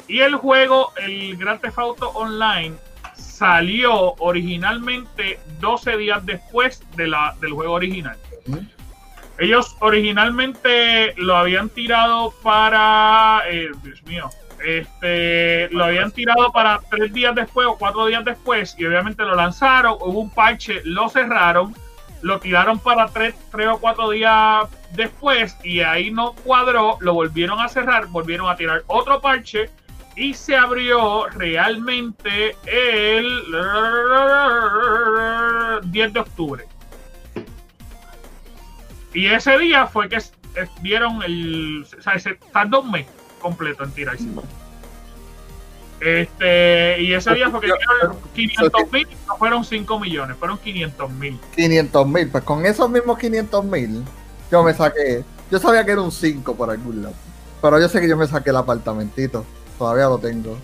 Y 0.07 0.19
el 0.19 0.35
juego, 0.35 0.93
el 0.97 1.35
Grand 1.35 1.61
Theft 1.61 1.79
Auto 1.79 2.09
Online, 2.09 2.75
salió 3.15 4.13
originalmente 4.19 5.39
12 5.61 5.97
días 5.97 6.23
después 6.27 6.83
de 6.95 7.07
la, 7.07 7.35
del 7.41 7.53
juego 7.53 7.73
original. 7.73 8.17
Ellos 9.39 9.75
originalmente 9.79 11.13
lo 11.17 11.35
habían 11.35 11.69
tirado 11.69 12.33
para, 12.43 13.41
eh, 13.49 13.69
Dios 13.83 14.03
mío, 14.03 14.29
este, 14.63 15.69
lo 15.71 15.85
habían 15.85 16.11
tirado 16.11 16.51
para 16.51 16.81
tres 16.89 17.11
días 17.13 17.35
después 17.35 17.67
o 17.67 17.77
cuatro 17.77 18.05
días 18.05 18.23
después 18.23 18.75
y 18.77 18.85
obviamente 18.85 19.23
lo 19.23 19.35
lanzaron, 19.35 19.97
hubo 19.99 20.21
un 20.21 20.29
parche, 20.29 20.81
lo 20.83 21.09
cerraron, 21.09 21.75
lo 22.21 22.39
tiraron 22.39 22.79
para 22.79 23.07
tres, 23.07 23.35
tres 23.51 23.67
o 23.67 23.77
cuatro 23.79 24.09
días 24.09 24.67
después 24.93 25.57
y 25.63 25.81
ahí 25.81 26.11
no 26.11 26.33
cuadró, 26.33 26.97
lo 27.01 27.13
volvieron 27.13 27.59
a 27.59 27.67
cerrar, 27.67 28.07
volvieron 28.07 28.49
a 28.49 28.55
tirar 28.55 28.83
otro 28.87 29.21
parche 29.21 29.69
y 30.15 30.33
se 30.33 30.55
abrió 30.55 31.27
realmente 31.29 32.55
el 32.65 33.43
10 35.83 36.13
de 36.13 36.19
octubre. 36.19 36.65
Y 39.13 39.27
ese 39.27 39.57
día 39.57 39.87
fue 39.87 40.09
que 40.09 40.19
dieron 40.81 41.21
el. 41.23 41.85
O 41.97 42.01
sea, 42.01 42.17
se 42.19 42.35
tardó 42.51 42.81
un 42.81 42.91
mes 42.91 43.07
completo 43.45 43.83
en 43.83 43.91
tirarse. 43.91 44.25
Este, 46.01 47.01
y 47.01 47.13
ese 47.13 47.33
día 47.35 47.49
fue 47.51 47.61
que 47.61 47.67
dieron 47.67 48.17
500 48.33 48.91
mil, 48.91 49.07
no 49.27 49.37
fueron 49.37 49.63
5 49.63 49.99
millones, 49.99 50.35
fueron 50.37 50.57
500 50.57 51.11
mil. 51.11 51.39
500 51.55 52.07
mil, 52.07 52.29
pues 52.29 52.43
con 52.43 52.65
esos 52.65 52.89
mismos 52.89 53.19
500 53.19 53.63
mil, 53.65 54.03
yo 54.51 54.63
me 54.63 54.73
saqué. 54.73 55.23
Yo 55.51 55.59
sabía 55.59 55.85
que 55.85 55.91
era 55.91 56.01
un 56.01 56.11
5 56.11 56.55
por 56.55 56.71
algún 56.71 57.03
lado. 57.03 57.15
Pero 57.61 57.79
yo 57.79 57.87
sé 57.87 58.01
que 58.01 58.09
yo 58.09 58.17
me 58.17 58.25
saqué 58.25 58.49
el 58.49 58.57
apartamentito. 58.57 59.45
Todavía 59.77 60.05
lo 60.05 60.17
tengo. 60.17 60.57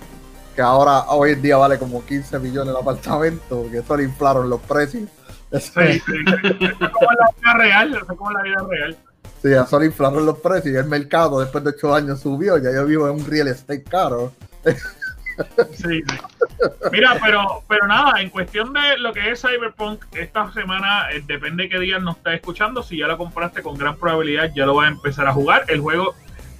Que 0.56 0.62
ahora, 0.62 1.06
hoy 1.10 1.34
en 1.34 1.42
día, 1.42 1.58
vale 1.58 1.78
como 1.78 2.04
15 2.04 2.40
millones 2.40 2.74
el 2.74 2.82
apartamento, 2.82 3.62
porque 3.62 3.78
eso 3.78 3.96
le 3.96 4.04
inflaron 4.04 4.50
los 4.50 4.60
precios. 4.62 5.04
Sí, 5.52 5.60
sí, 5.60 6.00
sí. 6.00 6.66
Es 6.66 6.90
como 6.90 7.12
la 7.12 7.30
vida 7.38 7.54
real, 7.58 7.94
es 7.94 8.04
como 8.04 8.32
la 8.32 8.42
vida 8.42 8.66
real. 8.68 8.98
Sí, 9.42 9.52
eso 9.52 9.80
le 9.80 9.88
inflaron 9.88 10.26
los 10.26 10.38
precios 10.40 10.76
y 10.76 10.78
el 10.78 10.86
mercado 10.86 11.40
después 11.40 11.64
de 11.64 11.72
8 11.72 11.96
años 11.96 12.20
subió. 12.20 12.58
Ya 12.58 12.72
yo 12.72 12.86
vivo 12.86 13.08
en 13.08 13.16
un 13.16 13.26
real 13.26 13.48
estate 13.48 13.84
caro. 13.84 14.34
Sí, 15.74 16.04
sí. 16.08 16.18
Mira, 16.92 17.18
pero, 17.20 17.64
pero 17.68 17.88
nada, 17.88 18.22
en 18.22 18.30
cuestión 18.30 18.74
de 18.74 18.98
lo 19.00 19.12
que 19.12 19.32
es 19.32 19.42
Cyberpunk, 19.42 20.04
esta 20.14 20.52
semana, 20.52 21.10
eh, 21.12 21.24
depende 21.26 21.64
de 21.64 21.70
qué 21.70 21.80
día 21.80 21.98
nos 21.98 22.18
estás 22.18 22.36
escuchando, 22.36 22.84
si 22.84 22.98
ya 22.98 23.08
lo 23.08 23.18
compraste 23.18 23.64
con 23.64 23.76
gran 23.76 23.96
probabilidad, 23.96 24.52
ya 24.54 24.68
lo 24.68 24.76
vas 24.76 24.86
a 24.86 24.90
empezar 24.90 25.28
a 25.28 25.34
jugar. 25.34 25.66
El 25.68 25.80
juego 25.80 26.14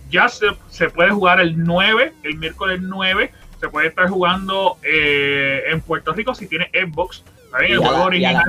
ya 0.10 0.30
se, 0.30 0.48
se 0.70 0.90
puede 0.90 1.12
jugar 1.12 1.42
el 1.42 1.64
9, 1.64 2.14
el 2.24 2.38
miércoles 2.38 2.80
9, 2.82 3.32
se 3.60 3.70
puede 3.70 3.90
estar 3.90 4.10
jugando 4.10 4.78
eh, 4.82 5.64
en 5.68 5.82
Puerto 5.82 6.14
Rico 6.14 6.34
si 6.34 6.48
tiene 6.48 6.70
Xbox. 6.74 7.24
El 7.60 7.78
juego 7.78 8.06
original 8.06 8.44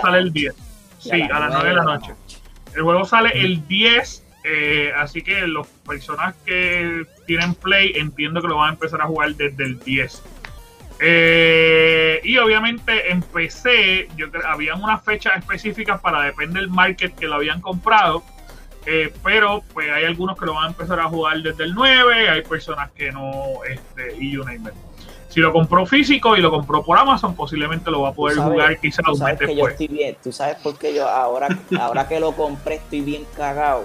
sale 0.00 0.18
el 0.18 0.32
10. 0.32 0.54
Sí, 0.98 1.22
a, 1.22 1.40
las 1.40 1.52
9 1.52 1.68
de 1.68 1.74
la 1.74 1.82
noche. 1.82 2.12
El 2.74 2.82
juego 2.82 3.04
sale 3.04 3.30
el 3.34 3.66
10, 3.66 4.24
eh, 4.44 4.92
así 4.96 5.22
que 5.22 5.46
las 5.46 5.66
personas 5.86 6.34
que 6.44 7.04
tienen 7.26 7.54
Play 7.54 7.92
entiendo 7.96 8.40
que 8.40 8.48
lo 8.48 8.56
van 8.56 8.70
a 8.70 8.72
empezar 8.72 9.00
a 9.00 9.06
jugar 9.06 9.34
desde 9.34 9.64
el 9.64 9.78
10. 9.78 10.22
Eh, 11.04 12.20
y 12.22 12.38
obviamente 12.38 13.10
en 13.10 13.22
PC 13.22 14.08
yo 14.16 14.26
habían 14.46 14.82
unas 14.82 15.02
fechas 15.04 15.36
específicas 15.36 16.00
para 16.00 16.22
depender 16.22 16.62
del 16.62 16.70
market 16.70 17.14
que 17.14 17.26
lo 17.26 17.34
habían 17.34 17.60
comprado. 17.60 18.22
Eh, 18.84 19.12
pero 19.22 19.62
pues 19.72 19.90
hay 19.90 20.04
algunos 20.04 20.36
que 20.36 20.44
lo 20.44 20.54
van 20.54 20.64
a 20.64 20.68
empezar 20.68 20.98
a 20.98 21.04
jugar 21.04 21.40
desde 21.40 21.64
el 21.64 21.74
9, 21.74 22.28
hay 22.28 22.42
personas 22.42 22.90
que 22.90 23.12
no, 23.12 23.62
este, 23.68 24.16
y 24.18 24.32
you 24.32 24.44
name 24.44 24.70
Si 25.32 25.40
lo 25.40 25.50
compró 25.50 25.86
físico 25.86 26.36
y 26.36 26.42
lo 26.42 26.50
compró 26.50 26.82
por 26.82 26.98
Amazon, 26.98 27.34
posiblemente 27.34 27.90
lo 27.90 28.02
va 28.02 28.10
a 28.10 28.12
poder 28.12 28.36
jugar 28.36 28.78
quizás 28.78 29.06
un 29.08 29.18
mes 29.18 29.38
después. 29.38 29.72
estoy 29.72 29.88
bien, 29.88 30.14
tú 30.22 30.30
sabes 30.30 30.56
por 30.56 30.76
qué 30.76 30.92
yo 30.92 31.08
ahora, 31.08 31.48
ahora 31.80 32.06
que 32.06 32.20
lo 32.20 32.32
compré 32.32 32.74
estoy 32.74 33.00
bien 33.00 33.24
cagado. 33.34 33.84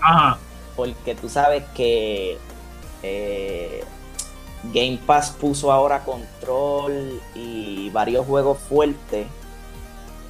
Ajá. 0.00 0.38
Porque 0.76 1.16
tú 1.16 1.28
sabes 1.28 1.64
que 1.74 2.38
eh, 3.02 3.82
Game 4.72 5.00
Pass 5.04 5.32
puso 5.32 5.72
ahora 5.72 6.04
control 6.04 7.20
y 7.34 7.90
varios 7.90 8.24
juegos 8.24 8.58
fuertes 8.58 9.26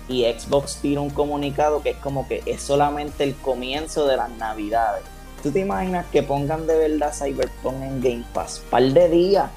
y 0.08 0.24
Xbox 0.24 0.76
tira 0.76 1.02
un 1.02 1.10
comunicado 1.10 1.82
que 1.82 1.90
es 1.90 1.96
como 1.98 2.26
que 2.26 2.42
es 2.46 2.62
solamente 2.62 3.24
el 3.24 3.34
comienzo 3.34 4.06
de 4.06 4.16
las 4.16 4.30
navidades. 4.30 5.02
¿Tú 5.42 5.50
te 5.50 5.60
imaginas 5.60 6.06
que 6.06 6.22
pongan 6.22 6.66
de 6.66 6.78
verdad 6.78 7.12
Cyberpunk 7.12 7.82
en 7.82 8.00
Game 8.00 8.24
Pass? 8.32 8.62
Par 8.70 8.84
de 8.84 9.10
días. 9.10 9.50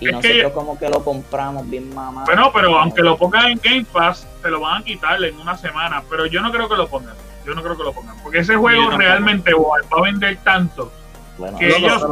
Y 0.00 0.06
nosotros 0.06 0.52
como 0.52 0.78
que 0.78 0.88
lo 0.88 1.04
compramos 1.04 1.68
bien 1.68 1.94
mamá. 1.94 2.24
Bueno, 2.24 2.50
pero 2.52 2.78
aunque 2.78 3.02
lo 3.02 3.16
pongan 3.16 3.50
en 3.50 3.60
Game 3.62 3.86
Pass, 3.92 4.26
te 4.42 4.50
lo 4.50 4.60
van 4.60 4.82
a 4.82 4.84
quitar 4.84 5.22
en 5.22 5.38
una 5.38 5.56
semana. 5.56 6.02
Pero 6.08 6.26
yo 6.26 6.40
no 6.40 6.50
creo 6.50 6.68
que 6.68 6.76
lo 6.76 6.88
pongan. 6.88 7.14
Yo 7.44 7.54
no 7.54 7.62
creo 7.62 7.76
que 7.76 7.84
lo 7.84 7.92
pongan. 7.92 8.16
Porque 8.22 8.38
ese 8.38 8.56
juego 8.56 8.90
realmente 8.90 9.52
va 9.52 9.98
a 9.98 10.02
vender 10.02 10.38
tanto. 10.42 10.90
Bueno, 11.38 11.58
que 11.58 11.68
ellos... 11.68 12.06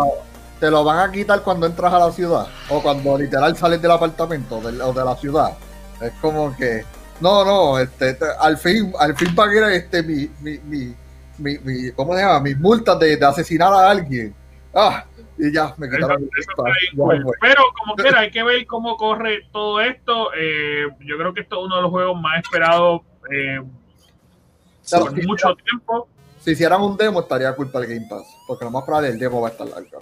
te 0.60 0.70
lo 0.70 0.84
van 0.84 1.08
a 1.08 1.12
quitar 1.12 1.42
cuando 1.42 1.66
entras 1.66 1.92
a 1.92 1.98
la 1.98 2.12
ciudad. 2.12 2.46
O 2.68 2.82
cuando 2.82 3.16
literal 3.16 3.56
sales 3.56 3.80
del 3.80 3.90
apartamento 3.90 4.58
o 4.58 4.92
de 4.92 5.04
la 5.04 5.16
ciudad. 5.16 5.56
Es 6.00 6.12
como 6.20 6.54
que 6.56 6.84
no, 7.20 7.44
no, 7.44 7.78
este, 7.78 8.10
este, 8.10 8.26
al 8.38 8.56
fin, 8.58 8.92
al 8.98 9.16
fin 9.16 9.34
pagué 9.34 9.76
este 9.76 10.02
mi, 10.02 10.30
mi, 10.40 10.58
mi, 10.58 10.94
mi, 11.38 11.58
mi 11.58 11.90
¿cómo 11.92 12.14
se 12.14 12.22
llama? 12.22 12.40
Mis 12.40 12.58
multas 12.58 12.98
de, 12.98 13.16
de, 13.16 13.26
asesinar 13.26 13.72
a 13.72 13.90
alguien. 13.90 14.34
Ah, 14.72 15.04
y 15.38 15.52
ya 15.52 15.74
me 15.76 15.88
quitaron 15.88 16.28
eso, 16.36 16.50
eso 16.50 17.32
Pero 17.40 17.62
como 17.78 17.94
quiera, 17.94 18.20
hay 18.20 18.30
que 18.30 18.42
ver 18.42 18.66
cómo 18.66 18.96
corre 18.96 19.46
todo 19.52 19.80
esto. 19.80 20.30
Eh, 20.36 20.86
yo 21.00 21.16
creo 21.16 21.32
que 21.32 21.40
esto 21.42 21.60
es 21.60 21.66
uno 21.66 21.76
de 21.76 21.82
los 21.82 21.90
juegos 21.90 22.20
más 22.20 22.42
esperados 22.42 23.02
eh, 23.30 23.60
por 24.90 25.24
mucho 25.24 25.54
tiempo. 25.56 26.08
Si 26.40 26.52
hicieran 26.52 26.80
un 26.80 26.96
demo, 26.96 27.20
estaría 27.20 27.54
culpa 27.54 27.80
del 27.80 27.88
Game 27.88 28.06
Pass, 28.08 28.26
porque 28.46 28.64
lo 28.64 28.70
más 28.70 28.84
probable 28.84 29.08
el 29.08 29.18
demo 29.18 29.40
va 29.40 29.48
a 29.48 29.50
estar 29.52 29.66
largo. 29.66 29.98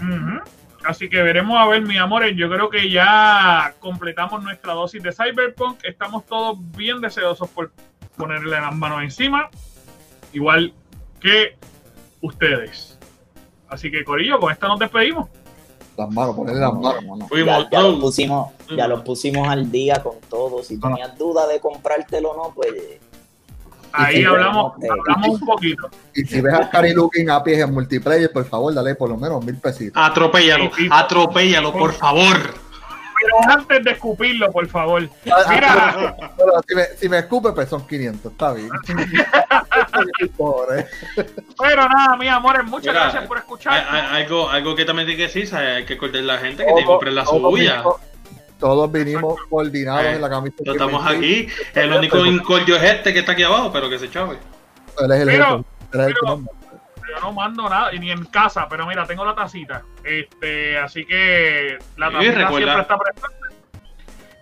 Uh 0.00 0.40
Así 0.84 1.08
que 1.08 1.22
veremos 1.22 1.58
a 1.58 1.66
ver, 1.66 1.82
mis 1.82 1.98
amores. 1.98 2.34
Yo 2.36 2.48
creo 2.48 2.70
que 2.70 2.90
ya 2.90 3.74
completamos 3.80 4.42
nuestra 4.42 4.74
dosis 4.74 5.02
de 5.02 5.12
Cyberpunk. 5.12 5.80
Estamos 5.82 6.24
todos 6.24 6.56
bien 6.76 7.00
deseosos 7.00 7.48
por 7.50 7.72
ponerle 8.16 8.60
las 8.60 8.74
manos 8.74 9.02
encima. 9.02 9.50
Igual 10.32 10.72
que 11.20 11.56
ustedes. 12.20 12.97
Así 13.68 13.90
que, 13.90 14.04
Corillo, 14.04 14.38
con 14.40 14.52
esto 14.52 14.68
nos 14.68 14.78
despedimos. 14.78 15.28
Las 15.96 16.10
manos, 16.10 16.36
ponerle 16.36 16.60
las 16.60 16.72
manos, 16.74 17.28
Ya, 17.44 17.68
ya, 17.70 17.82
los 17.82 18.00
pusimos, 18.00 18.52
ya 18.76 18.86
los 18.86 19.02
pusimos 19.02 19.48
al 19.48 19.70
día 19.70 20.00
con 20.02 20.14
todo. 20.28 20.62
Si 20.62 20.78
tenías 20.78 21.18
duda 21.18 21.46
de 21.48 21.58
comprártelo 21.60 22.30
o 22.30 22.36
no, 22.36 22.54
pues 22.54 22.72
Ahí 23.92 24.24
hablamos, 24.24 24.74
hablamos 24.90 25.40
un 25.40 25.46
poquito. 25.46 25.88
Y 26.14 26.24
si 26.24 26.40
ves 26.40 26.54
a 26.54 26.68
Cari 26.70 26.92
Looking 26.92 27.30
a 27.30 27.42
pies 27.42 27.60
en 27.60 27.72
multiplayer, 27.72 28.30
por 28.32 28.44
favor, 28.44 28.72
dale 28.74 28.94
por 28.94 29.08
lo 29.08 29.16
menos 29.16 29.44
mil 29.44 29.56
pesitos. 29.56 30.00
Atropéllalo, 30.02 30.70
atropéllalo, 30.90 31.72
por 31.72 31.92
favor. 31.92 32.67
Pero 33.20 33.36
antes 33.58 33.84
de 33.84 33.90
escupirlo, 33.90 34.50
por 34.50 34.66
favor. 34.68 35.08
Ah, 35.30 35.44
Mira. 35.48 36.16
si, 36.66 36.74
me, 36.74 36.84
si 36.96 37.08
me 37.08 37.18
escupe, 37.18 37.52
pues 37.52 37.68
son 37.68 37.86
500, 37.86 38.32
está 38.32 38.52
bien. 38.52 38.68
Pero 41.58 41.88
nada, 41.88 42.16
mis 42.16 42.30
amores, 42.30 42.64
muchas 42.64 42.94
gracias 42.94 43.26
por 43.26 43.38
escuchar. 43.38 43.84
Algo, 43.88 44.48
algo 44.48 44.74
que 44.74 44.84
también 44.84 45.06
tiene 45.06 45.18
que 45.18 45.32
decir, 45.32 45.54
hay 45.54 45.84
que 45.84 45.96
cortar 45.96 46.22
la 46.22 46.38
gente 46.38 46.64
que 46.64 46.66
tiene 46.66 46.80
que 46.82 46.86
comprar 46.86 47.12
la 47.12 47.26
suya. 47.26 47.82
Todos 48.58 48.90
vinimos 48.90 49.38
coordinados 49.48 50.06
en 50.06 50.20
la 50.20 50.28
camiseta. 50.28 50.72
Estamos 50.72 51.06
aquí. 51.06 51.48
El 51.74 51.92
único 51.92 52.24
incordio 52.26 52.76
es 52.76 52.82
este 52.82 53.12
que 53.12 53.20
está 53.20 53.32
aquí 53.32 53.44
abajo, 53.44 53.70
pero 53.72 53.88
que 53.88 53.98
se 53.98 54.10
chave. 54.10 54.36
Él 54.98 55.12
es 55.12 55.20
el 55.20 55.28
pero, 55.28 55.64
pero, 55.90 56.42
yo 57.08 57.20
no 57.20 57.32
mando 57.32 57.68
nada, 57.68 57.90
ni 57.92 58.10
en 58.10 58.24
casa, 58.26 58.68
pero 58.68 58.86
mira, 58.86 59.06
tengo 59.06 59.24
la 59.24 59.34
tacita. 59.34 59.82
Este, 60.04 60.78
así 60.78 61.04
que 61.04 61.78
la 61.96 62.10
tacita 62.10 62.48
siempre 62.48 62.80
está 62.80 62.98
presente. 62.98 63.28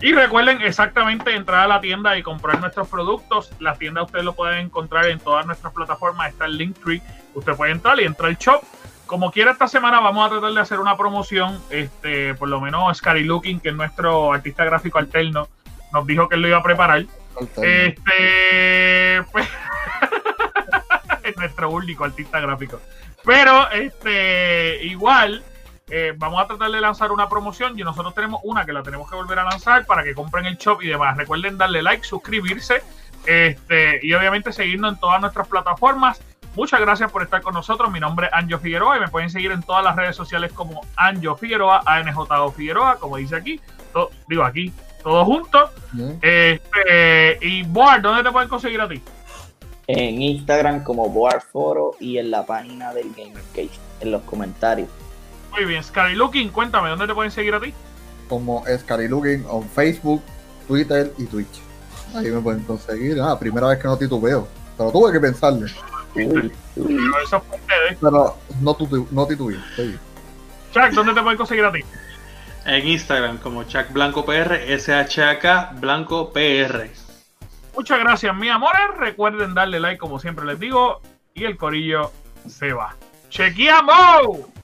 Y 0.00 0.12
recuerden 0.12 0.60
exactamente 0.60 1.34
entrar 1.34 1.60
a 1.60 1.68
la 1.68 1.80
tienda 1.80 2.18
y 2.18 2.22
comprar 2.22 2.60
nuestros 2.60 2.88
productos. 2.88 3.50
La 3.60 3.74
tienda 3.76 4.02
ustedes 4.02 4.26
lo 4.26 4.34
pueden 4.34 4.66
encontrar 4.66 5.06
en 5.06 5.18
todas 5.18 5.46
nuestras 5.46 5.72
plataformas. 5.72 6.28
Está 6.28 6.44
el 6.44 6.58
Linktree. 6.58 7.00
Usted 7.34 7.54
puede 7.54 7.72
entrar 7.72 7.98
y 7.98 8.04
entrar 8.04 8.28
al 8.28 8.36
shop 8.36 8.62
como 9.06 9.30
quiera 9.30 9.52
esta 9.52 9.68
semana 9.68 10.00
vamos 10.00 10.26
a 10.26 10.30
tratar 10.30 10.52
de 10.52 10.60
hacer 10.60 10.80
una 10.80 10.96
promoción, 10.96 11.60
este, 11.70 12.34
por 12.34 12.48
lo 12.48 12.60
menos 12.60 12.96
Scary 12.98 13.24
Looking, 13.24 13.60
que 13.60 13.70
es 13.70 13.74
nuestro 13.74 14.32
artista 14.32 14.64
gráfico 14.64 14.98
alterno, 14.98 15.48
nos 15.92 16.06
dijo 16.06 16.28
que 16.28 16.34
él 16.34 16.42
lo 16.42 16.48
iba 16.48 16.58
a 16.58 16.62
preparar. 16.62 17.04
Este, 17.62 19.22
pues, 19.30 19.48
es 21.28 21.36
nuestro 21.36 21.70
único 21.70 22.04
artista 22.04 22.40
gráfico. 22.40 22.80
Pero, 23.24 23.70
este, 23.70 24.84
igual, 24.84 25.42
eh, 25.88 26.14
vamos 26.16 26.42
a 26.42 26.46
tratar 26.46 26.70
de 26.70 26.80
lanzar 26.80 27.12
una 27.12 27.28
promoción 27.28 27.78
y 27.78 27.82
nosotros 27.82 28.14
tenemos 28.14 28.40
una 28.44 28.64
que 28.64 28.72
la 28.72 28.82
tenemos 28.82 29.08
que 29.08 29.16
volver 29.16 29.38
a 29.38 29.44
lanzar 29.44 29.86
para 29.86 30.02
que 30.02 30.14
compren 30.14 30.46
el 30.46 30.56
shop 30.56 30.82
y 30.82 30.88
demás. 30.88 31.16
Recuerden 31.16 31.58
darle 31.58 31.82
like, 31.82 32.04
suscribirse, 32.04 32.82
este, 33.26 34.00
y 34.02 34.12
obviamente 34.14 34.52
seguirnos 34.52 34.94
en 34.94 35.00
todas 35.00 35.20
nuestras 35.20 35.48
plataformas. 35.48 36.20
Muchas 36.56 36.80
gracias 36.80 37.12
por 37.12 37.22
estar 37.22 37.42
con 37.42 37.54
nosotros. 37.54 37.92
Mi 37.92 38.00
nombre 38.00 38.28
es 38.28 38.32
Anjo 38.32 38.58
Figueroa 38.58 38.96
y 38.96 39.00
me 39.00 39.08
pueden 39.08 39.28
seguir 39.28 39.52
en 39.52 39.62
todas 39.62 39.84
las 39.84 39.94
redes 39.94 40.16
sociales 40.16 40.52
como 40.52 40.80
Anjo 40.96 41.36
Figueroa, 41.36 41.82
ANJO 41.84 42.52
Figueroa, 42.52 42.96
como 42.98 43.18
dice 43.18 43.36
aquí. 43.36 43.60
digo 44.26 44.42
aquí, 44.42 44.72
todo 45.02 45.24
junto. 45.24 45.70
Este, 46.22 47.38
y 47.42 47.62
Board, 47.64 48.00
¿dónde 48.00 48.22
te 48.22 48.32
pueden 48.32 48.48
conseguir 48.48 48.80
a 48.80 48.88
ti? 48.88 49.02
En 49.88 50.20
Instagram 50.20 50.82
como 50.82 51.08
Board 51.08 51.42
Foro 51.42 51.94
y 52.00 52.18
en 52.18 52.30
la 52.30 52.44
página 52.44 52.92
del 52.92 53.10
Gamer 53.10 53.42
Cage, 53.54 53.78
en 54.00 54.10
los 54.10 54.22
comentarios. 54.22 54.88
Muy 55.52 55.64
bien, 55.64 55.82
Scary 55.82 56.14
Looking, 56.14 56.50
cuéntame, 56.50 56.88
¿dónde 56.88 57.06
te 57.06 57.14
pueden 57.14 57.30
seguir 57.30 57.54
a 57.54 57.60
ti? 57.60 57.72
Como 58.28 58.64
Scary 58.66 59.08
Looking 59.08 59.44
en 59.50 59.68
Facebook, 59.70 60.22
Twitter 60.66 61.12
y 61.18 61.24
Twitch. 61.24 61.60
Ahí 62.14 62.30
me 62.30 62.40
pueden 62.40 62.62
conseguir. 62.64 63.20
Ah, 63.20 63.38
primera 63.38 63.68
vez 63.68 63.78
que 63.78 63.88
no 63.88 63.96
titubeo. 63.96 64.48
Pero 64.76 64.90
tuve 64.90 65.12
que 65.12 65.20
pensarle. 65.20 65.70
Pero 66.14 66.42
eso 67.24 67.40
fue 67.40 67.58
ustedes. 67.58 67.98
Pero 68.00 68.36
no, 68.60 68.74
tu, 68.74 69.08
no 69.10 69.26
titubeé. 69.26 69.58
Chuck, 70.72 70.90
¿dónde 70.94 71.14
te 71.14 71.22
pueden 71.22 71.38
conseguir 71.38 71.64
a 71.64 71.72
ti? 71.72 71.80
En 72.64 72.86
Instagram 72.86 73.38
como 73.38 73.64
Chuck 73.64 73.92
Blanco 73.92 74.24
PR, 74.24 74.58
SHK 74.78 75.78
Blanco 75.80 76.32
PR. 76.32 76.90
Muchas 77.76 77.98
gracias, 77.98 78.34
mi 78.34 78.48
amores. 78.48 78.80
Recuerden 78.96 79.54
darle 79.54 79.78
like 79.78 79.98
como 79.98 80.18
siempre 80.18 80.46
les 80.46 80.58
digo. 80.58 81.02
Y 81.34 81.44
el 81.44 81.56
corillo 81.56 82.10
se 82.46 82.72
va. 82.72 82.96
¡Chequeamos! 83.28 84.55